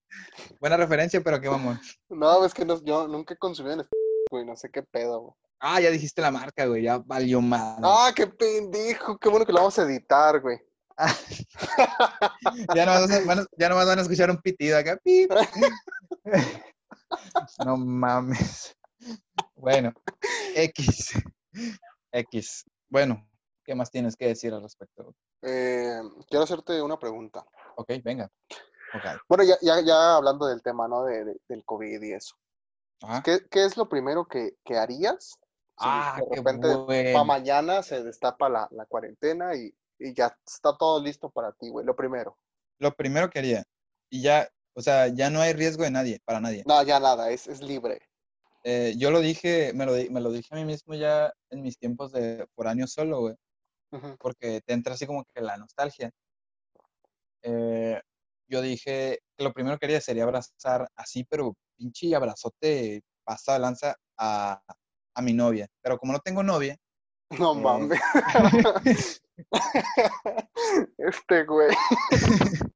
Buena 0.60 0.78
referencia, 0.78 1.22
pero 1.22 1.40
qué 1.42 1.50
mamón. 1.50 1.80
No, 2.10 2.46
es 2.46 2.54
que 2.54 2.66
no, 2.66 2.84
yo 2.84 3.08
nunca 3.08 3.34
he 3.34 3.38
consumido 3.38 3.74
en 3.82 3.88
güey, 4.32 4.46
no 4.46 4.56
sé 4.56 4.70
qué 4.70 4.84
pedo, 4.84 5.22
güey. 5.22 5.34
Ah, 5.60 5.82
ya 5.82 5.90
dijiste 5.90 6.22
la 6.22 6.30
marca, 6.30 6.68
güey, 6.68 6.84
ya 6.84 7.00
valió 7.00 7.42
madre. 7.42 7.82
Ah, 7.84 8.12
qué 8.16 8.28
pendejo, 8.28 9.18
qué 9.18 9.28
bueno 9.28 9.46
que 9.46 9.52
lo 9.52 9.60
vamos 9.60 9.78
a 9.80 9.84
editar, 9.84 10.40
güey. 10.40 10.60
Ya 12.76 12.86
nomás, 12.86 13.08
van 13.10 13.12
a- 13.12 13.26
van 13.26 13.40
a- 13.40 13.48
ya 13.58 13.70
nomás 13.70 13.88
van 13.88 14.00
a 14.00 14.02
escuchar 14.02 14.30
un 14.32 14.38
pitido 14.42 14.78
acá. 14.78 14.98
pip. 15.04 15.32
No 17.66 17.78
mames. 17.78 18.76
Bueno, 19.56 19.94
X. 20.56 21.14
X. 22.12 22.66
Bueno, 22.90 23.26
¿qué 23.64 23.76
más 23.76 23.90
tienes 23.90 24.16
que 24.16 24.28
decir 24.28 24.54
al 24.54 24.62
respecto? 24.62 25.16
Eh, 25.42 26.02
quiero 26.30 26.44
hacerte 26.44 26.82
una 26.82 27.00
pregunta. 27.00 27.46
Ok, 27.78 27.92
venga. 28.04 28.30
Ok. 28.94 29.04
Bueno, 29.30 29.44
ya, 29.44 29.58
ya, 29.62 29.80
ya 29.82 30.16
hablando 30.16 30.48
del 30.48 30.62
tema, 30.62 30.88
¿no? 30.88 31.04
De, 31.06 31.24
de- 31.26 31.38
del 31.48 31.64
COVID 31.64 32.02
y 32.02 32.14
eso. 32.14 32.36
Ajá. 33.02 33.22
¿Qué, 33.24 33.40
qué 33.50 33.66
es 33.66 33.78
lo 33.78 33.88
primero 33.88 34.26
que, 34.28 34.58
que 34.66 34.78
harías? 34.78 35.38
si 35.80 35.86
Ah, 35.86 36.20
de 36.30 36.36
repente 36.36 36.68
para 37.14 37.24
mañana 37.24 37.84
se 37.84 38.04
destapa 38.04 38.50
la, 38.50 38.68
la 38.72 38.86
cuarentena 38.88 39.54
y, 39.56 39.74
y 40.00 40.14
ya 40.14 40.36
está 40.46 40.78
todo 40.78 41.02
listo 41.04 41.30
para 41.30 41.52
ti, 41.54 41.70
güey. 41.70 41.86
Lo 41.86 41.96
primero. 41.96 42.38
Lo 42.80 42.94
primero 42.94 43.30
que 43.30 43.40
haría, 43.40 43.64
y 44.10 44.22
ya, 44.22 44.48
o 44.76 44.82
sea, 44.82 45.08
ya 45.08 45.30
no 45.30 45.42
hay 45.42 45.54
riesgo 45.54 45.84
de 45.84 45.92
nadie, 45.92 46.20
para 46.26 46.40
nadie. 46.40 46.64
No, 46.68 46.82
ya 46.84 47.00
nada, 47.00 47.32
es, 47.32 47.48
es 47.48 47.62
libre. 47.62 48.00
Eh, 48.64 48.94
yo 48.98 49.12
lo 49.12 49.20
dije, 49.22 49.72
me 49.74 49.86
lo, 49.86 49.94
me 50.12 50.22
lo 50.22 50.32
dije 50.32 50.50
a 50.52 50.58
mí 50.58 50.66
mismo 50.66 50.94
ya 50.94 51.32
en 51.50 51.62
mis 51.62 51.78
tiempos 51.78 52.12
de 52.12 52.48
foráneo 52.56 52.86
solo, 52.88 53.22
güey. 53.22 53.36
Ujú. 53.90 54.18
porque 54.20 54.60
te 54.66 54.74
entra 54.74 54.96
así 54.96 55.08
como 55.08 55.24
que 55.34 55.40
la 55.42 55.56
nostalgia. 55.56 56.12
Eh, 57.42 58.02
yo 58.50 58.62
dije 58.62 59.20
que 59.38 59.44
lo 59.44 59.54
primero 59.54 59.78
que 59.78 59.86
haría 59.86 60.02
sería 60.02 60.24
abrazar 60.24 60.90
así, 60.96 61.24
pero 61.24 61.56
pinche 61.78 62.14
abrazote 62.16 63.02
pasa 63.24 63.54
de 63.54 63.60
lanza 63.60 63.96
a, 64.18 64.62
a 65.16 65.22
mi 65.22 65.34
novia. 65.34 65.68
Pero 65.82 65.98
como 65.98 66.14
no 66.14 66.20
tengo 66.20 66.44
novia, 66.44 66.76
No 67.30 67.54
Eh. 67.54 67.62
mames. 67.62 68.00
este 70.98 71.46
güey. 71.46 71.76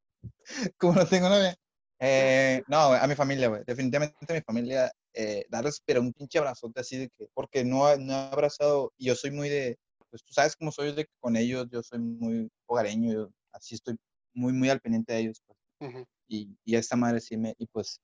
como 0.78 0.94
no 0.94 1.06
tengo 1.08 1.30
novia, 1.30 1.56
eh, 2.00 2.64
no, 2.68 2.90
güey, 2.90 3.00
a 3.00 3.08
mi 3.08 3.16
familia, 3.16 3.48
güey. 3.48 3.64
Definitivamente 3.66 4.16
a 4.28 4.34
mi 4.34 4.42
familia, 4.42 4.92
eh, 5.14 5.46
darles 5.50 5.82
pero 5.86 6.02
un 6.02 6.14
pinche 6.14 6.40
abrazote 6.40 6.82
así 6.82 6.98
de 6.98 7.10
que, 7.10 7.28
porque 7.34 7.64
no, 7.64 7.96
no 7.98 8.14
he 8.14 8.16
abrazado, 8.32 8.92
y 8.98 9.06
yo 9.08 9.16
soy 9.16 9.32
muy 9.32 9.50
de, 9.50 9.78
pues 10.10 10.24
tú 10.24 10.34
sabes 10.34 10.56
cómo 10.56 10.72
soy 10.72 10.94
de 10.94 11.06
que 11.06 11.12
con 11.20 11.36
ellos, 11.36 11.68
yo 11.72 11.84
soy 11.84 12.00
muy 12.00 12.50
hogareño, 12.66 13.14
yo 13.14 13.30
así 13.52 13.76
estoy 13.76 13.98
muy, 14.34 14.54
muy 14.54 14.70
al 14.70 14.80
pendiente 14.82 15.14
de 15.14 15.20
ellos. 15.20 15.42
pues. 15.46 15.58
Ujú. 15.82 16.06
y, 16.28 16.56
y 16.64 16.76
esta 16.76 16.96
madre 16.96 17.20
sí 17.20 17.38
me, 17.38 17.56
y 17.58 17.66
pues, 17.68 18.00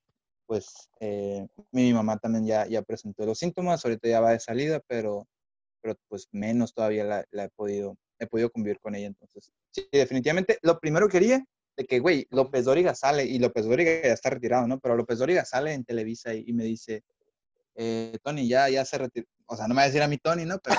pues 0.47 0.89
eh, 0.99 1.45
mi 1.71 1.93
mamá 1.93 2.17
también 2.17 2.45
ya, 2.45 2.65
ya 2.67 2.81
presentó 2.81 3.25
los 3.25 3.37
síntomas, 3.39 3.83
ahorita 3.85 4.07
ya 4.07 4.19
va 4.21 4.31
de 4.31 4.39
salida, 4.39 4.79
pero, 4.87 5.27
pero 5.81 5.95
pues 6.07 6.27
menos 6.31 6.73
todavía 6.73 7.03
la, 7.03 7.25
la 7.31 7.45
he 7.45 7.49
podido, 7.49 7.95
he 8.19 8.27
podido 8.27 8.49
convivir 8.49 8.79
con 8.79 8.95
ella, 8.95 9.07
entonces, 9.07 9.51
sí, 9.71 9.87
definitivamente, 9.91 10.57
lo 10.61 10.79
primero 10.79 11.07
que 11.07 11.19
quería, 11.19 11.45
de 11.75 11.85
que, 11.85 11.99
güey, 11.99 12.27
López 12.31 12.65
Dóriga 12.65 12.95
sale, 12.95 13.23
y 13.23 13.39
López 13.39 13.65
Dóriga 13.65 13.91
ya 13.91 14.13
está 14.13 14.31
retirado, 14.31 14.67
¿no? 14.67 14.79
Pero 14.79 14.95
López 14.95 15.19
Dóriga 15.19 15.45
sale 15.45 15.73
en 15.73 15.85
Televisa 15.85 16.33
y, 16.33 16.45
y 16.47 16.53
me 16.53 16.63
dice, 16.63 17.03
eh, 17.75 18.17
Tony, 18.23 18.47
ya, 18.47 18.67
ya 18.69 18.83
se 18.83 18.97
retiró, 18.97 19.27
o 19.45 19.55
sea, 19.55 19.67
no 19.67 19.75
me 19.75 19.79
va 19.79 19.83
a 19.83 19.87
decir 19.87 20.01
a 20.01 20.07
mi 20.07 20.17
Tony, 20.17 20.45
¿no? 20.45 20.57
Pero 20.59 20.75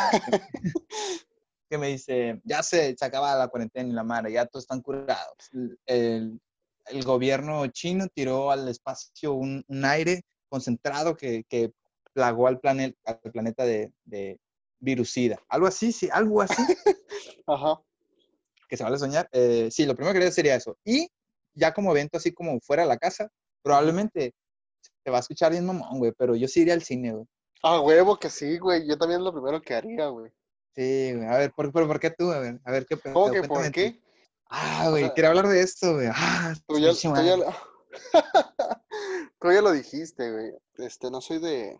que 1.70 1.78
me 1.78 1.88
dice, 1.88 2.40
ya 2.44 2.62
se, 2.62 2.96
se 2.96 3.04
acaba 3.04 3.36
la 3.36 3.48
cuarentena 3.48 3.88
y 3.88 3.92
la 3.92 4.02
madre, 4.02 4.32
ya 4.32 4.46
todos 4.46 4.64
están 4.64 4.80
curados. 4.80 5.50
El, 5.86 6.40
el 6.86 7.04
gobierno 7.04 7.66
chino 7.68 8.08
tiró 8.08 8.50
al 8.50 8.68
espacio 8.68 9.34
un, 9.34 9.64
un 9.68 9.84
aire 9.84 10.22
concentrado 10.48 11.14
que, 11.16 11.44
que 11.48 11.72
plagó 12.12 12.48
al, 12.48 12.58
planeta 12.58 12.98
al 13.04 13.30
planeta 13.30 13.64
de, 13.64 13.92
de 14.04 14.38
virusida. 14.80 15.38
Algo 15.48 15.66
así, 15.66 15.92
sí, 15.92 16.08
algo 16.12 16.42
así, 16.42 16.62
Ajá. 17.46 17.80
que 18.68 18.76
se 18.76 18.84
vale 18.84 18.98
soñar. 18.98 19.28
Eh, 19.32 19.68
sí, 19.70 19.86
lo 19.86 19.94
primero 19.94 20.12
que 20.12 20.18
haría 20.18 20.32
sería 20.32 20.54
eso. 20.56 20.76
Y 20.84 21.08
ya 21.54 21.72
como 21.74 21.90
evento, 21.92 22.18
así 22.18 22.32
como 22.32 22.60
fuera 22.60 22.82
de 22.82 22.88
la 22.88 22.96
casa, 22.98 23.28
probablemente 23.62 24.34
se 25.04 25.10
va 25.10 25.16
a 25.18 25.20
escuchar 25.20 25.52
bien 25.52 25.66
mamón, 25.66 25.98
güey, 25.98 26.12
pero 26.16 26.36
yo 26.36 26.46
sí 26.48 26.60
iría 26.60 26.74
al 26.74 26.82
cine, 26.82 27.12
güey. 27.12 27.24
Ah, 27.62 27.80
huevo 27.80 28.16
que 28.18 28.30
sí, 28.30 28.58
güey. 28.58 28.86
Yo 28.86 28.96
también 28.96 29.20
es 29.20 29.24
lo 29.24 29.32
primero 29.32 29.60
que 29.60 29.74
haría, 29.74 30.06
güey. 30.08 30.30
Sí, 30.76 31.12
güey. 31.14 31.26
A 31.26 31.38
ver, 31.38 31.52
¿por, 31.52 31.72
pero 31.72 31.88
¿por 31.88 31.98
qué 31.98 32.10
tú? 32.10 32.30
A 32.30 32.38
ver, 32.38 32.60
a 32.64 32.70
ver, 32.70 32.86
¿qué? 32.86 32.96
¿Cómo 32.96 33.32
que 33.32 33.42
por 33.42 33.64
tú. 33.66 33.72
qué? 33.72 34.00
Ah, 34.48 34.84
O 34.86 34.90
güey, 34.92 35.04
sea, 35.04 35.14
quiero 35.14 35.28
hablar 35.30 35.48
de 35.48 35.60
esto, 35.60 35.94
güey. 35.94 36.08
Ah, 36.12 36.54
Tú 36.66 36.78
ya, 36.78 36.92
tú 36.92 37.08
lo... 37.12 37.54
tú 39.40 39.52
ya 39.52 39.60
lo 39.62 39.72
dijiste, 39.72 40.30
güey. 40.30 40.52
Este, 40.76 41.10
no 41.10 41.20
soy 41.20 41.38
de, 41.40 41.76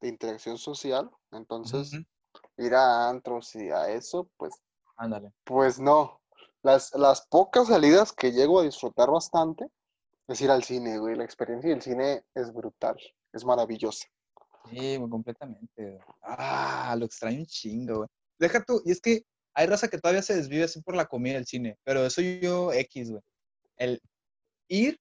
de 0.00 0.08
interacción 0.08 0.58
social, 0.58 1.10
entonces 1.32 1.92
ir 2.56 2.74
a 2.74 3.08
antros 3.08 3.54
y 3.54 3.70
a 3.70 3.90
eso, 3.90 4.28
pues, 4.36 4.54
Ándale. 4.96 5.32
pues 5.44 5.78
no. 5.78 6.20
Las, 6.62 6.94
las 6.94 7.26
pocas 7.26 7.68
salidas 7.68 8.12
que 8.12 8.32
llego 8.32 8.60
a 8.60 8.64
disfrutar 8.64 9.10
bastante 9.10 9.66
es 10.28 10.40
ir 10.40 10.50
al 10.50 10.64
cine, 10.64 10.98
güey. 10.98 11.16
La 11.16 11.24
experiencia 11.24 11.70
del 11.70 11.82
cine 11.82 12.24
es 12.34 12.52
brutal, 12.52 12.96
es 13.32 13.44
maravillosa. 13.44 14.06
Sí, 14.70 14.98
completamente. 15.10 16.00
Ah, 16.22 16.94
lo 16.98 17.04
extraño 17.04 17.40
un 17.40 17.46
chingo, 17.46 17.96
güey. 17.98 18.08
Deja 18.38 18.64
tú, 18.64 18.80
y 18.84 18.92
es 18.92 19.00
que 19.00 19.24
hay 19.54 19.66
raza 19.66 19.88
que 19.88 19.98
todavía 19.98 20.22
se 20.22 20.34
desvive 20.34 20.64
así 20.64 20.80
por 20.80 20.96
la 20.96 21.06
comida 21.06 21.34
del 21.34 21.46
cine, 21.46 21.78
pero 21.84 22.04
eso 22.04 22.22
yo 22.22 22.72
X, 22.72 23.10
güey. 23.10 23.22
El 23.76 24.00
ir, 24.68 24.98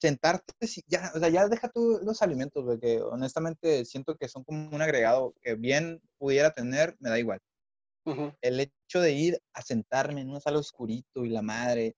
sentarte, 0.00 0.52
ya, 0.86 1.10
o 1.14 1.18
sea, 1.18 1.28
ya 1.28 1.48
deja 1.48 1.68
tú 1.70 1.98
los 2.02 2.22
alimentos, 2.22 2.64
güey, 2.64 2.78
que 2.78 3.00
honestamente 3.02 3.84
siento 3.84 4.16
que 4.16 4.28
son 4.28 4.44
como 4.44 4.68
un 4.74 4.82
agregado 4.82 5.34
que 5.42 5.54
bien 5.54 6.00
pudiera 6.18 6.50
tener, 6.52 6.96
me 7.00 7.10
da 7.10 7.18
igual. 7.18 7.40
Ujú. 8.04 8.32
El 8.40 8.60
hecho 8.60 9.00
de 9.00 9.12
ir 9.12 9.40
a 9.54 9.62
sentarme 9.62 10.20
en 10.20 10.30
una 10.30 10.40
sala 10.40 10.58
oscurito 10.58 11.24
y 11.24 11.30
la 11.30 11.42
madre, 11.42 11.96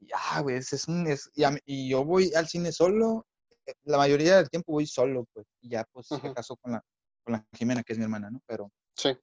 y, 0.00 0.08
ah, 0.14 0.40
güey, 0.42 0.56
ese 0.56 0.76
es 0.76 0.88
un, 0.88 1.06
es- 1.06 1.30
y, 1.34 1.44
a 1.44 1.56
y 1.66 1.88
yo 1.90 2.04
voy 2.04 2.32
al 2.34 2.48
cine 2.48 2.72
solo, 2.72 3.26
eh, 3.66 3.74
la 3.84 3.98
mayoría 3.98 4.36
del 4.36 4.50
tiempo 4.50 4.72
voy 4.72 4.86
solo, 4.86 5.26
pues, 5.32 5.46
y 5.60 5.70
ya, 5.70 5.84
pues, 5.92 6.08
si 6.08 6.14
Ujú. 6.16 6.28
acaso 6.28 6.56
con 6.56 6.72
la, 6.72 6.82
con 7.24 7.32
la 7.34 7.46
Jimena, 7.56 7.82
que 7.82 7.92
es 7.92 7.98
mi 7.98 8.04
hermana, 8.04 8.30
¿no? 8.30 8.40
Pero, 8.46 8.70
Sí. 8.96 9.16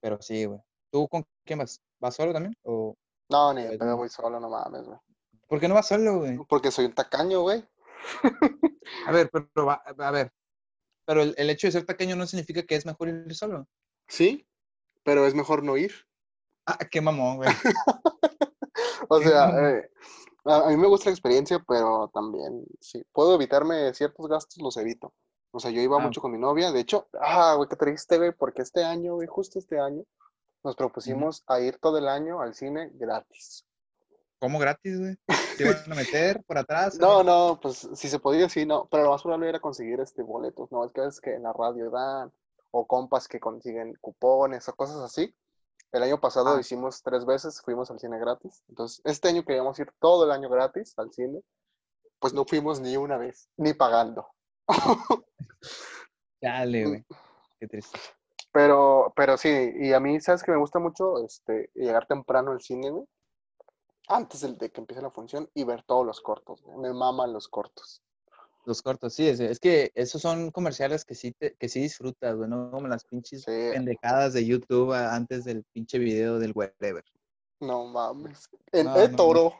pero 0.00 0.20
sí, 0.20 0.44
güey. 0.46 0.60
¿Tú 0.92 1.08
con 1.08 1.24
quién 1.46 1.58
vas? 1.60 1.80
¿Vas 2.00 2.16
solo 2.16 2.32
también? 2.32 2.54
¿O 2.64 2.94
No, 3.30 3.54
ni 3.54 3.64
no. 3.78 3.96
voy 3.96 4.08
solo, 4.08 4.38
no 4.40 4.50
mames, 4.50 4.84
güey. 4.84 4.98
Por 5.52 5.60
qué 5.60 5.68
no 5.68 5.74
vas 5.74 5.86
solo, 5.88 6.20
güey? 6.20 6.38
Porque 6.48 6.70
soy 6.70 6.86
un 6.86 6.94
tacaño, 6.94 7.42
güey. 7.42 7.62
A 9.06 9.12
ver, 9.12 9.28
pero, 9.30 9.66
va- 9.66 9.82
a 9.98 10.10
ver, 10.10 10.32
pero 11.04 11.20
el, 11.20 11.34
el 11.36 11.50
hecho 11.50 11.66
de 11.66 11.72
ser 11.72 11.84
pequeño 11.84 12.16
no 12.16 12.26
significa 12.26 12.62
que 12.62 12.74
es 12.74 12.86
mejor 12.86 13.08
ir 13.10 13.34
solo. 13.34 13.68
Sí, 14.08 14.48
pero 15.04 15.26
es 15.26 15.34
mejor 15.34 15.62
no 15.62 15.76
ir. 15.76 15.92
Ah, 16.64 16.78
qué 16.90 17.02
mamón, 17.02 17.36
güey. 17.36 17.50
O 19.10 19.20
sea, 19.20 19.50
eh, 19.78 19.90
a, 20.46 20.56
a 20.66 20.68
mí 20.70 20.76
me 20.78 20.86
gusta 20.88 21.10
la 21.10 21.14
experiencia, 21.14 21.62
pero 21.68 22.10
también, 22.14 22.64
si 22.80 23.04
puedo 23.12 23.34
evitarme 23.34 23.92
ciertos 23.92 24.26
gastos, 24.28 24.56
los 24.62 24.76
evito. 24.78 25.12
O 25.52 25.60
sea, 25.60 25.70
yo 25.70 25.82
iba 25.82 25.98
Ah. 25.98 26.00
mucho 26.00 26.22
con 26.22 26.32
mi 26.32 26.38
novia. 26.38 26.72
De 26.72 26.80
hecho, 26.80 27.08
ah, 27.20 27.54
güey, 27.58 27.68
qué 27.68 27.76
triste, 27.76 28.16
güey, 28.16 28.32
porque 28.32 28.62
este 28.62 28.84
año, 28.84 29.16
güey, 29.16 29.28
justo 29.28 29.58
este 29.58 29.78
año, 29.78 30.02
nos 30.64 30.76
propusimos 30.76 31.42
a 31.46 31.60
ir 31.60 31.76
todo 31.78 31.98
el 31.98 32.08
año 32.08 32.40
al 32.40 32.54
cine 32.54 32.90
gratis. 32.94 33.66
¿Cómo 34.42 34.58
gratis, 34.58 34.98
güey? 34.98 35.16
¿Te 35.56 35.62
iban 35.62 35.92
a 35.92 35.94
meter 35.94 36.42
por 36.42 36.58
atrás? 36.58 36.98
No, 36.98 37.22
no, 37.22 37.60
pues 37.62 37.88
si 37.94 38.08
se 38.08 38.18
podía, 38.18 38.48
sí, 38.48 38.66
no. 38.66 38.88
Pero 38.90 39.04
lo 39.04 39.10
más 39.10 39.22
probable 39.22 39.48
era 39.48 39.60
conseguir 39.60 40.00
este 40.00 40.24
boletos. 40.24 40.72
No, 40.72 40.84
es 40.84 40.90
que 40.90 41.06
es 41.06 41.20
que 41.20 41.34
en 41.36 41.44
la 41.44 41.52
radio 41.52 41.90
dan, 41.90 42.32
o 42.72 42.84
compas 42.84 43.28
que 43.28 43.38
consiguen 43.38 43.94
cupones 44.00 44.68
o 44.68 44.74
cosas 44.74 44.96
así. 44.96 45.32
El 45.92 46.02
año 46.02 46.20
pasado 46.20 46.56
Ah. 46.56 46.60
hicimos 46.60 47.04
tres 47.04 47.24
veces, 47.24 47.62
fuimos 47.62 47.88
al 47.92 48.00
cine 48.00 48.18
gratis. 48.18 48.64
Entonces, 48.68 49.00
este 49.04 49.28
año 49.28 49.44
queríamos 49.44 49.78
ir 49.78 49.92
todo 50.00 50.24
el 50.24 50.32
año 50.32 50.48
gratis 50.48 50.92
al 50.96 51.12
cine. 51.12 51.40
Pues 52.18 52.34
no 52.34 52.44
fuimos 52.44 52.80
ni 52.80 52.96
una 52.96 53.18
vez, 53.18 53.48
ni 53.56 53.74
pagando. 53.74 54.26
Dale, 56.40 56.84
güey. 56.88 57.04
Qué 57.60 57.68
triste. 57.68 57.96
Pero, 58.50 59.12
pero 59.14 59.36
sí, 59.36 59.72
y 59.76 59.92
a 59.92 60.00
mí, 60.00 60.20
¿sabes 60.20 60.42
que 60.42 60.50
me 60.50 60.58
gusta 60.58 60.80
mucho? 60.80 61.24
Este, 61.24 61.70
llegar 61.74 62.08
temprano 62.08 62.50
al 62.50 62.60
cine, 62.60 62.90
güey. 62.90 63.06
Antes 64.08 64.40
de, 64.40 64.52
de 64.54 64.70
que 64.70 64.80
empiece 64.80 65.00
la 65.02 65.10
función 65.10 65.48
y 65.54 65.64
ver 65.64 65.82
todos 65.84 66.04
los 66.06 66.20
cortos. 66.20 66.62
Me 66.78 66.92
maman 66.92 67.32
los 67.32 67.48
cortos. 67.48 68.02
Los 68.64 68.80
cortos, 68.82 69.14
sí, 69.14 69.26
es, 69.28 69.40
es 69.40 69.58
que 69.58 69.90
esos 69.94 70.22
son 70.22 70.50
comerciales 70.52 71.04
que 71.04 71.14
sí, 71.16 71.32
te- 71.32 71.54
que 71.56 71.68
sí 71.68 71.80
disfrutas, 71.80 72.36
güey, 72.36 72.48
no 72.48 72.70
como 72.70 72.86
las 72.86 73.04
pinches 73.04 73.42
Sí. 73.42 73.50
pendejadas 73.72 74.34
de 74.34 74.46
YouTube 74.46 74.92
antes 74.92 75.44
del 75.44 75.64
pinche 75.72 75.98
video 75.98 76.38
del 76.38 76.52
whatever. 76.54 77.04
No 77.60 77.86
mames. 77.86 78.48
El, 78.70 78.84
No, 78.86 78.96
el 78.96 79.10
no, 79.10 79.16
toro. 79.16 79.54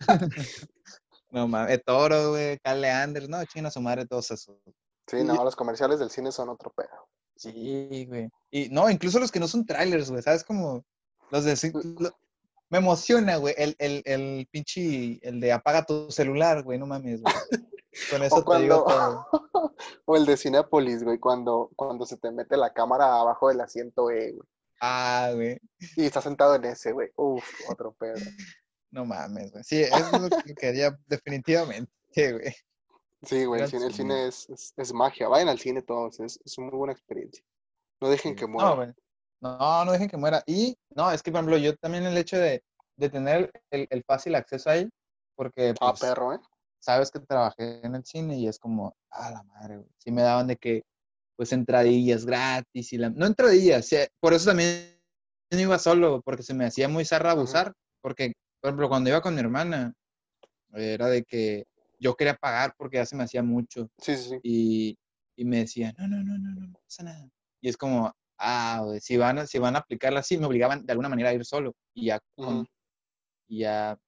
No 1.30 1.46
mames, 1.46 1.82
Toro, 1.84 2.30
güey, 2.30 2.58
Carle 2.58 2.90
Anders, 2.90 3.28
no, 3.28 3.44
china 3.44 3.70
su 3.70 3.80
madre, 3.82 4.06
todos 4.06 4.30
esos. 4.30 4.56
Sí, 5.06 5.22
no, 5.24 5.44
los 5.44 5.56
comerciales 5.56 5.98
del 5.98 6.10
cine 6.10 6.32
son 6.32 6.48
otro 6.48 6.70
pedo. 6.70 7.08
Sí, 7.36 8.06
güey. 8.08 8.30
Y 8.50 8.68
no, 8.70 8.88
incluso 8.90 9.18
los 9.18 9.30
que 9.30 9.38
no 9.40 9.46
son 9.46 9.66
trailers, 9.66 10.10
güey, 10.10 10.22
¿sabes? 10.22 10.42
Como 10.42 10.84
los 11.30 11.44
de... 11.44 11.54
me 12.70 12.78
emociona, 12.78 13.36
güey, 13.36 13.54
el, 13.56 13.74
el, 13.78 14.02
el 14.04 14.48
pinche, 14.50 15.18
el 15.22 15.40
de 15.40 15.52
apaga 15.52 15.84
tu 15.84 16.10
celular, 16.10 16.62
güey, 16.62 16.78
no 16.78 16.86
mames, 16.86 17.20
güey. 17.22 17.34
Con 18.10 18.22
eso 18.22 18.36
O 18.36 18.44
te 18.44 18.62
digo 18.62 18.84
cuando, 18.84 19.26
todo. 19.52 19.74
o 20.04 20.16
el 20.16 20.26
de 20.26 20.36
Cinépolis, 20.36 21.02
güey, 21.02 21.18
cuando, 21.18 21.70
cuando 21.76 22.06
se 22.06 22.16
te 22.16 22.30
mete 22.30 22.56
la 22.56 22.72
cámara 22.72 23.20
abajo 23.20 23.48
del 23.48 23.60
asiento, 23.60 24.10
E, 24.10 24.32
güey. 24.32 24.48
Ah, 24.80 25.30
güey, 25.34 25.58
Y 25.96 26.04
estás 26.06 26.22
sentado 26.24 26.54
en 26.54 26.64
ese, 26.66 26.92
güey. 26.92 27.08
Uf, 27.16 27.44
otro 27.68 27.92
pedo. 27.98 28.14
no 28.92 29.04
mames, 29.04 29.50
güey. 29.50 29.64
Sí, 29.64 29.80
eso 29.82 29.96
es 30.12 30.20
lo 30.20 30.28
que 30.28 30.54
quería 30.54 30.96
definitivamente, 31.06 31.90
güey. 32.14 32.54
Sí, 33.22 33.44
güey, 33.46 33.62
el 33.62 33.68
cine, 33.68 33.86
el 33.86 33.94
cine. 33.94 34.26
es, 34.28 34.48
es, 34.48 34.72
es 34.76 34.92
magia. 34.92 35.26
Vayan 35.26 35.48
al 35.48 35.58
cine 35.58 35.82
todos, 35.82 36.20
es, 36.20 36.38
es 36.44 36.56
una 36.58 36.68
muy 36.68 36.78
buena 36.78 36.92
experiencia. 36.92 37.42
No 38.00 38.08
dejen 38.10 38.36
que 38.36 38.42
No, 38.42 38.48
muera. 38.52 38.74
güey. 38.74 38.88
No, 39.40 39.84
no 39.84 39.92
dejen 39.92 40.08
que 40.08 40.16
muera. 40.16 40.42
Y, 40.46 40.76
no, 40.94 41.10
es 41.10 41.22
que, 41.22 41.30
por 41.30 41.38
ejemplo, 41.40 41.56
yo 41.58 41.76
también 41.76 42.04
el 42.04 42.16
hecho 42.16 42.36
de, 42.38 42.62
de 42.96 43.08
tener 43.08 43.52
el, 43.70 43.86
el 43.90 44.02
fácil 44.04 44.34
acceso 44.34 44.70
ahí, 44.70 44.88
porque, 45.36 45.74
Ah, 45.80 45.90
pues, 45.90 46.00
perro, 46.00 46.34
¿eh? 46.34 46.40
sabes 46.80 47.10
que 47.10 47.20
trabajé 47.20 47.84
en 47.84 47.94
el 47.94 48.04
cine 48.04 48.38
y 48.38 48.48
es 48.48 48.58
como, 48.58 48.94
a 49.10 49.30
la 49.30 49.42
madre, 49.44 49.76
güey. 49.76 49.88
Sí 49.98 50.10
me 50.10 50.22
daban 50.22 50.48
de 50.48 50.56
que, 50.56 50.82
pues, 51.36 51.52
entradillas 51.52 52.26
gratis 52.26 52.92
y 52.92 52.98
la... 52.98 53.10
No 53.10 53.26
entradillas, 53.26 53.86
sí, 53.86 53.96
por 54.20 54.34
eso 54.34 54.50
también 54.50 54.98
no 55.50 55.60
iba 55.60 55.78
solo, 55.78 56.20
porque 56.22 56.42
se 56.42 56.54
me 56.54 56.66
hacía 56.66 56.88
muy 56.88 57.04
zarra 57.04 57.30
abusar, 57.30 57.72
porque, 58.00 58.32
por 58.60 58.70
ejemplo, 58.70 58.88
cuando 58.88 59.10
iba 59.10 59.20
con 59.20 59.34
mi 59.34 59.40
hermana, 59.40 59.94
era 60.72 61.06
de 61.06 61.22
que 61.24 61.64
yo 61.98 62.14
quería 62.14 62.34
pagar 62.34 62.74
porque 62.76 62.98
ya 62.98 63.06
se 63.06 63.16
me 63.16 63.24
hacía 63.24 63.42
mucho 63.42 63.88
sí, 63.98 64.16
sí. 64.16 64.38
y, 64.42 64.98
y 65.36 65.44
me 65.44 65.58
decía, 65.58 65.92
no, 65.98 66.06
no, 66.06 66.22
no, 66.22 66.38
no, 66.38 66.54
no, 66.54 66.66
no 66.66 66.78
pasa 66.84 67.02
nada. 67.04 67.28
Y 67.60 67.68
es 67.68 67.76
como, 67.76 68.12
ah, 68.38 68.84
si 69.00 69.16
van, 69.16 69.38
a, 69.38 69.46
si 69.46 69.58
van 69.58 69.76
a 69.76 69.80
aplicarla 69.80 70.20
así, 70.20 70.38
me 70.38 70.46
obligaban 70.46 70.84
de 70.86 70.92
alguna 70.92 71.08
manera 71.08 71.30
a 71.30 71.34
ir 71.34 71.44
solo. 71.44 71.74
Y 71.94 72.06
ya, 72.06 72.20
con- 72.36 72.66
y 73.48 73.60
ya, 73.60 73.98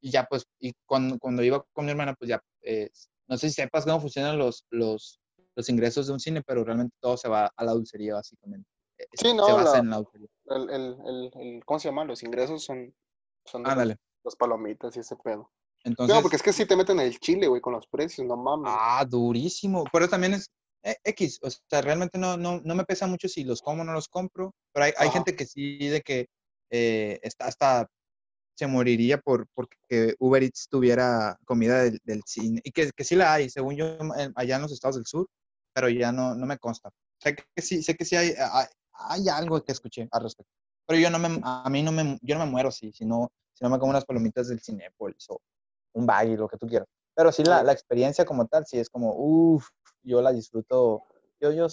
y 0.00 0.10
ya 0.10 0.24
pues, 0.24 0.44
y 0.60 0.72
cuando, 0.86 1.18
cuando 1.18 1.42
iba 1.42 1.64
con 1.72 1.84
mi 1.84 1.90
hermana, 1.90 2.14
pues 2.14 2.28
ya, 2.28 2.40
eh, 2.62 2.90
no 3.26 3.36
sé 3.36 3.48
si 3.48 3.54
sepas 3.54 3.84
cómo 3.84 4.00
funcionan 4.00 4.38
los, 4.38 4.64
los, 4.70 5.20
los 5.54 5.68
ingresos 5.68 6.06
de 6.06 6.12
un 6.12 6.20
cine, 6.20 6.42
pero 6.46 6.64
realmente 6.64 6.96
todo 7.00 7.16
se 7.16 7.28
va 7.28 7.50
a 7.56 7.64
la 7.64 7.72
dulcería, 7.72 8.14
básicamente. 8.14 8.68
Eh, 8.98 9.06
Sí, 9.14 9.28
se 9.28 9.34
no, 9.34 9.46
basa 9.56 9.72
la- 9.74 9.78
en 9.80 9.90
la 9.90 9.96
dulcería. 9.98 10.28
El, 10.46 10.70
el, 10.70 10.96
el, 11.06 11.30
el- 11.34 11.64
¿cómo 11.64 11.78
se 11.78 11.88
llama? 11.88 12.04
Los 12.04 12.22
ingresos 12.22 12.64
son, 12.64 12.94
son 13.44 13.66
Ándale. 13.66 13.96
las 14.24 14.36
palomitas 14.36 14.96
y 14.96 15.00
ese 15.00 15.16
pedo. 15.16 15.50
Entonces, 15.84 16.14
no, 16.14 16.22
porque 16.22 16.36
es 16.36 16.42
que 16.42 16.52
sí 16.52 16.66
te 16.66 16.74
meten 16.76 16.98
el 17.00 17.18
chile, 17.20 17.46
güey, 17.48 17.60
con 17.60 17.72
los 17.72 17.86
precios, 17.86 18.26
no 18.26 18.36
mames. 18.36 18.72
Ah, 18.74 19.04
durísimo. 19.08 19.84
Pero 19.92 20.08
también 20.08 20.34
es 20.34 20.50
X. 20.82 21.38
O 21.42 21.50
sea, 21.50 21.82
realmente 21.82 22.18
no, 22.18 22.36
no, 22.36 22.60
no 22.64 22.74
me 22.74 22.84
pesa 22.84 23.06
mucho 23.06 23.28
si 23.28 23.44
los 23.44 23.62
como 23.62 23.82
o 23.82 23.84
no 23.84 23.92
los 23.92 24.08
compro. 24.08 24.54
Pero 24.72 24.84
hay, 24.84 24.92
hay 24.96 25.10
gente 25.10 25.36
que 25.36 25.46
sí, 25.46 25.88
de 25.88 26.00
que 26.02 26.26
eh, 26.70 27.18
está 27.22 27.46
hasta 27.46 27.88
se 28.56 28.66
moriría 28.66 29.18
por 29.18 29.46
porque 29.54 30.14
Uber 30.18 30.42
Eats 30.42 30.68
tuviera 30.68 31.38
comida 31.44 31.84
del, 31.84 32.00
del 32.02 32.22
cine. 32.26 32.60
Y 32.64 32.72
que, 32.72 32.90
que 32.90 33.04
sí 33.04 33.14
la 33.14 33.34
hay, 33.34 33.50
según 33.50 33.76
yo, 33.76 33.96
allá 34.34 34.56
en 34.56 34.62
los 34.62 34.72
estados 34.72 34.96
del 34.96 35.06
sur. 35.06 35.28
Pero 35.72 35.88
ya 35.88 36.10
no, 36.10 36.34
no 36.34 36.46
me 36.46 36.58
consta. 36.58 36.90
Sé 37.22 37.36
que 37.36 37.62
sí, 37.62 37.82
sé 37.82 37.94
que 37.94 38.04
sí 38.04 38.16
hay, 38.16 38.34
hay, 38.36 38.66
hay 38.92 39.28
algo 39.28 39.62
que 39.62 39.72
escuché 39.72 40.08
al 40.10 40.22
respecto. 40.22 40.52
Pero 40.86 41.00
yo 41.00 41.10
no 41.10 41.18
me, 41.18 41.40
a 41.42 41.68
mí 41.70 41.82
no 41.82 41.92
me, 41.92 42.18
yo 42.22 42.36
no 42.36 42.44
me 42.44 42.50
muero 42.50 42.70
si, 42.70 42.92
si 42.92 43.04
no, 43.04 43.30
si 43.52 43.62
no 43.62 43.70
me 43.70 43.78
como 43.78 43.90
unas 43.90 44.04
palomitas 44.04 44.48
del 44.48 44.60
Cinépolis 44.60 45.26
o 45.28 45.40
un 45.92 46.06
baggy, 46.06 46.36
lo 46.36 46.48
que 46.48 46.56
tú 46.56 46.66
quieras. 46.66 46.88
Pero 47.18 47.32
sí, 47.32 47.42
la, 47.42 47.64
la 47.64 47.72
experiencia 47.72 48.24
como 48.24 48.46
tal, 48.46 48.64
sí 48.64 48.78
es 48.78 48.88
como, 48.88 49.12
uff, 49.16 49.68
yo 50.04 50.22
la 50.22 50.30
disfruto. 50.32 51.02
Yo, 51.40 51.50
yo 51.50 51.66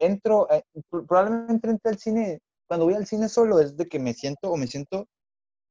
entro, 0.00 0.50
eh, 0.50 0.64
pro- 0.90 1.06
probablemente 1.06 1.70
entre 1.70 1.92
al 1.92 1.98
cine, 1.98 2.40
cuando 2.66 2.84
voy 2.86 2.94
al 2.94 3.06
cine 3.06 3.28
solo 3.28 3.60
es 3.60 3.76
de 3.76 3.86
que 3.86 4.00
me 4.00 4.14
siento 4.14 4.50
o 4.50 4.56
me 4.56 4.66
siento 4.66 5.06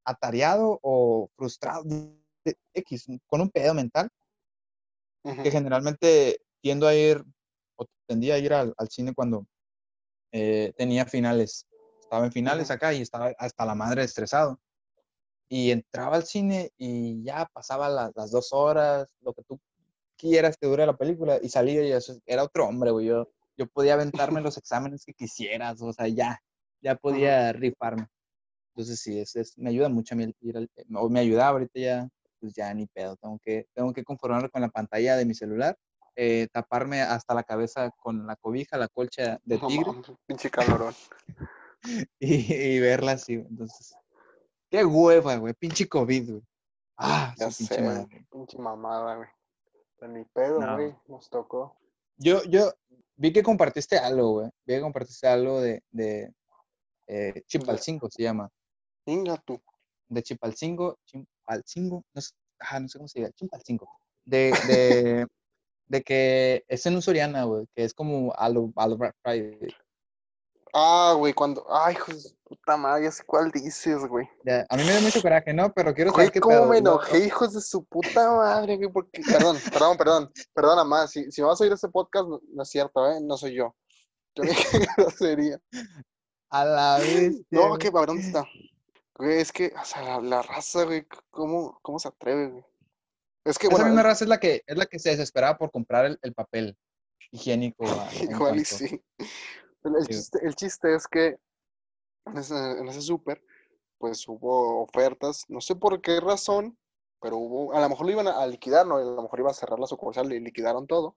atareado 0.06 0.80
o 0.82 1.28
frustrado, 1.36 1.84
de- 1.84 2.18
X, 2.74 3.08
con 3.28 3.42
un 3.42 3.50
pedo 3.50 3.74
mental, 3.74 4.10
que 5.44 5.52
generalmente 5.52 6.40
tiendo 6.62 6.88
a 6.88 6.96
ir, 6.96 7.26
o 7.76 7.86
tendía 8.08 8.36
a 8.36 8.38
ir 8.38 8.54
al, 8.54 8.74
al 8.78 8.88
cine 8.90 9.14
cuando 9.14 9.46
eh, 10.32 10.72
tenía 10.78 11.06
finales. 11.06 11.68
Estaba 12.00 12.26
en 12.26 12.32
finales 12.32 12.72
acá 12.72 12.94
y 12.94 13.02
estaba 13.02 13.34
hasta 13.38 13.66
la 13.66 13.76
madre 13.76 14.04
estresado. 14.04 14.60
Y 15.50 15.72
entraba 15.72 16.16
al 16.16 16.24
cine 16.26 16.72
y 16.78 17.24
ya 17.24 17.48
pasaba 17.54 17.90
la- 17.90 18.12
las 18.16 18.32
dos 18.32 18.54
horas, 18.54 19.08
lo 19.22 19.34
que 19.34 19.44
tú 19.44 19.60
quieras 20.18 20.58
que 20.58 20.68
dure 20.68 20.86
la 20.86 20.96
película, 20.98 21.38
y 21.42 21.50
salía 21.50 21.84
y 21.86 21.92
eso 21.92 22.16
era 22.26 22.44
otro 22.44 22.68
hombre, 22.68 22.92
güey. 22.92 23.08
Yo, 23.08 23.30
yo 23.58 23.68
podía 23.68 23.94
aventarme 23.96 24.42
los 24.42 24.58
exámenes 24.58 25.04
que 25.06 25.14
quisieras, 25.14 25.82
o 25.82 25.92
sea, 25.94 26.08
ya, 26.08 26.40
ya 26.82 26.96
podía 26.96 27.52
rifarme. 27.54 28.08
Entonces 28.76 29.00
sí, 29.02 29.20
es, 29.20 29.36
es- 29.36 29.58
me 29.58 29.70
ayuda 29.70 29.90
mucho 29.90 30.16
a 30.16 30.18
mí 30.18 30.34
ir 30.42 30.58
al, 30.58 30.70
o 30.96 31.10
me 31.10 31.20
ayudaba 31.20 31.50
ahorita 31.52 31.80
ya, 31.80 32.10
pues 32.40 32.54
ya 32.56 32.74
ni 32.74 32.88
pedo, 32.88 33.16
tengo 33.18 33.38
que, 33.44 33.68
tengo 33.74 33.94
que 33.94 34.04
conformarme 34.04 34.50
con 34.50 34.62
la 34.62 34.70
pantalla 34.70 35.16
de 35.16 35.26
mi 35.26 35.34
celular, 35.36 35.78
eh, 36.16 36.48
taparme 36.52 37.02
hasta 37.02 37.34
la 37.34 37.44
cabeza 37.44 37.92
con 37.98 38.26
la 38.28 38.36
cobija, 38.36 38.78
la 38.78 38.88
colcha 38.88 39.40
de 39.44 39.60
tigre 39.60 39.92
mames, 39.92 40.12
pinche 40.26 40.50
calorón. 40.50 40.94
y, 42.20 42.54
y 42.54 42.80
verla 42.80 43.14
así, 43.14 43.34
entonces, 43.34 43.94
qué 44.74 44.84
hueva, 44.84 45.36
güey, 45.36 45.54
pinche 45.54 45.88
COVID, 45.88 46.30
güey. 46.32 46.42
Ah, 46.98 47.36
Ya 47.38 47.46
pinche 47.48 47.76
sé, 47.76 47.82
madre. 47.84 48.26
pinche 48.32 48.58
mamada, 48.58 49.18
güey. 49.18 49.30
Pero 50.00 50.12
ni 50.12 50.26
pedo, 50.26 50.60
No. 50.60 50.76
güey, 50.76 50.96
nos 51.08 51.30
tocó. 51.30 51.78
Yo, 52.18 52.42
yo 52.46 52.72
vi 53.16 53.32
que 53.32 53.44
compartiste 53.44 54.00
algo, 54.00 54.32
güey, 54.32 54.50
vi 54.66 54.74
que 54.74 54.82
compartiste 54.82 55.28
algo 55.28 55.62
de, 55.62 55.84
de 55.92 56.34
eh, 57.06 57.44
Chipalcingo, 57.46 58.10
se 58.10 58.24
llama. 58.24 58.50
Venga 59.06 59.38
tú. 59.46 59.62
de 60.10 60.24
Chipalcingo, 60.24 60.98
Chimpalcingo, 61.06 62.04
no 62.14 62.22
sé, 62.22 62.32
ajá, 62.60 62.80
no 62.80 62.88
sé 62.88 62.98
cómo 62.98 63.08
se 63.08 63.20
diga, 63.20 63.32
Chimpalcingo, 63.34 63.88
de, 64.26 64.52
de, 64.68 65.28
de 65.88 66.02
que 66.04 66.64
es 66.68 66.84
en 66.88 66.96
un 66.96 67.02
Soriana, 67.04 67.44
güey, 67.44 67.68
que 67.76 67.84
es 67.84 67.94
como 67.94 68.34
a 68.36 68.50
lo, 68.50 68.72
a 68.76 68.88
lo 68.88 68.98
Black 68.98 69.16
Friday. 69.22 69.72
Ah, 70.74 71.14
güey, 71.18 71.34
cuando. 71.34 71.64
Ay, 71.70 71.96
su 71.96 72.34
puta 72.56 72.78
madre, 72.78 73.06
ya 73.06 73.12
sé 73.12 73.24
cuál 73.26 73.52
dices, 73.52 74.06
güey. 74.08 74.28
Ya, 74.46 74.66
a 74.70 74.76
mí 74.78 74.84
me 74.84 74.94
da 74.94 75.02
mucho 75.02 75.22
coraje, 75.22 75.54
¿no? 75.54 75.74
Pero 75.74 75.94
quiero 75.94 76.12
Güey, 76.12 76.26
saber 76.28 76.32
qué 76.34 76.40
cómo 76.40 76.56
pedo. 76.58 76.68
me 76.68 76.78
enojé, 76.78 77.26
hijos 77.26 77.54
de 77.54 77.62
su 77.62 77.84
puta 77.86 78.32
madre, 78.36 78.78
güey, 78.78 78.90
porque. 78.92 79.22
Perdón, 79.22 79.58
perdón, 79.74 79.98
perdón. 79.98 80.32
Perdona 80.54 80.84
más. 80.84 81.12
Si, 81.12 81.32
si 81.32 81.42
vas 81.42 81.60
a 81.60 81.64
oír 81.64 81.74
este 81.74 81.90
podcast, 81.90 82.28
no, 82.28 82.42
no 82.54 82.64
es 82.64 82.70
cierto, 82.70 83.10
¿eh? 83.12 83.20
No 83.22 83.38
soy 83.38 83.56
yo. 83.56 83.76
Yo 84.36 84.44
dije 84.44 84.80
grosería. 84.98 85.60
A 86.50 86.66
la 86.66 86.98
vez. 87.00 87.42
No, 87.52 87.78
que, 87.78 87.88
a 87.88 87.92
ver, 87.92 88.06
¿dónde 88.08 88.24
está? 88.24 88.46
Güey, 89.16 89.40
es 89.42 89.52
que, 89.52 89.72
o 89.80 89.86
sea, 89.86 90.02
la, 90.02 90.22
la 90.22 90.42
raza, 90.42 90.84
güey, 90.86 91.06
¿cómo, 91.30 91.78
cómo 91.84 92.00
se 92.00 92.08
atreve, 92.08 92.48
güey? 92.50 92.66
Es 93.46 93.60
que, 93.60 93.68
Esa 93.68 93.76
bueno, 93.76 93.86
misma 93.88 94.02
es- 94.02 94.08
raza 94.08 94.24
es 94.26 94.30
la 94.30 94.40
que, 94.40 94.64
es 94.66 94.78
la 94.78 94.86
que 94.88 94.98
se 95.00 95.10
desesperaba 95.12 95.58
por 95.58 95.70
comprar 95.72 96.06
el, 96.06 96.18
el 96.24 96.34
papel 96.34 96.76
higiénico. 97.32 97.86
a- 97.86 98.10
en 98.20 98.32
igual 98.32 98.60
y 98.60 98.66
sí. 98.66 99.00
El, 99.84 100.08
chiste, 100.08 100.40
el 100.44 100.56
chiste 100.56 100.96
es 100.96 101.08
que 101.08 101.38
en 102.26 102.38
ese, 102.38 102.56
en 102.56 102.88
ese 102.88 103.02
súper, 103.02 103.44
pues 103.98 104.28
hubo 104.28 104.84
ofertas, 104.84 105.46
no 105.50 105.62
sé 105.62 105.76
por 105.76 106.02
qué 106.02 106.20
razón, 106.20 106.78
pero 107.22 107.38
hubo, 107.38 107.74
a 107.74 107.82
lo 107.82 107.90
mejor 107.90 108.06
lo 108.06 108.12
iban 108.12 108.28
a, 108.28 108.42
a 108.42 108.48
liquidar, 108.48 108.86
¿no? 108.86 108.98
A 108.98 109.04
lo 109.04 109.22
mejor 109.22 109.40
iba 109.40 109.52
a 109.52 109.54
cerrar 109.54 109.80
la 109.80 109.88
sucursal 109.88 110.32
y 110.34 110.40
liquidaron 110.40 110.88
todo. 110.88 111.16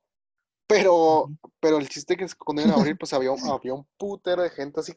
Pero, 0.69 1.31
pero 1.61 1.79
el 1.79 1.89
chiste 1.89 2.17
que 2.17 2.25
es 2.25 2.35
que 2.35 2.45
cuando 2.45 2.63
iban 2.63 2.75
a 2.75 2.79
abrir, 2.79 2.99
pues 2.99 3.13
había, 3.13 3.31
había 3.53 3.75
un 3.75 3.87
putero 3.97 4.43
de 4.43 4.51
gente 4.51 4.81
así, 4.81 4.93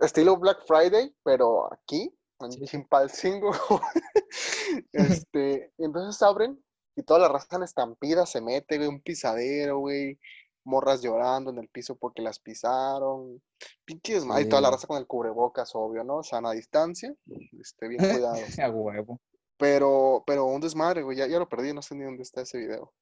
estilo 0.00 0.36
Black 0.36 0.64
Friday, 0.66 1.14
pero 1.22 1.72
aquí, 1.72 2.14
en. 2.40 2.50
Chimpalcingo. 2.50 3.52
este, 4.92 5.72
entonces 5.78 6.22
abren 6.22 6.62
y 6.94 7.02
toda 7.02 7.20
la 7.20 7.28
raza 7.28 7.56
en 7.56 7.62
estampida 7.62 8.26
se 8.26 8.40
mete, 8.40 8.78
güey, 8.78 8.88
un 8.88 9.00
pisadero, 9.00 9.78
güey. 9.78 10.18
Morras 10.66 11.00
llorando 11.00 11.50
en 11.50 11.58
el 11.58 11.68
piso 11.68 11.96
porque 11.96 12.20
las 12.22 12.38
pisaron. 12.38 13.40
Pinches 13.84 14.24
más. 14.24 14.42
Y 14.42 14.48
toda 14.48 14.60
la 14.60 14.70
raza 14.70 14.86
con 14.86 14.98
el 14.98 15.06
cubrebocas, 15.06 15.70
obvio, 15.74 16.04
¿no? 16.04 16.22
Sana 16.22 16.50
distancia. 16.52 17.14
Este, 17.58 17.88
bien 17.88 17.98
cuidado. 18.28 18.36
A 18.62 18.70
huevo. 18.70 19.20
Pero, 19.56 20.22
pero 20.26 20.44
un 20.44 20.60
desmadre, 20.60 21.02
güey. 21.02 21.16
Ya, 21.16 21.26
ya 21.26 21.38
lo 21.38 21.48
perdí, 21.48 21.72
no 21.72 21.80
sé 21.80 21.94
ni 21.94 22.04
dónde 22.04 22.22
está 22.22 22.42
ese 22.42 22.58
video. 22.58 22.92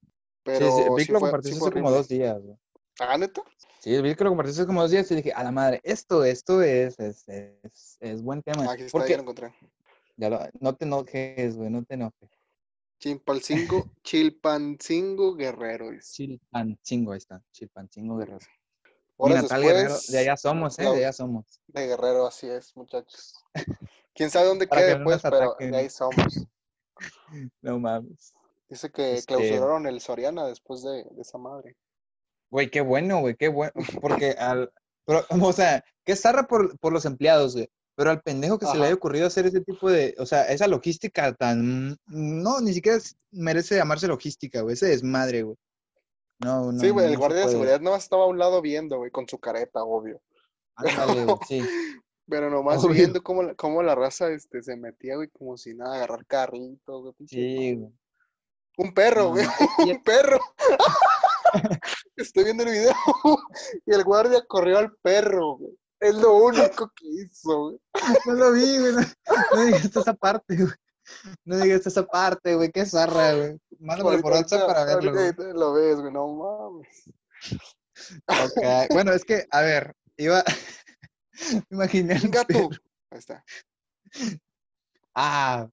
Pero 0.45 0.67
sí, 0.71 0.83
sí, 0.85 0.89
vi 0.95 1.01
sí 1.01 1.07
que 1.07 1.13
lo 1.15 1.19
fue- 1.21 1.29
compartiste 1.31 1.59
sí 1.59 1.65
hace 1.65 1.73
como 1.73 1.91
dos 1.91 2.07
días, 2.09 2.41
güey. 2.41 2.57
¿Ah, 3.01 3.19
neta? 3.19 3.43
Sí, 3.81 4.01
vi 4.01 4.15
que 4.15 4.23
lo 4.25 4.31
compartiste 4.31 4.61
hace 4.61 4.67
como 4.69 4.83
dos 4.83 4.91
días 4.91 5.11
y 5.11 5.17
dije, 5.17 5.33
a 5.33 5.43
la 5.43 5.51
madre, 5.51 5.81
esto, 5.83 6.23
esto 6.25 6.63
es, 6.63 6.99
es, 7.01 7.27
es, 7.29 7.97
es 8.01 8.23
buen 8.23 8.43
tema. 8.43 8.71
Aquí 8.71 8.85
está, 8.85 8.99
ya 8.99 9.01
Porque, 9.01 9.17
lo 9.17 9.23
encontré. 9.23 9.55
ya 10.17 10.31
lo- 10.31 10.41
no 10.61 10.75
te 10.77 10.85
enojes, 10.85 11.57
güey, 11.57 11.71
no 11.71 11.83
te 11.83 11.95
enojes. 11.95 12.31
Chilpancingo, 13.05 13.85
Chilpancingo 14.03 15.35
Guerrero. 15.35 15.91
Chilpancingo, 16.01 17.13
ahí 17.13 17.19
está, 17.19 17.43
Chilpancingo 17.53 18.17
Guerrero. 18.17 18.39
Horas 19.19 19.43
natal 19.43 19.61
después 19.61 19.77
Guerrero, 19.77 19.99
de 20.09 20.19
allá 20.19 20.37
somos, 20.39 20.79
¿eh? 20.79 20.83
De 20.85 20.89
allá 20.89 21.13
somos. 21.13 21.61
de 21.67 21.87
Guerrero, 21.87 22.27
así 22.27 22.49
es, 22.49 22.75
muchachos. 22.75 23.35
Quién 24.15 24.31
sabe 24.31 24.47
dónde 24.47 24.67
Para 24.67 24.81
que 24.81 24.87
quede, 24.87 24.99
no 25.01 25.05
pues, 25.05 25.23
nos 25.23 25.23
pero 25.23 25.51
ataquen. 25.51 25.71
de 25.73 25.77
ahí 25.77 25.91
somos. 25.91 26.17
No 27.61 27.79
mames. 27.79 28.33
Dice 28.71 28.91
que 28.91 29.15
Este- 29.15 29.35
clausuraron 29.35 29.87
el 29.87 30.01
Soriana 30.01 30.47
después 30.47 30.83
de, 30.83 31.05
de 31.11 31.21
esa 31.21 31.37
madre. 31.37 31.77
Güey, 32.49 32.71
qué 32.71 32.81
bueno, 32.81 33.21
güey, 33.21 33.35
qué 33.37 33.49
bueno. 33.49 33.73
Porque 34.01 34.31
al. 34.31 34.73
pero, 35.05 35.27
o 35.29 35.53
sea, 35.53 35.85
qué 36.05 36.17
zarra 36.17 36.47
por, 36.47 36.79
por 36.79 36.93
los 36.93 37.05
empleados, 37.05 37.55
güey. 37.55 37.69
Pero 37.97 38.11
al 38.11 38.21
pendejo 38.23 38.59
que 38.59 38.67
se 38.67 38.77
le 38.77 38.87
haya 38.87 38.95
ocurrido 38.95 39.27
hacer 39.27 39.47
ese 39.47 39.61
tipo 39.61 39.91
de. 39.91 40.15
O 40.19 40.27
sea, 40.27 40.45
esa 40.45 40.67
logística 40.67 41.33
tan. 41.35 41.97
No, 42.07 42.61
ni 42.61 42.73
siquiera 42.73 42.99
merece 43.31 43.77
llamarse 43.77 44.09
logística, 44.09 44.63
güey. 44.63 44.75
Ese 44.75 44.87
desmadre, 44.87 45.43
güey. 45.43 45.57
No, 46.41 46.73
no. 46.73 46.81
sí, 46.81 46.91
güey, 46.91 47.07
no 47.07 47.13
el 47.13 47.19
guardia 47.19 47.43
de 47.47 47.49
seguridad 47.51 47.81
nada 47.81 47.97
más 47.97 48.03
estaba 48.05 48.25
a 48.25 48.29
un 48.29 48.39
lado 48.39 48.61
viendo, 48.61 48.97
güey, 48.99 49.11
con 49.13 49.29
su 49.29 49.39
careta, 49.39 49.85
obvio. 49.85 50.21
Ándale, 50.75 51.25
güey, 51.25 51.37
sí. 51.49 51.63
Pero 52.27 52.51
nomás 52.51 52.83
Obvio. 52.83 52.95
viendo 52.95 53.23
cómo, 53.23 53.43
la- 53.43 53.55
cómo 53.55 53.83
la 53.83 53.95
raza 53.95 54.31
este, 54.31 54.63
se 54.63 54.77
metía, 54.77 55.17
güey, 55.17 55.29
como 55.29 55.57
si 55.59 55.75
nada, 55.75 55.97
agarrar 55.97 56.25
carritos, 56.27 57.03
güey. 57.03 57.29
Sí, 57.29 57.75
güey. 57.77 57.93
Un 58.79 58.93
perro, 58.95 59.29
güey, 59.29 59.47
un 59.79 60.03
perro. 60.03 60.41
Estoy 62.17 62.45
viendo 62.45 62.65
el 62.65 62.71
video 62.71 62.95
y 63.87 63.95
el 63.95 64.05
guardia 64.05 64.45
corrió 64.47 64.79
al 64.79 64.93
perro, 65.03 65.59
güey. 65.59 65.73
Es 66.01 66.15
lo 66.17 66.35
único 66.35 66.91
que 66.95 67.07
hizo, 67.07 67.61
güey. 67.61 67.81
No 68.27 68.33
lo 68.35 68.53
vi, 68.53 68.79
güey. 68.79 68.93
No, 68.93 69.03
no 69.55 69.65
digas 69.65 69.97
esa 69.97 70.15
parte, 70.15 70.57
güey. 70.57 70.75
No 71.45 71.57
digas 71.59 71.87
esa 71.87 72.05
parte, 72.05 72.55
güey. 72.55 72.71
Qué 72.71 72.85
zarra, 72.87 73.35
güey. 73.35 73.59
Mándamelo 73.79 74.23
por 74.23 74.33
WhatsApp 74.33 74.67
para 74.67 74.85
verlo. 74.85 75.13
güey. 75.13 75.33
lo 75.55 75.73
ves, 75.75 76.01
güey, 76.01 76.13
no 76.13 76.29
mames. 76.29 77.05
Ok. 78.27 78.91
Bueno, 78.91 79.13
es 79.13 79.25
que, 79.25 79.47
a 79.51 79.61
ver, 79.61 79.95
iba. 80.17 80.43
Imaginé. 81.71 82.21
tú. 82.49 82.71
Ahí 83.11 83.19
está. 83.19 83.45
Ah. 85.15 85.69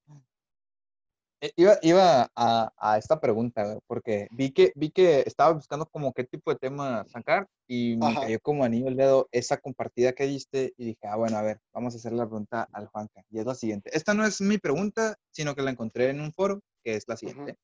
Eh, 1.42 1.52
Iba, 1.56 1.80
iba 1.82 2.32
a, 2.36 2.72
a 2.78 2.98
esta 3.00 3.20
pregunta, 3.20 3.80
porque 3.88 4.28
vi 4.32 4.52
que, 4.52 4.72
vi 4.76 4.92
que 4.92 5.22
estaba 5.22 5.54
buscando 5.54 5.88
como 5.88 6.14
qué 6.14 6.24
tipo 6.24 6.52
de 6.52 6.60
tema 6.60 7.04
sacar 7.08 7.48
y 7.68 7.98
me 7.98 8.06
Ajá. 8.06 8.22
cayó 8.22 8.40
como 8.42 8.64
anillo 8.64 8.88
el 8.88 8.96
dedo 8.96 9.28
esa 9.32 9.58
compartida 9.58 10.14
que 10.14 10.28
diste 10.28 10.74
y 10.78 10.86
dije, 10.86 11.08
ah, 11.08 11.16
bueno, 11.16 11.38
a 11.38 11.42
ver, 11.42 11.60
vamos 11.74 11.96
a 11.96 11.98
hacer 11.98 12.14
la 12.14 12.28
pregunta 12.28 12.68
al 12.72 12.88
Juanca. 12.88 13.24
Y 13.32 13.40
es 13.40 13.46
la 13.48 13.56
siguiente. 13.56 13.90
Esta 13.92 14.14
no 14.14 14.24
es 14.24 14.40
mi 14.40 14.60
pregunta, 14.60 15.18
sino 15.32 15.56
que 15.56 15.64
la 15.64 15.72
encontré 15.72 16.10
en 16.10 16.22
un 16.22 16.32
foro, 16.32 16.62
que 16.84 16.96
es 16.96 17.08
la 17.08 17.18
siguiente. 17.18 17.58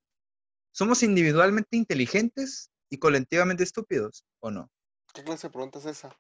¿Somos 0.72 1.04
individualmente 1.04 1.78
inteligentes 1.78 2.72
y 2.90 2.98
colectivamente 2.98 3.64
estúpidos 3.64 4.26
o 4.40 4.50
no? 4.50 4.72
¿Qué 5.14 5.24
clase 5.24 5.48
de 5.48 5.52
pregunta 5.52 5.78
es 5.78 5.86
esa? 5.86 6.18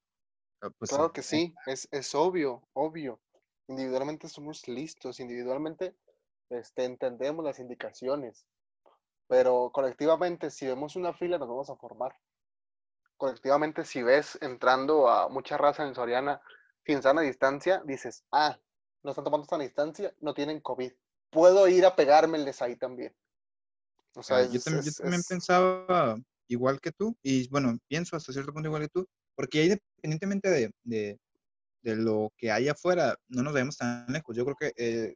Ah, 0.62 0.70
pues, 0.78 0.90
Claro 0.90 1.08
eh, 1.08 1.12
que 1.14 1.24
sí, 1.24 1.56
es, 1.66 1.88
es 1.92 2.14
obvio, 2.14 2.68
obvio. 2.74 3.20
Individualmente 3.68 4.30
somos 4.30 4.68
listos, 4.68 5.20
individualmente 5.20 5.96
este, 6.50 6.86
entendemos 6.86 7.44
las 7.44 7.60
indicaciones, 7.60 8.46
pero 9.28 9.72
colectivamente 9.74 10.50
si 10.50 10.66
vemos 10.68 10.96
una 10.96 11.14
fila 11.14 11.38
nos 11.38 11.48
vamos 11.48 11.70
a 11.70 11.76
formar. 11.76 12.16
Colectivamente 13.18 13.84
si 13.84 14.04
ves 14.04 14.38
entrando 14.42 15.10
a 15.10 15.28
mucha 15.30 15.58
raza 15.58 15.86
en 15.88 15.96
Soriana 15.96 16.42
sin 16.86 17.02
sana 17.02 17.22
distancia, 17.22 17.82
dices, 17.86 18.24
ah, 18.32 18.58
no 19.04 19.12
están 19.12 19.24
tomando 19.26 19.46
sana 19.48 19.64
distancia, 19.64 20.14
no 20.22 20.34
tienen 20.34 20.62
COVID. 20.62 20.92
Puedo 21.32 21.68
ir 21.68 21.86
a 21.86 21.96
pegármeles 21.96 22.62
ahí 22.62 22.76
también. 22.76 23.14
O 24.16 24.24
sea, 24.24 24.38
Ah, 24.38 24.42
es- 24.42 24.52
yo 24.52 24.60
también, 24.62 24.84
yo 24.84 24.90
es- 24.90 24.98
también 24.98 25.20
es- 25.20 25.28
pensaba 25.28 26.18
igual 26.48 26.80
que 26.80 26.92
tú, 26.92 27.18
y 27.22 27.48
bueno, 27.50 27.78
pienso 27.88 28.16
hasta 28.16 28.32
cierto 28.32 28.54
punto 28.54 28.68
igual 28.70 28.84
que 28.84 28.90
tú, 28.90 29.08
porque 29.36 29.60
ahí 29.60 29.66
independientemente 29.66 30.50
de, 30.50 30.72
de, 30.84 31.20
de 31.82 31.96
lo 31.96 32.32
que 32.38 32.52
hay 32.52 32.70
afuera, 32.70 33.16
no 33.28 33.44
nos 33.44 33.54
vayamos 33.54 33.78
tan 33.78 34.06
lejos. 34.08 34.36
Yo 34.36 34.46
creo 34.46 34.56
que 34.56 34.74
eh, 34.78 35.16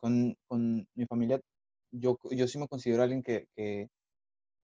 con, 0.00 0.36
con 0.48 0.86
mi 0.94 1.06
familia, 1.06 1.40
yo, 1.92 2.18
yo 2.30 2.48
sí 2.48 2.58
me 2.58 2.68
considero 2.68 3.02
alguien 3.02 3.22
que, 3.22 3.46
que, 3.56 3.88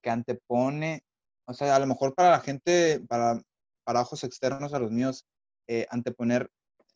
que 0.03 0.11
antepone, 0.11 1.03
o 1.47 1.55
sea, 1.55 1.77
a 1.77 1.79
lo 1.79 1.87
mejor 1.87 2.15
para 2.15 2.31
la 2.33 2.41
gente, 2.41 3.01
para, 3.09 3.41
para 3.85 4.03
ojos 4.03 4.25
externos 4.25 4.75
a 4.75 4.79
los 4.79 4.91
míos, 4.91 5.25
eh, 5.69 5.87
anteponer 5.91 6.49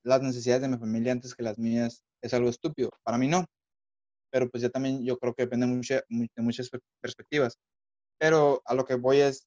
las 0.05 0.22
necesidades 0.22 0.62
de 0.62 0.68
mi 0.68 0.78
familia 0.78 1.12
antes 1.12 1.34
que 1.34 1.43
las 1.43 1.59
mías 1.59 2.03
es 2.22 2.34
algo 2.34 2.49
estúpido. 2.51 2.91
Para 3.05 3.18
mí 3.18 3.28
no. 3.28 3.45
Pero 4.30 4.49
pues 4.51 4.62
ya 4.62 4.68
también 4.70 5.05
yo 5.05 5.18
creo 5.18 5.34
que 5.34 5.45
depende 5.45 5.66
mucho, 5.66 6.01
mu- 6.09 6.26
de 6.34 6.43
muchas 6.43 6.68
per- 6.70 6.80
perspectivas. 7.01 7.57
Pero 8.18 8.62
a 8.66 8.74
lo 8.74 8.84
que 8.86 8.97
voy 8.97 9.18
es, 9.20 9.47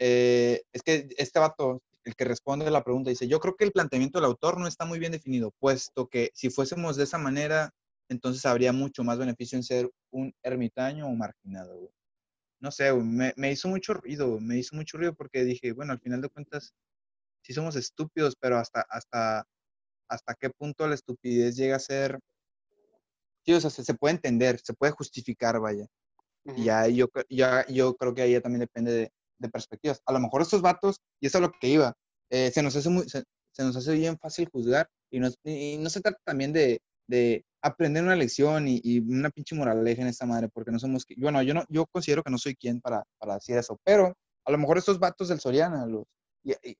eh, 0.00 0.62
es 0.72 0.82
que 0.82 1.08
este 1.18 1.38
vato, 1.40 1.82
el 2.04 2.14
que 2.16 2.24
responde 2.24 2.70
la 2.70 2.84
pregunta, 2.84 3.10
dice, 3.10 3.28
yo 3.28 3.40
creo 3.40 3.56
que 3.56 3.64
el 3.64 3.72
planteamiento 3.72 4.18
del 4.18 4.26
autor 4.26 4.58
no 4.60 4.66
está 4.68 4.84
muy 4.86 4.98
bien 4.98 5.12
definido, 5.12 5.52
puesto 5.60 6.08
que 6.08 6.30
si 6.34 6.50
fuésemos 6.50 6.96
de 6.96 7.04
esa 7.04 7.18
manera, 7.18 7.70
entonces 8.12 8.46
habría 8.46 8.72
mucho 8.72 9.04
más 9.04 9.18
beneficio 9.18 9.56
en 9.56 9.64
ser 9.64 9.90
un 10.10 10.32
ermitaño 10.42 11.06
o 11.08 11.14
marginado. 11.14 11.76
güey. 11.78 11.90
No 12.60 12.70
sé, 12.70 12.90
güey, 12.92 13.04
me, 13.04 13.34
me 13.36 13.52
hizo 13.52 13.68
mucho 13.68 13.94
ruido, 13.94 14.38
me 14.40 14.58
hizo 14.58 14.76
mucho 14.76 14.98
ruido 14.98 15.14
porque 15.14 15.44
dije, 15.44 15.72
bueno, 15.72 15.92
al 15.92 16.00
final 16.00 16.20
de 16.22 16.28
cuentas, 16.28 16.72
sí 17.42 17.52
somos 17.52 17.76
estúpidos, 17.76 18.36
pero 18.38 18.58
hasta, 18.58 18.82
hasta, 18.88 19.44
hasta 20.08 20.34
qué 20.34 20.50
punto 20.50 20.86
la 20.86 20.94
estupidez 20.94 21.56
llega 21.56 21.76
a 21.76 21.80
ser... 21.80 22.18
Sí, 23.44 23.52
o 23.52 23.60
sea, 23.60 23.70
se, 23.70 23.84
se 23.84 23.94
puede 23.94 24.14
entender, 24.14 24.60
se 24.62 24.74
puede 24.74 24.92
justificar, 24.92 25.58
vaya. 25.60 25.86
Y 26.44 26.64
ya 26.64 26.86
yo, 26.88 27.08
ya, 27.28 27.66
yo 27.68 27.94
creo 27.96 28.14
que 28.14 28.22
ahí 28.22 28.40
también 28.40 28.60
depende 28.60 28.92
de, 28.92 29.12
de 29.38 29.48
perspectivas. 29.48 30.00
A 30.06 30.12
lo 30.12 30.20
mejor 30.20 30.42
estos 30.42 30.62
vatos, 30.62 30.96
y 31.20 31.26
eso 31.26 31.38
es 31.38 31.42
lo 31.42 31.52
que 31.52 31.68
iba, 31.68 31.94
eh, 32.30 32.50
se, 32.52 32.62
nos 32.62 32.76
hace 32.76 32.88
muy, 32.88 33.08
se, 33.08 33.24
se 33.52 33.62
nos 33.64 33.76
hace 33.76 33.92
bien 33.94 34.18
fácil 34.18 34.48
juzgar 34.50 34.88
y 35.10 35.20
no, 35.20 35.28
y 35.44 35.78
no 35.78 35.90
se 35.90 36.00
trata 36.00 36.18
también 36.24 36.52
de, 36.52 36.80
de 37.06 37.44
aprender 37.62 38.02
una 38.02 38.16
lección 38.16 38.66
y, 38.68 38.80
y 38.82 38.98
una 39.00 39.30
pinche 39.30 39.54
moraleja 39.54 40.02
en 40.02 40.08
esta 40.08 40.26
madre, 40.26 40.48
porque 40.48 40.70
no 40.72 40.78
somos, 40.78 41.06
bueno, 41.16 41.42
yo, 41.42 41.54
no, 41.54 41.64
yo 41.68 41.86
considero 41.86 42.22
que 42.22 42.30
no 42.30 42.38
soy 42.38 42.54
quien 42.56 42.80
para, 42.80 43.04
para 43.18 43.34
decir 43.34 43.56
eso, 43.56 43.78
pero 43.84 44.14
a 44.44 44.50
lo 44.50 44.58
mejor 44.58 44.78
estos 44.78 44.98
vatos 44.98 45.28
del 45.28 45.40
Soriana, 45.40 45.86
los, 45.86 46.04
y- 46.44 46.52
y, 46.68 46.76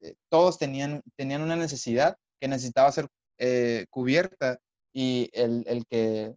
eh, 0.00 0.14
todos 0.30 0.58
tenían, 0.58 1.02
tenían 1.16 1.42
una 1.42 1.56
necesidad 1.56 2.16
que 2.40 2.48
necesitaba 2.48 2.90
ser 2.92 3.08
eh, 3.38 3.86
cubierta 3.90 4.58
y 4.92 5.28
el, 5.32 5.64
el 5.66 5.84
que 5.86 6.34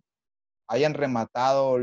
hayan 0.70 0.94
rematado 0.94 1.78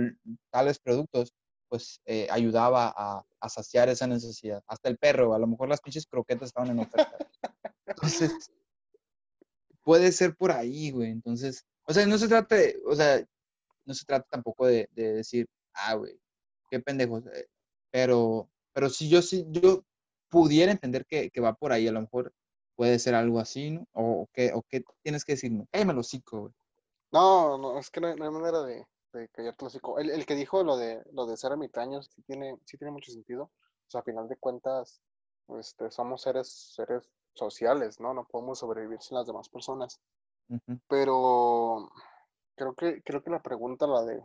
tales 0.51 0.79
productos, 0.79 1.33
pues 1.69 2.01
eh, 2.05 2.29
ayudaba 2.31 2.93
a, 2.97 3.25
a 3.41 3.49
saciar 3.49 3.89
esa 3.89 4.07
necesidad. 4.07 4.63
Hasta 4.67 4.89
el 4.89 4.99
perro, 4.99 5.35
a 5.35 5.39
lo 5.39 5.47
mejor 5.47 5.69
las 5.69 5.81
pinches 5.81 6.07
croquetas 6.07 6.49
estaban 6.49 6.71
en 6.71 6.81
oferta. 6.81 7.17
Entonces, 7.87 8.51
puede 9.85 10.13
ser 10.13 10.37
por 10.37 10.53
ahí, 10.53 10.91
güey. 10.93 11.11
Entonces, 11.11 11.65
o 11.87 11.95
sea, 11.95 12.07
no 12.07 12.19
se 12.19 12.29
trata 12.29 12.57
o 12.87 12.97
sea, 12.97 13.25
no 13.87 13.95
se 13.95 14.05
trata 14.07 14.27
tampoco 14.31 14.67
de, 14.67 14.89
de 14.93 15.15
decir, 15.15 15.49
ah, 15.75 15.95
güey, 15.97 16.19
qué 16.71 16.81
pendejos. 16.81 17.25
eh, 17.35 17.47
Pero, 17.93 18.51
pero 18.75 18.91
si 18.91 19.09
yo 19.09 19.23
sí, 19.23 19.45
yo 19.51 19.85
pudiera 20.31 20.73
entender 20.73 21.07
que, 21.07 21.31
que 21.31 21.41
va 21.41 21.55
por 21.55 21.73
ahí, 21.73 21.89
a 21.89 21.93
lo 21.93 22.01
mejor 22.03 22.33
puede 22.77 22.99
ser 22.99 23.15
algo 23.15 23.41
así, 23.41 23.71
¿no? 23.73 23.87
O, 23.93 24.29
qué, 24.33 24.53
o 24.55 24.63
qué 24.69 24.85
tienes 25.03 25.25
que 25.25 25.35
decirme. 25.35 25.67
Cállame 25.73 25.93
el 25.93 25.99
hocico, 26.01 26.41
güey. 26.43 26.55
No, 27.13 27.57
no, 27.59 27.79
es 27.79 27.91
que 27.91 28.01
no 28.01 28.15
no 28.17 28.25
hay 28.25 28.31
manera 28.31 28.63
de, 28.63 28.87
de 29.13 29.29
callarte 29.29 29.65
el 29.65 29.67
hocico. 29.69 29.99
El, 29.99 30.11
el 30.11 30.27
que 30.27 30.35
dijo 30.35 30.63
lo 30.65 30.77
de 30.77 31.03
lo 31.13 31.27
de 31.27 31.37
ser 31.37 31.53
ermitaños 31.53 32.11
sí 32.15 32.23
tiene, 32.23 32.59
sí 32.65 32.77
tiene 32.77 32.91
mucho 32.93 33.13
sentido. 33.13 33.45
O 33.45 33.91
sea, 33.91 34.01
a 34.01 34.05
final 34.05 34.29
de 34.29 34.37
cuentas, 34.37 35.01
este, 35.61 35.91
somos 35.91 36.23
seres, 36.23 36.49
seres 36.75 37.09
sociales, 37.35 38.01
¿no? 38.01 38.15
No 38.15 38.25
podemos 38.25 38.59
sobrevivir 38.59 39.01
sin 39.03 39.17
las 39.19 39.27
demás 39.27 39.49
personas. 39.49 40.01
Pero 40.89 41.91
creo 42.57 42.75
que, 42.75 43.03
creo 43.03 43.23
que 43.23 43.31
la 43.31 43.43
pregunta, 43.43 43.87
la 43.87 44.03
de 44.05 44.23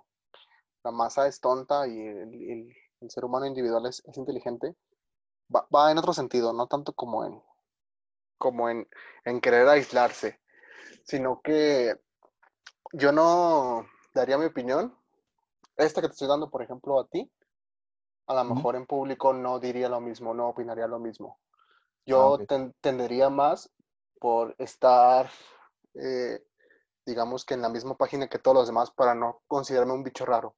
la 0.84 0.92
masa 0.92 1.28
es 1.28 1.40
tonta 1.42 1.88
y 1.88 2.00
el, 2.00 2.34
el- 2.34 2.76
el 3.02 3.10
ser 3.12 3.26
humano 3.26 3.46
individual 3.46 3.86
es, 3.86 4.04
es 4.06 4.18
inteligente, 4.18 4.76
va, 5.56 5.68
va 5.74 5.92
en 5.92 5.98
otro 5.98 6.14
sentido, 6.14 6.52
no 6.54 6.68
tanto 6.68 6.94
como 6.94 7.26
en, 7.26 7.42
como 8.38 8.70
en, 8.70 8.88
en 9.26 9.42
querer 9.42 9.68
aislarse, 9.70 10.40
sino 11.04 11.42
que 11.42 11.96
yo 12.94 13.12
no 13.12 13.86
daría 14.14 14.38
mi 14.38 14.46
opinión, 14.46 14.98
esta 15.78 16.02
que 16.02 16.08
te 16.08 16.14
estoy 16.14 16.28
dando, 16.28 16.50
por 16.50 16.62
ejemplo, 16.62 17.00
a 17.00 17.08
ti, 17.08 17.32
a 18.28 18.34
lo 18.34 18.44
mejor 18.44 18.76
en 18.76 18.86
público 18.86 19.34
no 19.34 19.60
diría 19.60 19.90
lo 19.90 20.02
mismo, 20.02 20.34
no 20.34 20.50
opinaría 20.50 20.88
lo 20.88 21.00
mismo. 21.00 21.40
Ah, 22.12 22.34
Yo 22.36 22.38
ten- 22.48 22.74
tendería 22.82 23.30
más 23.30 23.70
por 24.20 24.56
estar, 24.58 25.30
eh, 25.96 26.44
digamos 27.06 27.46
que 27.46 27.54
en 27.56 27.62
la 27.62 27.70
misma 27.70 27.96
página 27.98 28.28
que 28.30 28.40
todos 28.40 28.56
los 28.56 28.68
demás 28.68 28.92
para 28.92 29.16
no 29.16 29.42
considerarme 29.48 29.94
un 29.94 30.04
bicho 30.04 30.26
raro 30.26 30.56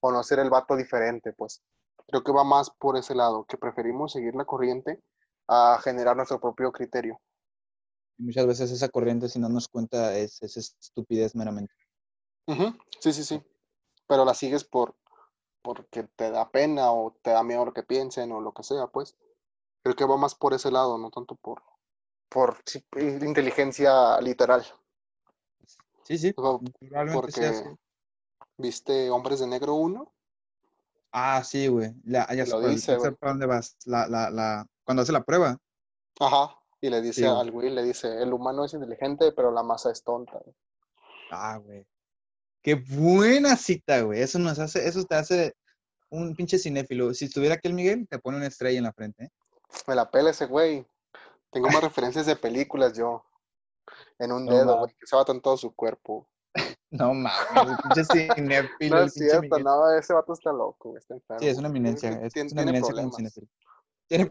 o 0.00 0.12
no 0.12 0.22
ser 0.22 0.38
el 0.40 0.50
vato 0.50 0.76
diferente, 0.76 1.32
pues. 1.32 1.62
Creo 2.08 2.24
que 2.24 2.32
va 2.32 2.44
más 2.44 2.70
por 2.70 2.96
ese 2.96 3.14
lado, 3.14 3.44
que 3.44 3.56
preferimos 3.58 4.12
seguir 4.12 4.34
la 4.34 4.44
corriente 4.44 5.02
a 5.48 5.78
generar 5.82 6.16
nuestro 6.16 6.40
propio 6.40 6.72
criterio. 6.72 7.20
Y 8.18 8.24
muchas 8.24 8.46
veces 8.46 8.70
esa 8.70 8.88
corriente, 8.88 9.28
si 9.28 9.38
no 9.38 9.48
nos 9.48 9.68
cuenta, 9.68 10.16
es, 10.16 10.42
es 10.42 10.56
estupidez 10.56 11.34
meramente. 11.34 11.74
Sí, 13.00 13.12
sí, 13.12 13.24
sí. 13.24 13.42
Pero 14.08 14.24
la 14.24 14.34
sigues 14.34 14.64
por 14.64 14.96
porque 15.62 16.04
te 16.16 16.30
da 16.30 16.50
pena 16.50 16.92
o 16.92 17.12
te 17.22 17.30
da 17.30 17.42
miedo 17.44 17.64
lo 17.64 17.72
que 17.72 17.82
piensen 17.84 18.32
o 18.32 18.40
lo 18.40 18.52
que 18.52 18.62
sea, 18.64 18.88
pues. 18.88 19.16
Creo 19.82 19.96
que 19.96 20.04
va 20.04 20.16
más 20.16 20.34
por 20.34 20.54
ese 20.54 20.70
lado, 20.70 20.96
no 20.98 21.10
tanto 21.10 21.34
por, 21.34 21.62
por 22.28 22.58
sí, 22.64 22.84
inteligencia 22.98 24.20
literal. 24.20 24.64
Sí, 26.04 26.18
sí, 26.18 26.32
O- 26.36 26.60
sea. 26.88 27.04
Porque 27.12 27.64
viste 28.56 29.10
Hombres 29.10 29.40
de 29.40 29.46
Negro 29.46 29.74
1, 29.74 30.12
Ah, 31.14 31.44
sí, 31.44 31.66
güey. 31.68 31.92
La- 32.04 32.26
ya 32.34 32.46
lo 32.46 32.60
dice, 32.60 32.96
güey. 32.96 33.10
para 33.14 33.32
dónde 33.32 33.44
vas. 33.44 33.76
La, 33.84 34.08
la, 34.08 34.30
la, 34.30 34.66
cuando 34.82 35.02
hace 35.02 35.12
la 35.12 35.22
prueba. 35.22 35.58
ajá, 36.18 36.56
y 36.80 36.88
le 36.88 37.02
dice 37.02 37.20
Sí, 37.22 37.26
güey. 37.26 37.38
al 37.40 37.50
güey, 37.50 37.70
le 37.70 37.82
dice, 37.82 38.22
el 38.22 38.32
humano 38.32 38.64
es 38.64 38.72
inteligente, 38.72 39.30
pero 39.32 39.50
la 39.50 39.62
masa 39.62 39.90
es 39.90 40.02
tonta. 40.02 40.40
Ah, 41.30 41.58
güey. 41.58 41.86
Qué 42.62 42.76
buena 42.76 43.56
cita, 43.56 44.00
güey. 44.02 44.22
Eso 44.22 44.38
nos 44.38 44.58
hace, 44.58 44.86
eso 44.88 45.04
te 45.04 45.14
hace 45.16 45.54
un 46.08 46.34
pinche 46.34 46.58
cinéfilo. 46.58 47.12
Si 47.12 47.26
estuviera 47.26 47.56
aquí 47.56 47.68
el 47.68 47.74
Miguel, 47.74 48.06
te 48.08 48.18
pone 48.18 48.38
una 48.38 48.46
estrella 48.46 48.78
en 48.78 48.84
la 48.84 48.92
frente. 48.92 49.24
¿eh? 49.24 49.30
Me 49.86 49.94
la 49.94 50.10
pela 50.10 50.30
ese 50.30 50.46
güey. 50.46 50.86
Tengo 51.50 51.68
más 51.68 51.82
referencias 51.82 52.26
de 52.26 52.36
películas 52.36 52.92
yo. 52.96 53.24
En 54.18 54.32
un 54.32 54.44
No 54.46 54.52
dedo, 54.54 54.78
güey, 54.78 54.94
que 54.98 55.06
se 55.06 55.16
va 55.16 55.24
todo 55.24 55.56
su 55.56 55.74
cuerpo. 55.74 56.28
No 56.90 57.14
mames, 57.14 57.70
el 57.70 57.76
pinche 57.78 58.04
cinéfilo, 58.04 58.96
No 58.98 59.02
es 59.04 59.14
cierto, 59.14 59.58
no, 59.60 59.90
ese 59.96 60.12
vato 60.12 60.34
está 60.34 60.52
loco, 60.52 60.90
güey, 60.90 60.98
está 60.98 61.14
enfermo. 61.14 61.40
Sí, 61.40 61.48
es 61.48 61.56
una 61.56 61.68
eminencia. 61.68 62.10
Tiene- 62.10 62.26
Es, 62.26 62.32
tiene- 62.34 62.46
es 62.48 62.52
una 62.52 62.62
tiene 62.64 62.78
eminencia 62.78 62.94
como 62.94 63.10
problemas. 63.10 63.32
cinéfilo. 63.34 63.48
Tiene 64.08 64.24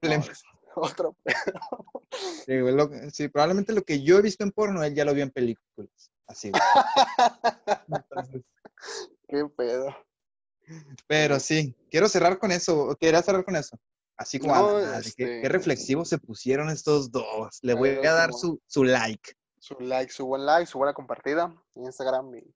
problemas. 0.00 0.42
Otro 0.76 1.16
Sí, 2.46 2.58
güey, 2.60 2.74
lo- 2.74 2.90
sí, 3.12 3.28
probablemente 3.28 3.74
lo 3.74 3.82
que 3.82 4.02
yo 4.02 4.16
he 4.18 4.22
visto 4.22 4.44
en 4.44 4.50
porno, 4.52 4.82
él 4.82 4.94
ya 4.94 5.04
lo 5.04 5.12
vio 5.12 5.24
en 5.24 5.30
películas. 5.30 6.10
Así, 6.26 6.50
güey. 6.50 6.62
Entonces, 7.88 8.42
Qué 9.28 9.44
pedo. 9.56 9.94
pero 11.06 11.38
sí, 11.38 11.76
quiero 11.90 12.08
cerrar 12.08 12.38
con 12.38 12.50
eso. 12.50 12.96
Quería 12.98 13.20
cerrar 13.22 13.44
con 13.44 13.56
eso. 13.56 13.76
Así 14.20 14.38
como, 14.38 14.54
a 14.54 14.62
madre, 14.62 14.84
qué, 15.02 15.08
este- 15.08 15.40
qué 15.40 15.48
reflexivos 15.48 16.10
se 16.10 16.18
pusieron 16.18 16.68
estos 16.68 17.10
dos. 17.10 17.58
Le 17.62 17.72
voy 17.72 17.88
a 18.04 18.12
dar 18.12 18.34
su, 18.34 18.60
su 18.66 18.84
like. 18.84 19.32
Su 19.58 19.80
like, 19.80 20.12
su 20.12 20.26
buen 20.26 20.44
like, 20.44 20.66
su 20.66 20.76
buena 20.76 20.92
compartida. 20.92 21.54
Instagram 21.74 22.34
y. 22.36 22.54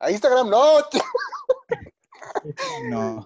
A 0.00 0.10
Instagram, 0.10 0.50
no. 0.50 0.78
No. 2.90 3.24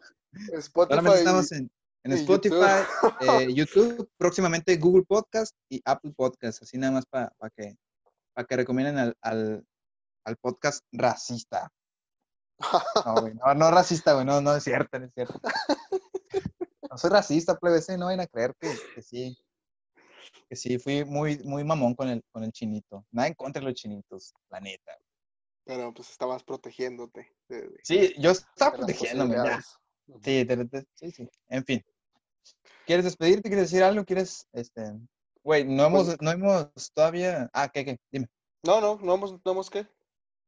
Spotify. 0.59 0.97
Solamente 0.97 1.19
estamos 1.21 1.53
en, 1.53 1.71
en 2.05 2.13
Spotify, 2.13 2.85
eh, 3.21 3.49
YouTube, 3.55 4.07
próximamente 4.19 4.77
Google 4.77 5.05
Podcast 5.09 5.55
y 5.71 5.81
Apple 5.87 6.13
Podcast. 6.15 6.63
Así 6.63 6.77
nada 6.77 6.93
más 6.93 7.07
para 7.07 7.33
que, 7.57 7.75
pa 8.35 8.45
que 8.45 8.57
recomienden 8.57 8.99
al, 8.99 9.17
al, 9.23 9.65
al 10.27 10.37
podcast 10.37 10.85
racista. 10.93 11.71
No, 13.07 13.15
güey, 13.23 13.35
no, 13.35 13.55
no 13.55 13.71
racista, 13.71 14.13
güey, 14.15 14.27
no, 14.27 14.41
no 14.43 14.55
es 14.55 14.65
cierto, 14.65 14.99
no 14.99 15.07
es 15.07 15.15
cierto. 15.15 15.41
Soy 16.99 17.11
racista, 17.11 17.57
plebes, 17.59 17.89
eh, 17.89 17.97
no 17.99 18.07
vayan 18.07 18.21
a 18.21 18.27
creer 18.27 18.55
que, 18.59 18.75
que 18.95 19.03
sí. 19.03 19.37
Que 20.49 20.57
sí, 20.57 20.79
fui 20.79 21.05
muy, 21.05 21.39
muy 21.45 21.65
mamón 21.65 21.95
con 21.95 22.09
el, 22.09 22.23
con 22.33 22.45
el 22.45 22.53
chinito. 22.53 23.07
Nada 23.11 23.29
en 23.29 23.35
contra 23.35 23.61
de 23.61 23.67
los 23.67 23.75
chinitos, 23.75 24.35
la 24.51 24.61
neta. 24.61 24.93
Pero 25.65 25.93
pues 25.93 26.11
estabas 26.11 26.43
protegiéndote. 26.45 27.31
de- 27.49 27.63
de- 27.69 27.81
Sí, 27.83 28.15
yo 28.19 28.31
estaba 28.31 28.77
protegiéndome 28.77 29.37
ya. 29.37 29.61
Sí, 30.23 30.45
te- 30.45 30.65
te- 30.67 30.87
sí, 30.95 31.11
sí. 31.13 31.29
En 31.49 31.65
fin. 31.65 31.83
¿Quieres 32.87 33.05
despedirte? 33.05 33.49
¿Quieres 33.49 33.71
decir 33.71 33.83
algo? 33.85 34.05
¿Quieres, 34.05 34.47
este... 34.53 34.95
Güey, 35.43 35.65
no 35.65 35.85
hemos, 35.87 36.07
Pues- 36.07 36.21
no 36.21 36.31
hemos 36.31 36.71
todavía... 36.95 37.49
Ah, 37.53 37.69
¿qué, 37.69 37.85
qué? 37.85 37.99
Dime. 38.11 38.27
No, 38.65 38.81
no, 38.81 38.99
no 39.03 39.15
hemos, 39.15 39.33
no 39.45 39.53
hemos 39.53 39.69
qué. 39.71 39.87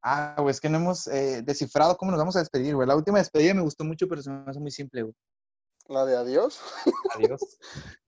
Ah, 0.03 0.37
güey, 0.39 0.51
es 0.51 0.61
que 0.61 0.69
no 0.71 0.79
hemos 0.79 1.07
eh, 1.09 1.43
descifrado 1.43 1.97
cómo 1.97 2.11
nos 2.11 2.19
vamos 2.19 2.37
a 2.37 2.41
despedir, 2.41 2.75
güey. 2.75 2.89
La 2.89 2.97
última 2.97 3.19
despedida 3.19 3.53
me 3.53 3.61
gustó 3.63 3.85
mucho, 3.85 4.09
pero 4.09 4.23
se 4.23 4.31
me 4.31 4.51
hace 4.51 4.59
muy 4.61 4.71
simple, 4.71 5.03
güey. 5.03 5.15
La 5.91 6.05
de 6.07 6.17
adiós. 6.17 6.61
Adiós. 7.17 7.59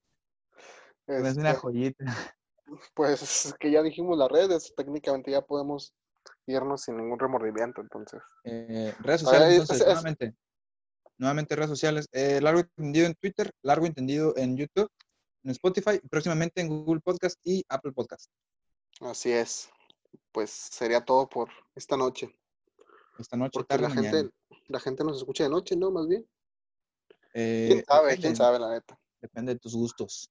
Hace 1.09 1.41
una 1.41 1.51
Este, 1.51 1.61
joyita. 1.61 2.05
pues 2.95 3.23
es 3.23 3.55
que 3.59 3.73
ya 3.73 3.83
dijimos 3.83 4.17
las 4.17 4.31
redes, 4.31 4.73
técnicamente 4.77 5.33
ya 5.33 5.43
podemos 5.43 5.93
irnos 6.47 6.83
sin 6.83 6.97
ningún 6.97 7.19
remordimiento, 7.19 7.81
entonces. 7.81 8.23
Eh, 8.45 8.95
redes 9.01 9.23
sociales, 9.23 9.51
entonces, 9.53 9.77
es- 9.77 9.81
es- 9.83 9.87
nuevamente. 9.89 10.35
Nuevamente 11.19 11.57
redes 11.57 11.71
sociales. 11.71 12.07
Eh, 12.13 12.41
largo 12.41 12.61
entendido 12.61 13.07
en 13.07 13.15
Twitter, 13.15 13.51
largo 13.63 13.85
entendido 13.87 14.33
en 14.37 14.57
YouTube, 14.57 14.89
en 15.43 15.51
Spotify, 15.51 15.99
próximamente 16.09 16.61
en 16.61 16.69
Google 16.69 17.01
Podcast 17.01 17.37
y 17.45 17.65
Apple 17.69 17.93
Podcast. 17.93 18.31
Así 19.01 19.33
es. 19.33 19.69
Pues 20.31 20.51
sería 20.51 21.05
todo 21.05 21.29
por 21.29 21.49
esta 21.75 21.97
noche. 21.97 22.33
Esta 23.19 23.37
noche, 23.37 23.51
Porque 23.55 23.69
tarde, 23.69 23.83
la 23.83 23.89
mañana. 23.95 24.19
gente, 24.19 24.35
la 24.69 24.79
gente 24.81 25.03
nos 25.05 25.17
escucha 25.19 25.43
de 25.45 25.51
noche, 25.51 25.75
¿no? 25.77 25.91
Más 25.91 26.07
bien. 26.07 26.25
Eh, 27.35 27.67
¿Quién 27.71 27.85
sabe? 27.85 28.03
depende, 28.09 28.21
¿Quién 28.23 28.37
sabe, 28.37 28.59
la 28.59 28.71
neta? 28.71 28.99
Depende 29.21 29.55
de 29.55 29.61
tus 29.61 29.75
gustos. 29.75 30.31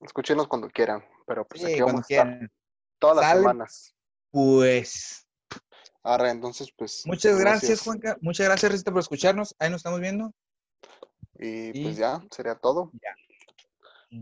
Escúchenos 0.00 0.46
cuando 0.48 0.68
quieran, 0.70 1.04
pero 1.26 1.46
pues 1.46 1.60
Sí, 1.62 1.72
aquí 1.72 1.80
vamos 1.82 2.02
a 2.08 2.14
estar 2.14 2.50
todas 2.98 3.16
las 3.16 3.24
Sale. 3.26 3.40
semanas. 3.40 3.94
Pues, 4.30 5.26
Arre, 6.02 6.30
entonces, 6.30 6.68
pues. 6.76 7.02
muchas 7.06 7.38
gracias, 7.38 7.80
Juanca. 7.82 8.16
Muchas 8.20 8.46
gracias, 8.46 8.70
Rita, 8.72 8.90
por 8.92 9.00
escucharnos. 9.00 9.54
Ahí 9.58 9.70
nos 9.70 9.78
estamos 9.80 10.00
viendo. 10.00 10.32
Y 11.38 11.78
Y- 11.78 11.82
pues 11.84 11.96
ya, 11.96 12.22
sería 12.30 12.54
todo. 12.54 12.92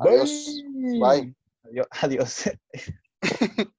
Adiós. 0.01 0.63
Bye. 0.79 0.99
Bye. 1.01 1.37
Adiós. 1.65 1.87
Adiós. 2.03 2.51